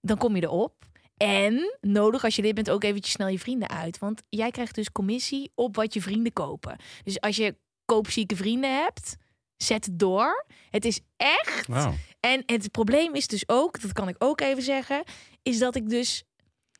dan 0.00 0.16
kom 0.18 0.36
je 0.36 0.42
erop. 0.42 0.74
En 1.16 1.76
nodig 1.80 2.24
als 2.24 2.36
je 2.36 2.42
dit 2.42 2.54
bent 2.54 2.70
ook 2.70 2.84
eventjes 2.84 3.14
snel 3.14 3.28
je 3.28 3.38
vrienden 3.38 3.68
uit. 3.68 3.98
Want 3.98 4.22
jij 4.28 4.50
krijgt 4.50 4.74
dus 4.74 4.92
commissie 4.92 5.52
op 5.54 5.76
wat 5.76 5.94
je 5.94 6.02
vrienden 6.02 6.32
kopen. 6.32 6.76
Dus 7.04 7.20
als 7.20 7.36
je 7.36 7.56
koopzieke 7.84 8.36
vrienden 8.36 8.74
hebt, 8.82 9.16
zet 9.56 9.84
het 9.84 9.98
door. 9.98 10.46
Het 10.70 10.84
is 10.84 11.00
echt 11.16 11.66
Wow. 11.66 11.94
en 12.20 12.42
het 12.46 12.70
probleem 12.70 13.14
is 13.14 13.26
dus 13.26 13.48
ook, 13.48 13.80
dat 13.80 13.92
kan 13.92 14.08
ik 14.08 14.16
ook 14.18 14.40
even 14.40 14.62
zeggen, 14.62 15.02
is 15.42 15.58
dat 15.58 15.74
ik 15.76 15.88
dus. 15.88 16.22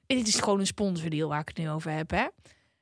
Dit 0.07 0.27
is 0.29 0.35
gewoon 0.41 0.61
een 0.61 0.67
sponsordeal 0.67 1.29
waar 1.29 1.41
ik 1.41 1.49
het 1.49 1.57
nu 1.57 1.71
over 1.71 1.91
heb, 1.91 2.11
hè? 2.11 2.27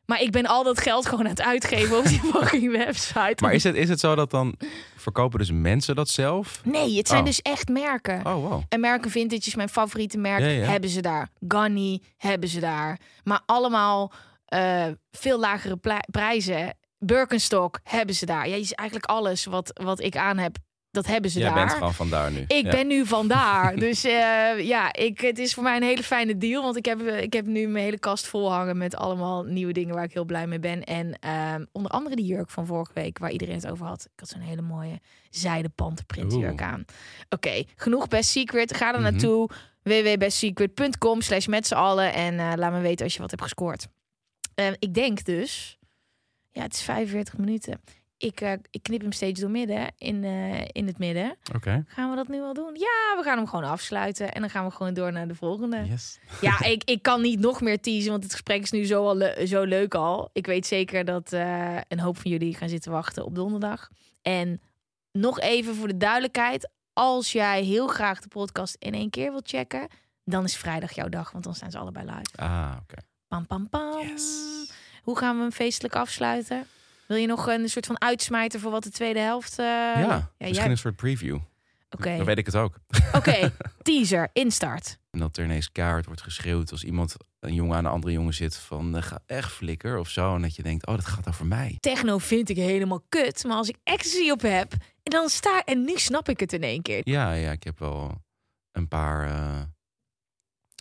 Maar 0.06 0.20
ik 0.20 0.30
ben 0.30 0.46
al 0.46 0.64
dat 0.64 0.80
geld 0.80 1.06
gewoon 1.06 1.24
aan 1.24 1.30
het 1.30 1.42
uitgeven 1.42 1.98
op 1.98 2.04
die 2.04 2.20
fucking 2.32 2.72
website. 2.76 3.36
Maar 3.40 3.54
is 3.54 3.64
het, 3.64 3.74
is 3.74 3.88
het 3.88 4.00
zo 4.00 4.14
dat 4.14 4.30
dan 4.30 4.54
verkopen 4.96 5.38
dus 5.38 5.50
mensen 5.50 5.94
dat 5.96 6.08
zelf? 6.08 6.60
Nee, 6.64 6.96
het 6.96 7.08
zijn 7.08 7.20
Oh. 7.20 7.26
dus 7.26 7.42
echt 7.42 7.68
merken. 7.68 8.26
Oh, 8.26 8.48
wow. 8.48 8.62
American 8.68 9.10
Vintage 9.10 9.46
is 9.46 9.54
mijn 9.54 9.68
favoriete 9.68 10.18
merk. 10.18 10.40
Ja, 10.40 10.46
ja. 10.46 10.64
Hebben 10.66 10.90
ze 10.90 11.00
daar. 11.00 11.28
Ganni 11.48 12.02
hebben 12.16 12.48
ze 12.48 12.60
daar. 12.60 12.98
Maar 13.24 13.40
allemaal 13.46 14.12
eh, 14.44 14.86
veel 15.10 15.38
lagere 15.38 15.78
prijzen. 16.10 16.76
Birkenstock 16.98 17.80
hebben 17.82 18.14
ze 18.14 18.26
daar. 18.26 18.48
Ja, 18.48 18.54
is 18.56 18.72
eigenlijk 18.72 19.08
alles 19.10 19.44
wat, 19.44 19.80
wat 19.82 20.00
ik 20.00 20.16
aan 20.16 20.38
heb, 20.38 20.56
dat 20.96 21.06
hebben 21.06 21.30
ze 21.30 21.38
Jij 21.38 21.48
daar. 21.48 21.58
bent 21.58 21.72
gewoon 21.72 21.94
vandaar 21.94 22.30
nu. 22.32 22.44
Ik 22.46 22.64
Ja. 22.64 22.70
ben 22.70 22.86
nu 22.86 23.06
vandaar. 23.06 23.76
dus 23.86 24.04
eh, 24.04 24.58
ja, 24.66 24.92
ik, 24.92 25.20
het 25.20 25.38
is 25.38 25.54
voor 25.54 25.62
mij 25.62 25.76
een 25.76 25.82
hele 25.82 26.02
fijne 26.02 26.36
deal. 26.36 26.62
Want 26.62 26.76
ik 26.76 26.84
heb, 26.84 27.00
ik 27.02 27.32
heb 27.32 27.46
nu 27.46 27.66
mijn 27.68 27.84
hele 27.84 27.98
kast 27.98 28.26
vol 28.26 28.52
hangen 28.52 28.76
met 28.78 28.96
allemaal 28.96 29.42
nieuwe 29.44 29.72
dingen 29.72 29.94
waar 29.94 30.04
ik 30.04 30.12
heel 30.12 30.24
blij 30.24 30.46
mee 30.46 30.58
ben. 30.58 30.84
En 30.84 31.18
ehm, 31.20 31.64
onder 31.72 31.90
andere 31.90 32.16
die 32.16 32.24
jurk 32.26 32.50
van 32.50 32.66
vorige 32.66 32.92
week 32.94 33.18
waar 33.18 33.30
iedereen 33.30 33.54
het 33.54 33.68
over 33.68 33.86
had. 33.86 34.04
Ik 34.04 34.20
had 34.20 34.28
zo'n 34.28 34.40
hele 34.40 34.62
mooie 34.62 35.00
zijde 35.30 35.68
pantenprint 35.68 36.32
jurk 36.32 36.62
aan. 36.62 36.84
Oké, 37.28 37.64
genoeg 37.76 38.08
Best 38.08 38.30
Secret. 38.30 38.76
Ga 38.76 38.86
er 38.94 39.00
Mhm. 39.00 39.02
naartoe. 39.12 39.48
www.bestsecret.com 39.82 41.20
slash 41.20 41.46
met 41.46 41.66
z'n 41.66 41.74
allen. 41.74 42.12
En 42.12 42.38
eh, 42.38 42.52
laat 42.56 42.72
me 42.72 42.80
weten 42.80 43.04
als 43.04 43.14
je 43.14 43.20
wat 43.20 43.30
hebt 43.30 43.42
gescoord. 43.42 43.86
Eh, 44.54 44.66
ik 44.78 44.94
denk 44.94 45.24
dus... 45.24 45.78
Ja, 46.52 46.62
het 46.62 46.72
is 46.74 46.82
45 46.82 47.36
minuten. 47.38 47.80
Ik, 48.18 48.40
eh, 48.40 48.52
ik 48.70 48.82
knip 48.82 49.00
hem 49.00 49.12
steeds 49.12 49.40
door 49.40 49.50
midden, 49.50 49.92
in, 49.98 50.24
eh, 50.24 50.60
in 50.72 50.86
het 50.86 50.98
midden. 50.98 51.36
Oké. 51.54 51.84
Gaan 51.88 52.10
we 52.10 52.16
dat 52.16 52.28
nu 52.28 52.40
al 52.40 52.54
doen? 52.54 52.70
Ja, 52.74 53.14
we 53.16 53.20
gaan 53.22 53.36
hem 53.36 53.46
gewoon 53.46 53.64
afsluiten. 53.64 54.32
En 54.32 54.40
dan 54.40 54.50
gaan 54.50 54.64
we 54.64 54.70
gewoon 54.70 54.94
door 54.94 55.12
naar 55.12 55.28
de 55.28 55.34
volgende. 55.34 55.84
Yes. 55.84 56.18
Ja, 56.40 56.62
ik, 56.74 56.84
ik 56.84 57.02
kan 57.02 57.20
niet 57.22 57.40
nog 57.40 57.60
meer 57.60 57.80
teasen, 57.80 58.10
want 58.10 58.22
het 58.22 58.32
gesprek 58.32 58.62
is 58.62 58.70
nu 58.70 58.84
zo, 58.84 59.06
al 59.06 59.16
le- 59.16 59.46
zo 59.46 59.62
leuk 59.62 59.94
al. 59.94 60.30
Ik 60.32 60.46
weet 60.46 60.66
zeker 60.66 61.04
dat 61.04 61.32
eh, 61.32 61.76
een 61.88 62.00
hoop 62.00 62.18
van 62.18 62.30
jullie 62.30 62.54
gaan 62.54 62.68
zitten 62.68 62.92
wachten 62.92 63.24
op 63.24 63.34
donderdag. 63.34 63.88
En 64.22 64.60
nog 65.12 65.40
even 65.40 65.74
voor 65.74 65.88
de 65.88 65.96
duidelijkheid. 65.96 66.70
Als 66.92 67.32
jij 67.32 67.62
heel 67.62 67.86
graag 67.86 68.20
de 68.20 68.28
podcast 68.28 68.76
in 68.78 68.94
één 68.94 69.10
keer 69.10 69.30
wilt 69.30 69.48
checken... 69.48 69.88
dan 70.24 70.44
is 70.44 70.56
vrijdag 70.56 70.92
jouw 70.92 71.08
dag, 71.08 71.30
want 71.32 71.44
dan 71.44 71.54
staan 71.54 71.70
ze 71.70 71.78
allebei 71.78 72.04
live. 72.06 72.36
Ah, 72.36 72.76
oké. 72.82 72.94
Pam, 73.28 73.46
pam, 73.46 73.68
pam. 73.68 74.00
Yes. 74.08 74.44
Hoe 75.02 75.18
gaan 75.18 75.36
we 75.36 75.42
hem 75.42 75.52
feestelijk 75.52 75.94
afsluiten? 75.96 76.66
Wil 77.06 77.16
je 77.16 77.26
nog 77.26 77.46
een 77.46 77.68
soort 77.68 77.86
van 77.86 78.00
uitsmijter 78.00 78.60
voor 78.60 78.70
wat 78.70 78.82
de 78.82 78.90
tweede 78.90 79.18
helft... 79.20 79.58
eh, 79.58 79.64
ja, 79.64 80.30
misschien 80.38 80.62
jij- 80.62 80.70
een 80.70 80.78
soort 80.78 80.96
preview. 80.96 81.38
Oké, 81.90 82.16
Dan 82.16 82.26
weet 82.26 82.38
ik 82.38 82.46
het 82.46 82.54
ook. 82.56 82.78
Oké, 83.12 83.52
teaser, 83.82 84.28
instart. 84.32 84.98
En 85.10 85.18
dat 85.18 85.36
er 85.36 85.44
ineens 85.44 85.72
kaart 85.72 86.06
wordt 86.06 86.22
geschreeuwd 86.22 86.70
als 86.70 86.84
iemand, 86.84 87.16
een 87.40 87.54
jongen 87.54 87.76
aan 87.76 87.84
een 87.84 87.90
andere 87.90 88.12
jongen 88.12 88.34
zit 88.34 88.56
van, 88.56 88.96
eh, 88.96 89.02
ga 89.02 89.18
echt 89.26 89.52
flikker 89.52 89.98
of 89.98 90.08
zo. 90.08 90.34
En 90.34 90.42
dat 90.42 90.56
je 90.56 90.62
denkt, 90.62 90.86
oh, 90.86 90.94
dat 90.94 91.04
gaat 91.06 91.28
over 91.28 91.46
mij. 91.46 91.76
Techno 91.80 92.18
vind 92.18 92.48
ik 92.48 92.56
helemaal 92.56 93.04
kut. 93.08 93.44
Maar 93.44 93.56
als 93.56 93.68
ik 93.68 93.76
ecstasy 93.82 94.30
op 94.30 94.40
heb 94.40 94.72
En 94.72 95.10
dan 95.12 95.28
sta 95.28 95.64
en 95.64 95.84
nu 95.84 95.96
snap 95.98 96.28
ik 96.28 96.40
het 96.40 96.52
in 96.52 96.62
één 96.62 96.82
keer. 96.82 97.00
Ja, 97.04 97.32
ja, 97.32 97.50
ik 97.50 97.62
heb 97.62 97.78
wel 97.78 98.22
een 98.72 98.88
paar 98.88 99.26
eh, 99.28 99.62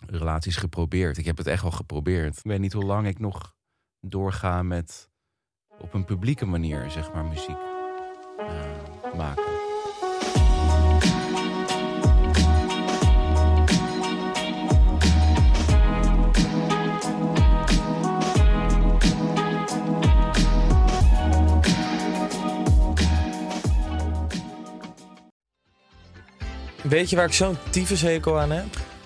relaties 0.06 0.56
geprobeerd. 0.56 1.16
Ik 1.18 1.24
heb 1.24 1.36
het 1.36 1.46
echt 1.46 1.62
wel 1.62 1.70
geprobeerd. 1.70 2.36
Ik 2.36 2.42
weet 2.44 2.58
niet 2.60 2.72
hoe 2.72 2.84
lang 2.84 3.06
ik 3.06 3.18
nog 3.18 3.54
doorga 4.00 4.62
met 4.62 5.08
op 5.78 5.94
een 5.94 6.04
publieke 6.04 6.46
manier, 6.46 6.90
zeg 6.90 7.12
maar, 7.12 7.24
muziek 7.24 7.56
eh, 8.38 9.16
maken. 9.16 9.44
Weet 26.82 27.10
je 27.10 27.16
waar 27.16 27.26
ik 27.26 27.32
zo'n 27.32 27.56
tyfushekel 27.70 28.40
aan 28.40 28.50
heb? 28.50 28.85